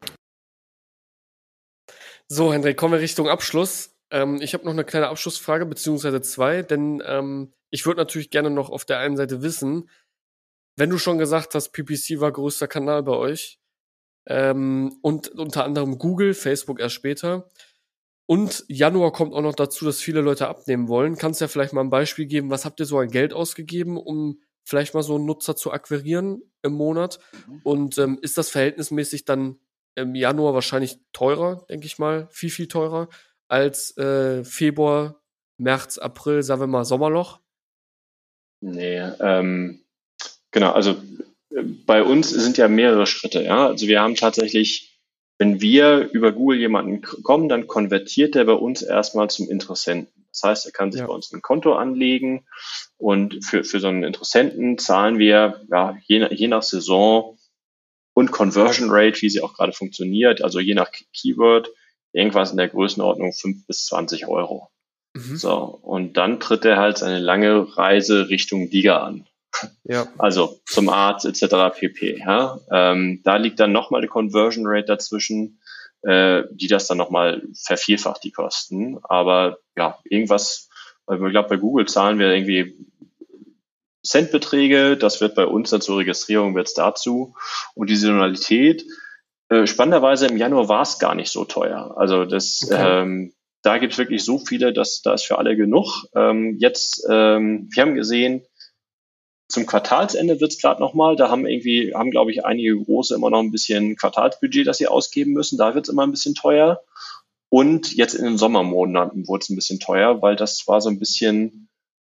So, 2.34 2.54
Hendrik, 2.54 2.78
kommen 2.78 2.94
wir 2.94 3.02
Richtung 3.02 3.28
Abschluss. 3.28 3.94
Ähm, 4.10 4.40
ich 4.42 4.54
habe 4.54 4.64
noch 4.64 4.72
eine 4.72 4.86
kleine 4.86 5.10
Abschlussfrage, 5.10 5.66
beziehungsweise 5.66 6.22
zwei, 6.22 6.62
denn 6.62 7.04
ähm, 7.06 7.52
ich 7.72 7.86
würde 7.86 8.00
natürlich 8.00 8.30
gerne 8.30 8.50
noch 8.50 8.70
auf 8.70 8.86
der 8.86 9.00
einen 9.00 9.18
Seite 9.18 9.42
wissen, 9.42 9.90
wenn 10.78 10.90
du 10.90 10.98
schon 10.98 11.18
gesagt 11.18 11.56
hast, 11.56 11.74
PPC 11.74 12.22
war 12.22 12.32
größter 12.32 12.70
Kanal 12.70 13.04
bei 13.04 13.12
euch, 13.12 13.60
ähm, 14.28 14.98
und 15.02 15.28
unter 15.38 15.66
anderem 15.66 15.98
Google, 15.98 16.34
Facebook 16.34 16.80
erst 16.80 16.96
später. 16.96 17.52
Und 18.28 18.64
Januar 18.70 19.12
kommt 19.12 19.34
auch 19.34 19.42
noch 19.42 19.56
dazu, 19.56 19.84
dass 19.84 20.00
viele 20.00 20.22
Leute 20.22 20.48
abnehmen 20.48 20.88
wollen. 20.88 21.18
Kannst 21.18 21.42
du 21.42 21.44
ja 21.44 21.50
vielleicht 21.50 21.74
mal 21.74 21.82
ein 21.82 21.90
Beispiel 21.90 22.28
geben, 22.28 22.50
was 22.50 22.64
habt 22.64 22.80
ihr 22.80 22.86
so 22.86 22.98
an 22.98 23.12
Geld 23.12 23.34
ausgegeben, 23.34 23.98
um 23.98 24.40
vielleicht 24.64 24.94
mal 24.94 25.04
so 25.04 25.16
einen 25.16 25.26
Nutzer 25.26 25.58
zu 25.58 25.74
akquirieren 25.74 26.42
im 26.62 26.72
Monat? 26.72 27.20
Mhm. 27.46 27.62
Und 27.64 27.98
ähm, 27.98 28.20
ist 28.22 28.38
das 28.38 28.50
verhältnismäßig 28.50 29.26
dann 29.26 29.60
im 29.96 30.16
Januar 30.16 30.54
wahrscheinlich 30.54 31.00
teurer, 31.14 31.66
denke 31.70 31.86
ich 31.86 32.00
mal, 32.00 32.28
viel, 32.32 32.50
viel 32.50 32.68
teurer 32.68 33.10
als 33.48 33.98
äh, 33.98 34.44
Februar, 34.44 35.22
März, 35.58 35.98
April, 35.98 36.42
sagen 36.42 36.62
wir 36.62 36.68
mal 36.68 36.86
Sommerloch? 36.86 37.40
Nee, 38.62 39.00
ähm, 39.20 39.84
genau, 40.52 40.72
also 40.72 40.96
bei 41.86 42.04
uns 42.04 42.30
sind 42.30 42.58
ja 42.58 42.68
mehrere 42.68 43.06
Schritte. 43.06 43.44
Ja? 43.44 43.68
Also 43.68 43.88
wir 43.88 44.02
haben 44.02 44.16
tatsächlich, 44.16 45.00
wenn 45.38 45.62
wir 45.62 46.10
über 46.12 46.32
Google 46.32 46.60
jemanden 46.60 47.02
kommen, 47.02 47.50
dann 47.50 47.68
konvertiert 47.68 48.36
der 48.36 48.46
bei 48.46 48.54
uns 48.54 48.82
erstmal 48.82 49.30
zum 49.30 49.50
Interessenten. 49.50 50.26
Das 50.32 50.44
heißt, 50.44 50.66
er 50.66 50.72
kann 50.72 50.92
sich 50.92 51.02
ja. 51.02 51.08
bei 51.08 51.14
uns 51.14 51.34
ein 51.34 51.42
Konto 51.42 51.74
anlegen 51.74 52.46
und 52.98 53.44
für, 53.44 53.64
für 53.64 53.80
so 53.80 53.88
einen 53.88 54.04
Interessenten 54.04 54.78
zahlen 54.78 55.20
wir 55.20 55.62
ja, 55.70 55.98
je, 56.06 56.26
je 56.34 56.48
nach 56.48 56.64
Saison 56.64 57.38
und 58.14 58.32
Conversion 58.32 58.90
Rate, 58.92 59.22
wie 59.22 59.30
sie 59.30 59.42
auch 59.42 59.54
gerade 59.54 59.72
funktioniert, 59.72 60.42
also 60.42 60.60
je 60.60 60.74
nach 60.74 60.92
Keyword, 61.14 61.70
irgendwas 62.14 62.52
in 62.52 62.58
der 62.58 62.68
Größenordnung 62.68 63.34
5 63.34 63.68
bis 63.68 63.86
20 63.86 64.28
Euro. 64.28 64.70
Mhm. 65.14 65.38
So, 65.38 65.54
und 65.82 66.18
dann 66.18 66.40
tritt 66.40 66.66
er 66.66 66.78
halt 66.78 66.98
seine 66.98 67.20
lange 67.20 67.78
Reise 67.78 68.30
Richtung 68.30 68.70
Liga 68.70 69.04
an. 69.04 69.28
Ja. 69.84 70.08
Also 70.18 70.60
zum 70.66 70.90
Arzt 70.90 71.26
etc. 71.26 71.78
pp. 71.78 72.20
Ja? 72.20 72.60
Ähm, 72.72 73.22
da 73.24 73.36
liegt 73.36 73.60
dann 73.60 73.72
nochmal 73.72 74.02
eine 74.02 74.08
Conversion 74.08 74.66
Rate 74.66 74.88
dazwischen, 74.88 75.60
äh, 76.04 76.44
die 76.52 76.68
das 76.68 76.88
dann 76.88 76.98
nochmal 76.98 77.44
vervierfacht, 77.54 78.24
die 78.24 78.32
Kosten. 78.32 79.00
Aber 79.04 79.58
ja, 79.76 80.00
irgendwas, 80.06 80.70
ich 81.12 81.18
glaube, 81.18 81.50
bei 81.50 81.58
Google 81.58 81.88
zahlen 81.88 82.20
wir 82.20 82.34
irgendwie 82.34 82.76
Centbeträge, 84.06 84.98
das 84.98 85.22
wird 85.22 85.36
bei 85.36 85.46
uns 85.46 85.70
dann 85.70 85.82
zur 85.82 86.00
Registrierung 86.00 86.56
wird's 86.56 86.74
dazu. 86.74 87.36
Und 87.76 87.90
die 87.90 87.96
Saisonalität, 87.96 88.86
äh, 89.50 89.68
spannenderweise 89.68 90.28
im 90.28 90.38
Januar 90.38 90.70
war 90.70 90.82
es 90.82 91.00
gar 91.00 91.16
nicht 91.16 91.32
so 91.32 91.46
teuer. 91.46 91.96
Also 91.98 92.26
das 92.26 92.62
okay. 92.66 93.02
ähm, 93.02 93.34
da 93.62 93.78
gibt 93.78 93.94
es 93.94 94.00
wirklich 94.00 94.24
so 94.24 94.40
viele, 94.40 94.74
dass 94.74 95.02
da 95.02 95.14
ist 95.14 95.26
für 95.26 95.38
alle 95.38 95.56
genug. 95.56 96.06
Ähm, 96.16 96.58
jetzt, 96.58 97.06
ähm, 97.10 97.70
wir 97.72 97.84
haben 97.84 97.96
gesehen, 97.96 98.44
zum 99.48 99.66
Quartalsende 99.66 100.40
wird 100.40 100.52
es 100.54 100.62
gerade 100.62 100.82
nochmal. 100.82 101.16
Da 101.16 101.30
haben 101.30 101.46
irgendwie, 101.46 101.94
haben 101.94 102.10
glaube 102.10 102.32
ich 102.32 102.46
einige 102.46 102.76
große 102.76 103.14
immer 103.14 103.30
noch 103.30 103.42
ein 103.42 103.52
bisschen 103.52 103.98
Quartalsbudget, 103.98 104.66
das 104.66 104.78
sie 104.78 104.88
ausgeben 104.88 105.34
müssen. 105.34 105.58
Da 105.58 105.76
wird 105.76 105.86
es 105.86 105.94
immer 105.94 106.04
ein 106.04 106.12
bisschen 106.12 106.36
teuer. 106.36 106.82
Und 107.50 107.94
jetzt 107.94 108.14
in 108.14 108.24
den 108.24 108.38
Sommermonaten 108.38 109.28
wurde 109.28 109.44
es 109.44 109.50
ein 109.50 109.56
bisschen 109.56 109.80
teuer, 109.80 110.22
weil 110.22 110.38
das 110.38 110.68
war 110.68 110.80
so 110.80 110.90
ein 110.90 111.00
bisschen, 111.00 111.68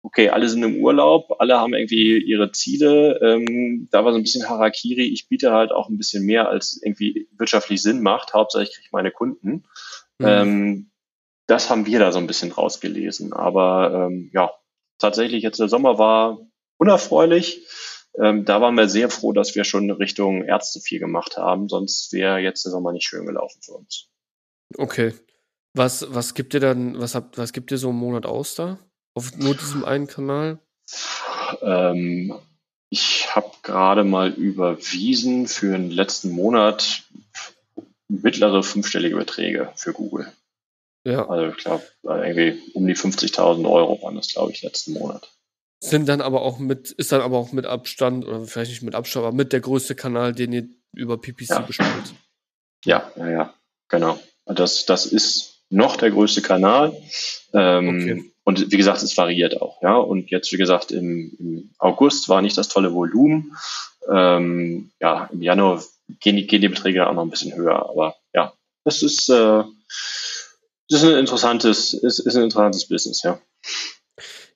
okay, 0.03 0.29
alle 0.29 0.49
sind 0.49 0.63
im 0.63 0.83
Urlaub, 0.83 1.37
alle 1.39 1.59
haben 1.59 1.73
irgendwie 1.73 2.21
ihre 2.21 2.51
Ziele. 2.51 3.19
Ähm, 3.21 3.87
da 3.89 4.03
war 4.03 4.11
so 4.11 4.17
ein 4.19 4.23
bisschen 4.23 4.47
Harakiri. 4.47 5.03
Ich 5.03 5.29
biete 5.29 5.51
halt 5.51 5.71
auch 5.71 5.89
ein 5.89 5.97
bisschen 5.97 6.25
mehr, 6.25 6.49
als 6.49 6.79
irgendwie 6.83 7.27
wirtschaftlich 7.31 7.81
Sinn 7.81 8.01
macht. 8.01 8.33
Hauptsächlich 8.33 8.75
kriege 8.75 8.85
ich 8.85 8.91
meine 8.91 9.11
Kunden. 9.11 9.63
Mhm. 10.19 10.27
Ähm, 10.27 10.91
das 11.47 11.69
haben 11.69 11.85
wir 11.85 11.99
da 11.99 12.11
so 12.11 12.19
ein 12.19 12.27
bisschen 12.27 12.51
rausgelesen. 12.51 13.33
Aber 13.33 14.09
ähm, 14.11 14.29
ja, 14.33 14.51
tatsächlich 14.99 15.41
jetzt 15.41 15.59
der 15.59 15.69
Sommer 15.69 15.97
war 15.97 16.39
unerfreulich. 16.77 17.65
Ähm, 18.21 18.45
da 18.45 18.61
waren 18.61 18.75
wir 18.75 18.89
sehr 18.89 19.09
froh, 19.09 19.31
dass 19.31 19.55
wir 19.55 19.63
schon 19.63 19.89
Richtung 19.89 20.43
Ärzte 20.43 20.81
viel 20.81 20.99
gemacht 20.99 21.37
haben, 21.37 21.67
sonst 21.67 22.13
wäre 22.13 22.39
jetzt 22.39 22.63
der 22.63 22.71
Sommer 22.71 22.91
nicht 22.91 23.07
schön 23.07 23.25
gelaufen 23.25 23.61
für 23.63 23.73
uns. 23.73 24.09
Okay. 24.77 25.13
Was, 25.73 26.05
was 26.13 26.35
gibt 26.35 26.53
ihr 26.53 26.59
dann, 26.59 26.99
was 26.99 27.15
habt, 27.15 27.37
was 27.39 27.53
gibt 27.53 27.71
ihr 27.71 27.79
so 27.79 27.89
im 27.89 27.95
Monat 27.95 28.27
aus 28.27 28.53
da? 28.53 28.77
Auf 29.15 29.35
nur 29.37 29.55
diesem 29.55 29.85
einen 29.85 30.07
Kanal? 30.07 30.59
Ähm, 31.61 32.33
ich 32.89 33.35
habe 33.35 33.51
gerade 33.61 34.03
mal 34.03 34.31
überwiesen 34.31 35.47
für 35.47 35.71
den 35.71 35.91
letzten 35.91 36.31
Monat 36.31 37.03
mittlere 38.07 38.63
fünfstellige 38.63 39.15
Beträge 39.15 39.71
für 39.75 39.93
Google. 39.93 40.31
Ja. 41.05 41.27
Also 41.27 41.55
ich 41.55 41.63
glaube, 41.63 41.83
irgendwie 42.03 42.61
um 42.73 42.87
die 42.87 42.95
50.000 42.95 43.69
Euro 43.69 44.01
waren 44.01 44.15
das, 44.15 44.29
glaube 44.29 44.51
ich, 44.51 44.61
letzten 44.61 44.93
Monat 44.93 45.29
sind 45.83 46.07
dann 46.07 46.21
aber 46.21 46.41
auch 46.41 46.59
mit, 46.59 46.91
ist 46.91 47.11
dann 47.11 47.21
aber 47.21 47.37
auch 47.37 47.51
mit 47.51 47.65
Abstand, 47.65 48.25
oder 48.25 48.45
vielleicht 48.45 48.71
nicht 48.71 48.83
mit 48.83 48.95
Abstand, 48.95 49.25
aber 49.25 49.35
mit 49.35 49.51
der 49.51 49.59
größte 49.59 49.95
Kanal, 49.95 50.33
den 50.33 50.53
ihr 50.53 50.67
über 50.93 51.19
PPC 51.19 51.49
ja. 51.49 51.59
bespielt. 51.59 52.13
Ja, 52.85 53.11
ja, 53.17 53.29
ja, 53.29 53.53
genau. 53.89 54.19
Das, 54.45 54.85
das 54.85 55.05
ist 55.05 55.65
noch 55.69 55.97
der 55.97 56.11
größte 56.11 56.41
Kanal. 56.41 56.95
Ähm, 57.53 57.87
okay. 57.89 58.32
Und 58.45 58.71
wie 58.71 58.77
gesagt, 58.77 59.01
es 59.01 59.17
variiert 59.17 59.61
auch, 59.61 59.81
ja. 59.81 59.95
Und 59.95 60.29
jetzt, 60.29 60.51
wie 60.51 60.57
gesagt, 60.57 60.91
im, 60.91 61.35
im 61.39 61.69
August 61.79 62.27
war 62.29 62.41
nicht 62.41 62.57
das 62.57 62.67
tolle 62.67 62.93
Volumen. 62.93 63.55
Ähm, 64.11 64.91
ja, 64.99 65.29
im 65.31 65.41
Januar 65.41 65.83
gehen 66.19 66.35
die, 66.35 66.45
gehen 66.47 66.61
die 66.61 66.69
Beträge 66.69 67.07
auch 67.07 67.13
noch 67.13 67.23
ein 67.23 67.29
bisschen 67.29 67.55
höher. 67.55 67.89
Aber 67.89 68.15
ja, 68.33 68.53
das 68.83 69.01
ist, 69.01 69.29
äh, 69.29 69.63
ist 70.89 71.03
ein 71.03 71.17
interessantes, 71.17 71.93
ist, 71.93 72.19
ist 72.19 72.35
ein 72.35 72.43
interessantes 72.43 72.87
Business, 72.87 73.23
ja. 73.23 73.39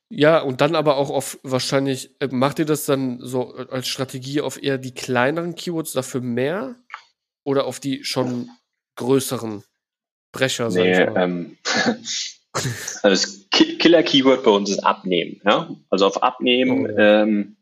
Ja, 0.09 0.39
und 0.39 0.61
dann 0.61 0.75
aber 0.75 0.97
auch 0.97 1.09
auf 1.09 1.37
wahrscheinlich, 1.43 2.11
äh, 2.21 2.27
macht 2.27 2.59
ihr 2.59 2.65
das 2.65 2.85
dann 2.85 3.19
so 3.21 3.53
als 3.53 3.87
Strategie 3.87 4.41
auf 4.41 4.61
eher 4.61 4.77
die 4.77 4.93
kleineren 4.93 5.55
Keywords 5.55 5.91
dafür 5.91 6.21
mehr 6.21 6.75
oder 7.43 7.65
auf 7.65 7.79
die 7.79 8.03
schon 8.05 8.49
größeren 8.95 9.63
Brecher? 10.31 10.69
Nee, 10.69 11.01
ähm, 11.01 11.57
also 13.03 13.09
das 13.09 13.49
Killer-Keyword 13.51 14.43
bei 14.43 14.51
uns 14.51 14.69
ist 14.69 14.79
Abnehmen. 14.79 15.41
Ja? 15.45 15.69
Also 15.89 16.05
auf 16.05 16.23
Abnehmen, 16.23 16.85
ja. 16.85 17.23
ähm, 17.23 17.57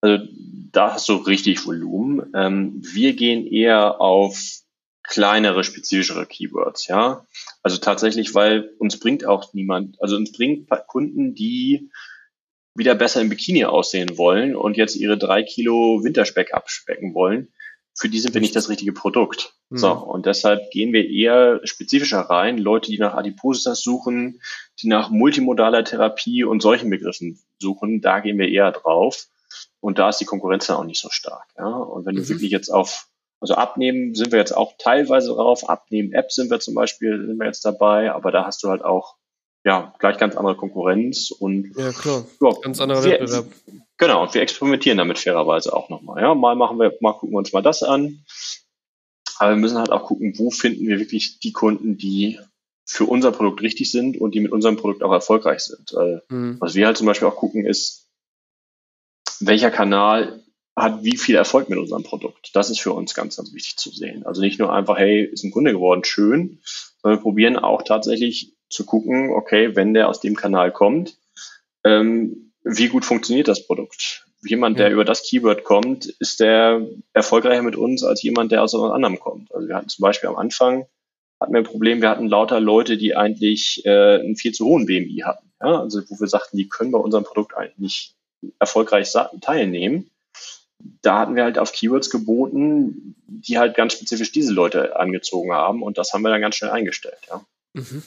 also 0.00 0.24
da 0.72 0.94
hast 0.94 1.08
du 1.08 1.14
richtig 1.14 1.66
Volumen. 1.66 2.32
Ähm, 2.34 2.82
wir 2.92 3.14
gehen 3.14 3.46
eher 3.46 4.00
auf 4.00 4.38
kleinere, 5.02 5.64
spezifischere 5.64 6.26
Keywords, 6.26 6.86
ja. 6.86 7.26
Also 7.62 7.78
tatsächlich, 7.78 8.34
weil 8.34 8.70
uns 8.78 9.00
bringt 9.00 9.24
auch 9.24 9.54
niemand, 9.54 10.00
also 10.02 10.16
uns 10.16 10.32
bringt 10.32 10.68
Kunden, 10.86 11.34
die 11.34 11.90
wieder 12.74 12.94
besser 12.94 13.20
im 13.20 13.28
Bikini 13.28 13.64
aussehen 13.64 14.18
wollen 14.18 14.54
und 14.54 14.76
jetzt 14.76 14.96
ihre 14.96 15.18
drei 15.18 15.42
Kilo 15.42 16.04
Winterspeck 16.04 16.54
abspecken 16.54 17.14
wollen. 17.14 17.48
Für 17.98 18.08
die 18.08 18.20
sind 18.20 18.34
wir 18.34 18.40
nicht 18.40 18.54
das 18.54 18.68
richtige 18.68 18.92
Produkt. 18.92 19.54
Mhm. 19.70 19.78
So, 19.78 19.92
und 19.92 20.26
deshalb 20.26 20.70
gehen 20.70 20.92
wir 20.92 21.08
eher 21.08 21.60
spezifischer 21.64 22.20
rein. 22.20 22.58
Leute, 22.58 22.90
die 22.90 22.98
nach 22.98 23.14
Adipositas 23.14 23.82
suchen, 23.82 24.40
die 24.80 24.88
nach 24.88 25.10
multimodaler 25.10 25.84
Therapie 25.84 26.44
und 26.44 26.62
solchen 26.62 26.90
Begriffen 26.90 27.40
suchen, 27.58 28.00
da 28.00 28.20
gehen 28.20 28.38
wir 28.38 28.48
eher 28.48 28.70
drauf. 28.70 29.26
Und 29.80 29.98
da 29.98 30.10
ist 30.10 30.18
die 30.18 30.24
Konkurrenz 30.26 30.66
dann 30.66 30.76
auch 30.76 30.84
nicht 30.84 31.00
so 31.00 31.08
stark. 31.10 31.46
Ja? 31.56 31.66
Und 31.66 32.06
wenn 32.06 32.14
mhm. 32.14 32.20
du 32.20 32.28
wirklich 32.28 32.50
jetzt 32.50 32.68
auf 32.68 33.08
also 33.40 33.54
abnehmen 33.54 34.14
sind 34.14 34.32
wir 34.32 34.38
jetzt 34.38 34.56
auch 34.56 34.74
teilweise 34.78 35.28
drauf. 35.28 35.68
Abnehmen 35.68 36.12
App 36.12 36.32
sind 36.32 36.50
wir 36.50 36.58
zum 36.60 36.74
Beispiel, 36.74 37.24
sind 37.24 37.38
wir 37.38 37.46
jetzt 37.46 37.64
dabei, 37.64 38.12
aber 38.12 38.32
da 38.32 38.44
hast 38.44 38.62
du 38.64 38.68
halt 38.68 38.82
auch 38.82 39.14
ja 39.64 39.94
gleich 39.98 40.18
ganz 40.18 40.36
andere 40.36 40.56
Konkurrenz 40.56 41.30
und 41.30 41.72
ja 41.76 41.92
klar, 41.92 42.24
ja, 42.40 42.50
ganz 42.62 42.80
anderer 42.80 43.04
wir, 43.04 43.12
Wettbewerb. 43.12 43.46
Genau, 43.98 44.22
und 44.22 44.34
wir 44.34 44.42
experimentieren 44.42 44.98
damit 44.98 45.18
fairerweise 45.18 45.74
auch 45.74 45.88
nochmal. 45.88 46.22
Ja, 46.22 46.34
mal 46.34 46.54
machen 46.54 46.78
wir, 46.78 46.96
mal 47.00 47.12
gucken 47.12 47.32
wir 47.32 47.38
uns 47.38 47.52
mal 47.52 47.62
das 47.62 47.82
an. 47.82 48.24
Aber 49.38 49.50
wir 49.50 49.56
müssen 49.56 49.78
halt 49.78 49.90
auch 49.90 50.04
gucken, 50.04 50.34
wo 50.36 50.50
finden 50.50 50.86
wir 50.86 50.98
wirklich 50.98 51.38
die 51.40 51.52
Kunden, 51.52 51.96
die 51.96 52.38
für 52.84 53.04
unser 53.04 53.30
Produkt 53.32 53.62
richtig 53.62 53.90
sind 53.90 54.20
und 54.20 54.34
die 54.34 54.40
mit 54.40 54.50
unserem 54.50 54.76
Produkt 54.76 55.02
auch 55.02 55.12
erfolgreich 55.12 55.60
sind. 55.60 55.94
Mhm. 56.28 56.56
Was 56.60 56.74
wir 56.74 56.86
halt 56.86 56.96
zum 56.96 57.06
Beispiel 57.06 57.28
auch 57.28 57.36
gucken, 57.36 57.66
ist, 57.66 58.08
welcher 59.40 59.70
Kanal 59.70 60.42
hat 60.74 61.04
wie 61.04 61.16
viel 61.16 61.34
Erfolg 61.34 61.68
mit 61.68 61.78
unserem 61.78 62.02
Produkt. 62.02 62.50
Das 62.54 62.70
ist 62.70 62.80
für 62.80 62.92
uns 62.92 63.14
ganz, 63.14 63.36
ganz 63.36 63.52
wichtig 63.52 63.76
zu 63.76 63.90
sehen. 63.90 64.24
Also 64.24 64.40
nicht 64.40 64.58
nur 64.58 64.72
einfach, 64.72 64.96
hey, 64.96 65.24
ist 65.24 65.44
ein 65.44 65.50
Kunde 65.50 65.72
geworden, 65.72 66.04
schön, 66.04 66.60
sondern 67.02 67.18
wir 67.18 67.22
probieren 67.22 67.56
auch 67.56 67.82
tatsächlich 67.82 68.56
zu 68.68 68.84
gucken, 68.84 69.30
okay, 69.30 69.74
wenn 69.76 69.94
der 69.94 70.08
aus 70.08 70.20
dem 70.20 70.36
Kanal 70.36 70.72
kommt, 70.72 71.16
ähm, 71.84 72.52
wie 72.64 72.88
gut 72.88 73.04
funktioniert 73.04 73.48
das 73.48 73.66
Produkt? 73.66 74.26
Jemand, 74.44 74.78
der 74.78 74.88
ja. 74.88 74.92
über 74.92 75.04
das 75.04 75.22
Keyword 75.22 75.64
kommt, 75.64 76.06
ist 76.06 76.40
der 76.40 76.86
erfolgreicher 77.12 77.62
mit 77.62 77.76
uns 77.76 78.04
als 78.04 78.22
jemand, 78.22 78.52
der 78.52 78.62
aus 78.62 78.74
etwas 78.74 78.92
anderem 78.92 79.18
kommt. 79.18 79.52
Also 79.52 79.68
wir 79.68 79.74
hatten 79.74 79.88
zum 79.88 80.02
Beispiel 80.02 80.28
am 80.28 80.36
Anfang 80.36 80.86
hatten 81.40 81.52
wir 81.52 81.60
ein 81.60 81.64
Problem, 81.64 82.02
wir 82.02 82.10
hatten 82.10 82.28
lauter 82.28 82.58
Leute, 82.58 82.96
die 82.96 83.14
eigentlich 83.14 83.84
äh, 83.84 84.18
einen 84.18 84.36
viel 84.36 84.52
zu 84.52 84.64
hohen 84.66 84.86
BMI 84.86 85.22
hatten. 85.24 85.52
Ja? 85.60 85.80
Also 85.80 86.02
wo 86.08 86.18
wir 86.18 86.26
sagten, 86.26 86.56
die 86.56 86.68
können 86.68 86.90
bei 86.90 86.98
unserem 86.98 87.24
Produkt 87.24 87.56
eigentlich 87.56 87.78
nicht 87.78 88.14
erfolgreich 88.58 89.12
teilnehmen 89.40 90.10
da 91.02 91.18
hatten 91.20 91.36
wir 91.36 91.44
halt 91.44 91.58
auf 91.58 91.72
Keywords 91.72 92.10
geboten, 92.10 93.16
die 93.26 93.58
halt 93.58 93.76
ganz 93.76 93.94
spezifisch 93.94 94.32
diese 94.32 94.52
Leute 94.52 94.96
angezogen 94.96 95.52
haben 95.52 95.82
und 95.82 95.98
das 95.98 96.12
haben 96.12 96.22
wir 96.22 96.30
dann 96.30 96.40
ganz 96.40 96.56
schnell 96.56 96.70
eingestellt, 96.70 97.18
ja. 97.28 97.44
Mhm. 97.74 98.02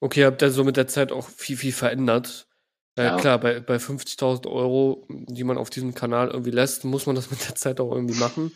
Okay, 0.00 0.24
habt 0.24 0.42
ihr 0.42 0.50
so 0.50 0.64
mit 0.64 0.76
der 0.76 0.86
Zeit 0.86 1.12
auch 1.12 1.28
viel, 1.28 1.56
viel 1.56 1.72
verändert. 1.72 2.48
Äh, 2.96 3.04
ja. 3.04 3.16
Klar, 3.16 3.38
bei, 3.38 3.60
bei 3.60 3.76
50.000 3.76 4.46
Euro, 4.46 5.06
die 5.08 5.44
man 5.44 5.58
auf 5.58 5.70
diesem 5.70 5.94
Kanal 5.94 6.28
irgendwie 6.28 6.50
lässt, 6.50 6.84
muss 6.84 7.06
man 7.06 7.16
das 7.16 7.30
mit 7.30 7.46
der 7.48 7.54
Zeit 7.54 7.80
auch 7.80 7.92
irgendwie 7.92 8.18
machen. 8.18 8.52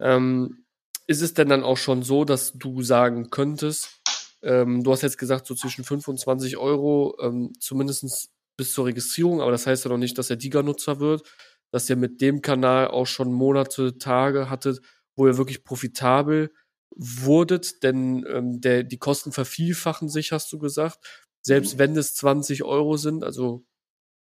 Ähm, 0.00 0.64
ist 1.06 1.22
es 1.22 1.34
denn 1.34 1.48
dann 1.48 1.64
auch 1.64 1.76
schon 1.76 2.02
so, 2.02 2.24
dass 2.24 2.52
du 2.52 2.82
sagen 2.82 3.30
könntest, 3.30 4.00
ähm, 4.42 4.82
du 4.82 4.92
hast 4.92 5.02
jetzt 5.02 5.18
gesagt, 5.18 5.46
so 5.46 5.54
zwischen 5.54 5.84
25 5.84 6.56
Euro, 6.56 7.16
ähm, 7.20 7.52
zumindest 7.58 8.30
bis 8.56 8.72
zur 8.72 8.86
Registrierung, 8.86 9.40
aber 9.40 9.50
das 9.50 9.66
heißt 9.66 9.84
ja 9.84 9.90
noch 9.90 9.98
nicht, 9.98 10.16
dass 10.16 10.30
er 10.30 10.36
Diga-Nutzer 10.36 11.00
wird 11.00 11.24
dass 11.70 11.88
ihr 11.88 11.96
mit 11.96 12.20
dem 12.20 12.42
Kanal 12.42 12.88
auch 12.88 13.06
schon 13.06 13.32
Monate, 13.32 13.98
Tage 13.98 14.50
hattet, 14.50 14.80
wo 15.16 15.26
ihr 15.26 15.36
wirklich 15.36 15.64
profitabel 15.64 16.52
wurdet, 16.96 17.82
denn 17.82 18.24
ähm, 18.28 18.60
der, 18.60 18.84
die 18.84 18.98
Kosten 18.98 19.32
vervielfachen 19.32 20.08
sich, 20.08 20.32
hast 20.32 20.52
du 20.52 20.58
gesagt. 20.58 20.98
Selbst 21.42 21.74
mhm. 21.74 21.78
wenn 21.78 21.96
es 21.96 22.14
20 22.14 22.64
Euro 22.64 22.96
sind, 22.96 23.24
also 23.24 23.64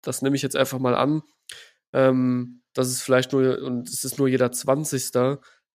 das 0.01 0.21
nehme 0.21 0.35
ich 0.35 0.41
jetzt 0.41 0.55
einfach 0.55 0.79
mal 0.79 0.95
an, 0.95 1.21
ähm, 1.93 2.61
das 2.73 2.89
ist 2.89 3.01
vielleicht 3.01 3.31
nur, 3.33 3.61
und 3.61 3.89
es 3.89 4.03
ist 4.03 4.17
nur 4.17 4.27
jeder 4.27 4.51
20. 4.51 5.11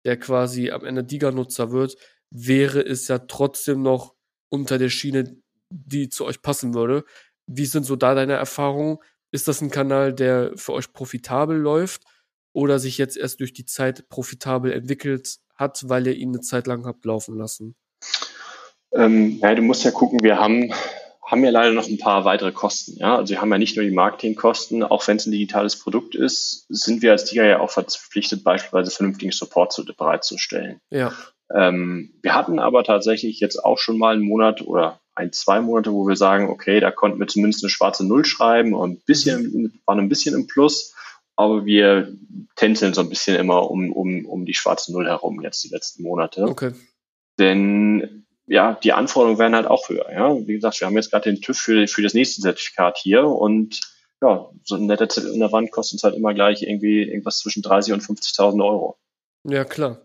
der 0.04 0.16
quasi 0.18 0.70
am 0.70 0.84
Ende 0.84 1.04
Diga-Nutzer 1.04 1.72
wird, 1.72 1.96
wäre 2.30 2.80
es 2.80 3.08
ja 3.08 3.18
trotzdem 3.18 3.82
noch 3.82 4.14
unter 4.48 4.78
der 4.78 4.90
Schiene, 4.90 5.36
die 5.70 6.08
zu 6.08 6.24
euch 6.24 6.42
passen 6.42 6.74
würde. 6.74 7.04
Wie 7.46 7.66
sind 7.66 7.84
so 7.84 7.96
da 7.96 8.14
deine 8.14 8.34
Erfahrungen? 8.34 8.98
Ist 9.32 9.48
das 9.48 9.60
ein 9.60 9.70
Kanal, 9.70 10.12
der 10.12 10.52
für 10.56 10.72
euch 10.72 10.92
profitabel 10.92 11.56
läuft 11.56 12.02
oder 12.52 12.78
sich 12.78 12.98
jetzt 12.98 13.16
erst 13.16 13.40
durch 13.40 13.52
die 13.52 13.64
Zeit 13.64 14.08
profitabel 14.08 14.72
entwickelt 14.72 15.38
hat, 15.60 15.88
weil 15.88 16.06
ihr 16.06 16.16
ihn 16.16 16.30
eine 16.30 16.40
Zeit 16.40 16.66
lang 16.66 16.86
habt 16.86 17.04
laufen 17.04 17.36
lassen? 17.36 17.76
Ähm, 18.92 19.38
ja, 19.40 19.54
du 19.54 19.62
musst 19.62 19.84
ja 19.84 19.90
gucken, 19.90 20.20
wir 20.22 20.38
haben, 20.38 20.72
haben 21.24 21.44
ja 21.44 21.50
leider 21.50 21.72
noch 21.72 21.88
ein 21.88 21.98
paar 21.98 22.24
weitere 22.24 22.52
Kosten. 22.52 22.96
Ja? 22.98 23.16
Also 23.16 23.30
wir 23.30 23.40
haben 23.40 23.52
ja 23.52 23.58
nicht 23.58 23.76
nur 23.76 23.84
die 23.84 23.92
Marketingkosten, 23.92 24.82
auch 24.82 25.06
wenn 25.06 25.18
es 25.18 25.26
ein 25.26 25.32
digitales 25.32 25.76
Produkt 25.76 26.14
ist, 26.14 26.66
sind 26.68 27.02
wir 27.02 27.12
als 27.12 27.26
Tiger 27.26 27.46
ja 27.46 27.60
auch 27.60 27.70
verpflichtet, 27.70 28.42
beispielsweise 28.42 28.90
vernünftigen 28.90 29.32
Support 29.32 29.72
zu, 29.72 29.84
bereitzustellen. 29.84 30.80
Ja. 30.90 31.12
Ähm, 31.54 32.14
wir 32.22 32.34
hatten 32.34 32.58
aber 32.58 32.84
tatsächlich 32.84 33.40
jetzt 33.40 33.64
auch 33.64 33.78
schon 33.78 33.98
mal 33.98 34.14
einen 34.14 34.24
Monat 34.24 34.62
oder 34.62 35.00
ein, 35.14 35.32
zwei 35.32 35.60
Monate, 35.60 35.92
wo 35.92 36.06
wir 36.06 36.16
sagen, 36.16 36.48
okay, 36.48 36.80
da 36.80 36.90
konnten 36.90 37.18
wir 37.18 37.26
zumindest 37.26 37.64
eine 37.64 37.70
schwarze 37.70 38.06
Null 38.06 38.24
schreiben 38.24 38.74
und 38.74 38.92
ein 38.92 39.02
bisschen, 39.04 39.80
waren 39.84 39.98
ein 39.98 40.08
bisschen 40.08 40.34
im 40.34 40.46
Plus, 40.46 40.94
aber 41.40 41.64
wir 41.64 42.12
tänzeln 42.56 42.94
so 42.94 43.00
ein 43.00 43.08
bisschen 43.08 43.36
immer 43.36 43.70
um, 43.70 43.92
um, 43.92 44.26
um 44.26 44.44
die 44.44 44.54
schwarze 44.54 44.92
Null 44.92 45.06
herum 45.06 45.40
jetzt 45.42 45.64
die 45.64 45.68
letzten 45.68 46.02
Monate. 46.02 46.42
Okay. 46.44 46.72
Denn 47.38 48.26
ja, 48.46 48.78
die 48.82 48.92
Anforderungen 48.92 49.38
werden 49.38 49.54
halt 49.54 49.66
auch 49.66 49.88
höher. 49.88 50.10
Ja, 50.12 50.34
wie 50.46 50.54
gesagt, 50.54 50.80
wir 50.80 50.86
haben 50.86 50.96
jetzt 50.96 51.10
gerade 51.10 51.30
den 51.30 51.40
TÜV 51.40 51.56
für, 51.56 51.88
für 51.88 52.02
das 52.02 52.14
nächste 52.14 52.42
Zertifikat 52.42 52.98
hier 52.98 53.24
und 53.24 53.80
ja, 54.22 54.50
so 54.64 54.74
ein 54.74 54.86
netter 54.86 55.08
Zettel 55.08 55.32
in 55.32 55.40
der 55.40 55.52
Wand 55.52 55.70
kostet 55.70 55.94
uns 55.94 56.04
halt 56.04 56.14
immer 56.14 56.34
gleich 56.34 56.62
irgendwie 56.62 57.02
irgendwas 57.02 57.38
zwischen 57.38 57.62
30 57.62 57.94
und 57.94 58.02
50.000 58.02 58.62
Euro. 58.62 58.98
Ja, 59.44 59.64
klar. 59.64 60.02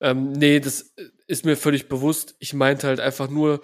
Ähm, 0.00 0.32
nee, 0.32 0.58
das 0.58 0.92
ist 1.28 1.44
mir 1.44 1.56
völlig 1.56 1.88
bewusst. 1.88 2.34
Ich 2.40 2.54
meinte 2.54 2.88
halt 2.88 2.98
einfach 2.98 3.30
nur, 3.30 3.60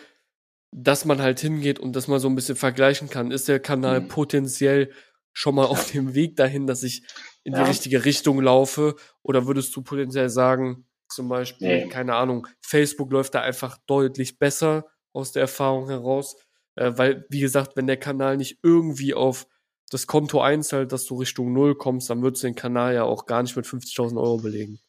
dass 0.71 1.05
man 1.05 1.21
halt 1.21 1.41
hingeht 1.41 1.81
und 1.81 1.97
das 1.97 2.07
mal 2.07 2.21
so 2.21 2.29
ein 2.29 2.37
bisschen 2.37 2.55
vergleichen 2.55 3.11
kann. 3.11 3.33
Ist 3.33 3.49
der 3.49 3.59
Kanal 3.59 4.03
mhm. 4.03 4.09
potenziell 4.09 4.93
schon 5.39 5.55
mal 5.55 5.67
auf 5.67 5.93
dem 5.93 6.15
Weg 6.17 6.35
dahin, 6.35 6.67
dass 6.67 6.83
ich 6.83 7.05
in 7.45 7.55
die 7.55 7.61
richtige 7.61 8.05
Richtung 8.05 8.41
laufe? 8.41 8.97
Oder 9.23 9.47
würdest 9.47 9.75
du 9.77 9.83
potenziell 9.83 10.29
sagen, 10.31 10.89
zum 11.09 11.29
Beispiel, 11.29 11.85
nee. 11.85 11.89
keine 11.89 12.17
Ahnung, 12.17 12.49
Facebook 12.61 13.13
läuft 13.13 13.37
da 13.37 13.43
einfach 13.43 13.79
deutlich 13.87 14.41
besser 14.41 14.87
aus 15.13 15.31
der 15.31 15.43
Erfahrung 15.43 15.89
heraus? 15.89 16.37
Äh, 16.75 16.91
weil, 16.97 17.25
wie 17.31 17.39
gesagt, 17.39 17.77
wenn 17.77 17.87
der 17.87 17.99
Kanal 17.99 18.37
nicht 18.37 18.59
irgendwie 18.65 19.15
auf 19.15 19.47
das 19.91 20.09
Konto 20.09 20.41
einzahlt, 20.41 20.91
dass 20.91 21.07
du 21.07 21.15
Richtung 21.15 21.53
Null 21.53 21.77
kommst, 21.77 22.11
dann 22.11 22.21
würdest 22.21 22.43
du 22.43 22.49
den 22.49 22.57
Kanal 22.57 22.95
ja 22.95 23.05
auch 23.05 23.25
gar 23.25 23.45
nicht 23.45 23.57
mit 23.57 23.65
50.000 23.65 24.21
Euro 24.21 24.39
belegen. 24.39 24.81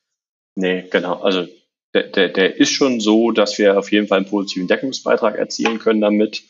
Nee, 0.56 0.88
genau. 0.89 1.22
Also 1.22 1.47
der, 1.93 2.08
der, 2.08 2.30
der 2.30 2.58
ist 2.58 2.72
schon 2.72 3.00
so, 3.00 3.30
dass 3.32 3.60
wir 3.60 3.78
auf 3.78 3.91
jeden 3.91 4.08
Fall 4.08 4.18
einen 4.18 4.28
positiven 4.28 4.68
Deckungsbeitrag 4.68 5.36
erzielen 5.36 5.78
können 5.78 6.02
damit. 6.02 6.43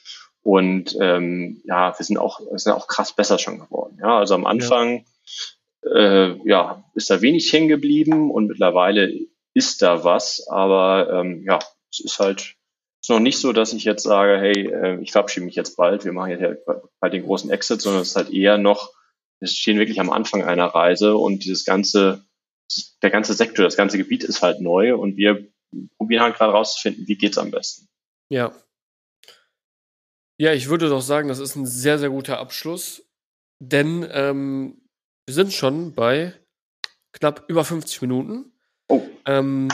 Und 0.43 0.97
ähm, 0.99 1.61
ja, 1.65 1.97
wir 1.97 2.05
sind 2.05 2.17
auch, 2.17 2.39
wir 2.39 2.57
sind 2.57 2.71
auch 2.71 2.87
krass 2.87 3.13
besser 3.13 3.37
schon 3.37 3.59
geworden. 3.59 3.97
Ja, 4.01 4.17
also 4.17 4.35
am 4.35 4.45
Anfang 4.45 5.05
ja. 5.83 5.95
Äh, 5.95 6.39
ja, 6.45 6.83
ist 6.93 7.09
da 7.09 7.21
wenig 7.21 7.51
hängen 7.53 7.69
geblieben 7.69 8.31
und 8.31 8.47
mittlerweile 8.47 9.13
ist 9.53 9.81
da 9.81 10.03
was, 10.03 10.45
aber 10.49 11.09
ähm, 11.21 11.43
ja, 11.45 11.59
es 11.91 12.01
ist 12.01 12.19
halt 12.19 12.55
ist 13.01 13.09
noch 13.09 13.21
nicht 13.21 13.39
so, 13.39 13.53
dass 13.53 13.71
ich 13.71 13.85
jetzt 13.85 14.03
sage, 14.03 14.37
hey, 14.39 14.67
äh, 14.67 15.01
ich 15.01 15.13
verabschiede 15.13 15.45
mich 15.45 15.55
jetzt 15.55 15.77
bald, 15.77 16.03
wir 16.03 16.11
machen 16.11 16.31
jetzt 16.31 16.65
bald 16.99 17.13
den 17.13 17.23
großen 17.23 17.49
Exit, 17.49 17.81
sondern 17.81 18.01
es 18.01 18.09
ist 18.09 18.15
halt 18.17 18.29
eher 18.29 18.57
noch, 18.57 18.91
wir 19.39 19.47
stehen 19.47 19.79
wirklich 19.79 20.01
am 20.01 20.09
Anfang 20.09 20.43
einer 20.43 20.65
Reise 20.65 21.15
und 21.15 21.45
dieses 21.45 21.63
ganze 21.63 22.25
der 23.01 23.09
ganze 23.09 23.33
Sektor, 23.33 23.65
das 23.65 23.77
ganze 23.77 23.97
Gebiet 23.97 24.23
ist 24.23 24.41
halt 24.41 24.61
neu 24.61 24.95
und 24.95 25.17
wir 25.17 25.47
probieren 25.97 26.23
halt 26.23 26.35
gerade 26.35 26.53
rauszufinden, 26.53 27.07
wie 27.07 27.15
geht's 27.15 27.37
am 27.37 27.51
besten. 27.51 27.87
Ja. 28.29 28.53
Ja, 30.41 30.53
ich 30.53 30.69
würde 30.69 30.87
doch 30.87 31.01
sagen, 31.01 31.27
das 31.27 31.39
ist 31.39 31.57
ein 31.57 31.65
sehr, 31.65 31.99
sehr 31.99 32.09
guter 32.09 32.39
Abschluss, 32.39 33.03
denn 33.59 34.07
ähm, 34.09 34.81
wir 35.25 35.33
sind 35.33 35.51
schon 35.51 35.93
bei 35.93 36.33
knapp 37.11 37.43
über 37.49 37.65
50 37.65 38.01
Minuten. 38.03 38.53
Oh. 38.87 39.01
Ähm, 39.25 39.67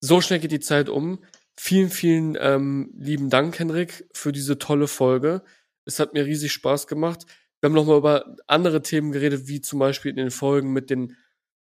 so 0.00 0.20
schnell 0.20 0.38
geht 0.38 0.52
die 0.52 0.60
Zeit 0.60 0.90
um. 0.90 1.24
vielen, 1.58 1.88
vielen 1.88 2.36
ähm, 2.38 2.92
lieben 2.98 3.30
Dank, 3.30 3.58
Henrik, 3.58 4.06
für 4.12 4.32
diese 4.32 4.58
tolle 4.58 4.86
Folge. 4.86 5.42
Es 5.86 5.98
hat 5.98 6.12
mir 6.12 6.26
riesig 6.26 6.52
Spaß 6.52 6.86
gemacht. 6.86 7.24
Wir 7.60 7.68
haben 7.68 7.74
nochmal 7.74 7.96
über 7.96 8.36
andere 8.46 8.82
Themen 8.82 9.12
geredet, 9.12 9.48
wie 9.48 9.62
zum 9.62 9.78
Beispiel 9.78 10.10
in 10.10 10.18
den 10.18 10.30
Folgen 10.30 10.74
mit 10.74 10.90
den 10.90 11.16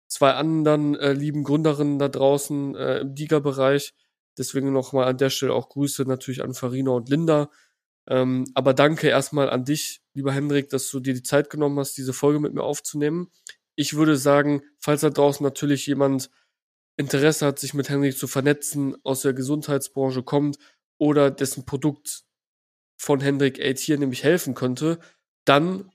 zwei 0.08 0.32
anderen 0.32 0.96
äh, 0.96 1.12
lieben 1.12 1.44
Gründerinnen 1.44 2.00
da 2.00 2.08
draußen 2.08 2.74
äh, 2.74 2.98
im 2.98 3.14
Diga-Bereich. 3.14 3.94
Deswegen 4.36 4.72
nochmal 4.72 5.06
an 5.06 5.18
der 5.18 5.30
Stelle 5.30 5.54
auch 5.54 5.68
Grüße 5.68 6.02
natürlich 6.02 6.42
an 6.42 6.54
Farina 6.54 6.90
und 6.90 7.08
Linda. 7.08 7.48
Ähm, 8.08 8.44
aber 8.54 8.74
danke 8.74 9.08
erstmal 9.08 9.48
an 9.50 9.64
dich, 9.64 10.02
lieber 10.12 10.32
Hendrik, 10.32 10.68
dass 10.68 10.90
du 10.90 11.00
dir 11.00 11.14
die 11.14 11.22
Zeit 11.22 11.50
genommen 11.50 11.78
hast, 11.78 11.96
diese 11.96 12.12
Folge 12.12 12.40
mit 12.40 12.54
mir 12.54 12.62
aufzunehmen. 12.62 13.30
Ich 13.76 13.94
würde 13.94 14.16
sagen, 14.16 14.62
falls 14.78 15.00
da 15.00 15.10
draußen 15.10 15.42
natürlich 15.42 15.86
jemand 15.86 16.30
Interesse 16.96 17.46
hat, 17.46 17.58
sich 17.58 17.74
mit 17.74 17.88
Hendrik 17.88 18.16
zu 18.16 18.26
vernetzen, 18.26 18.96
aus 19.04 19.22
der 19.22 19.32
Gesundheitsbranche 19.32 20.22
kommt 20.22 20.58
oder 20.98 21.30
dessen 21.30 21.64
Produkt 21.64 22.24
von 22.96 23.20
Hendrik 23.20 23.58
Aid 23.58 23.78
hier 23.78 23.98
nämlich 23.98 24.22
helfen 24.22 24.54
könnte, 24.54 25.00
dann 25.44 25.90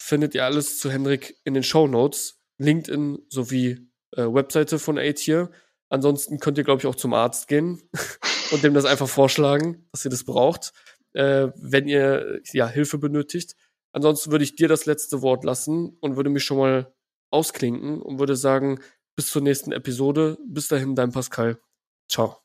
findet 0.00 0.34
ihr 0.34 0.44
alles 0.44 0.78
zu 0.78 0.90
Hendrik 0.90 1.38
in 1.44 1.54
den 1.54 1.62
Show 1.62 1.86
Notes, 1.86 2.38
LinkedIn 2.58 3.26
sowie 3.28 3.88
äh, 4.12 4.22
Webseite 4.22 4.78
von 4.78 4.98
Aid 4.98 5.18
hier. 5.18 5.50
Ansonsten 5.88 6.38
könnt 6.38 6.58
ihr, 6.58 6.64
glaube 6.64 6.80
ich, 6.80 6.86
auch 6.86 6.94
zum 6.94 7.14
Arzt 7.14 7.48
gehen 7.48 7.82
und 8.52 8.62
dem 8.62 8.74
das 8.74 8.84
einfach 8.84 9.08
vorschlagen, 9.08 9.88
dass 9.92 10.04
ihr 10.04 10.10
das 10.10 10.24
braucht, 10.24 10.72
äh, 11.14 11.48
wenn 11.56 11.88
ihr 11.88 12.40
ja 12.52 12.68
Hilfe 12.68 12.98
benötigt. 12.98 13.56
Ansonsten 13.92 14.30
würde 14.30 14.44
ich 14.44 14.54
dir 14.54 14.68
das 14.68 14.86
letzte 14.86 15.22
Wort 15.22 15.44
lassen 15.44 15.96
und 16.00 16.16
würde 16.16 16.30
mich 16.30 16.44
schon 16.44 16.58
mal 16.58 16.92
ausklinken 17.30 18.00
und 18.00 18.18
würde 18.18 18.36
sagen, 18.36 18.80
bis 19.16 19.30
zur 19.30 19.42
nächsten 19.42 19.72
Episode. 19.72 20.38
Bis 20.46 20.68
dahin, 20.68 20.94
dein 20.94 21.12
Pascal. 21.12 21.58
Ciao. 22.08 22.38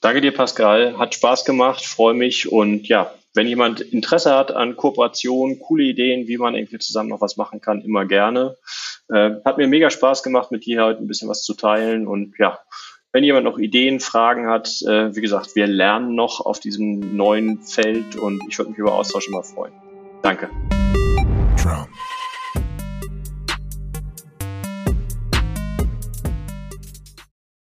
Danke 0.00 0.20
dir, 0.20 0.32
Pascal. 0.32 0.98
Hat 0.98 1.14
Spaß 1.14 1.44
gemacht, 1.44 1.84
freue 1.84 2.14
mich 2.14 2.50
und 2.50 2.88
ja, 2.88 3.14
wenn 3.34 3.48
jemand 3.48 3.80
Interesse 3.80 4.34
hat 4.34 4.52
an 4.52 4.76
Kooperation, 4.76 5.58
coole 5.58 5.84
Ideen, 5.84 6.28
wie 6.28 6.38
man 6.38 6.54
irgendwie 6.54 6.78
zusammen 6.78 7.08
noch 7.08 7.20
was 7.20 7.36
machen 7.36 7.60
kann, 7.60 7.82
immer 7.82 8.06
gerne. 8.06 8.56
Äh, 9.08 9.32
hat 9.44 9.58
mir 9.58 9.66
mega 9.66 9.90
Spaß 9.90 10.22
gemacht, 10.22 10.52
mit 10.52 10.64
dir 10.64 10.84
heute 10.84 11.00
ein 11.00 11.08
bisschen 11.08 11.28
was 11.28 11.42
zu 11.42 11.54
teilen. 11.54 12.06
Und 12.06 12.34
ja, 12.38 12.60
wenn 13.14 13.22
jemand 13.22 13.44
noch 13.44 13.58
Ideen, 13.58 14.00
Fragen 14.00 14.48
hat, 14.48 14.82
äh, 14.82 15.14
wie 15.14 15.20
gesagt, 15.20 15.54
wir 15.54 15.68
lernen 15.68 16.16
noch 16.16 16.44
auf 16.44 16.58
diesem 16.58 17.16
neuen 17.16 17.62
Feld 17.62 18.16
und 18.16 18.42
ich 18.48 18.58
würde 18.58 18.72
mich 18.72 18.78
über 18.78 18.92
Austausch 18.92 19.28
immer 19.28 19.44
freuen. 19.44 19.72
Danke. 20.22 20.50
Trump. 21.56 21.88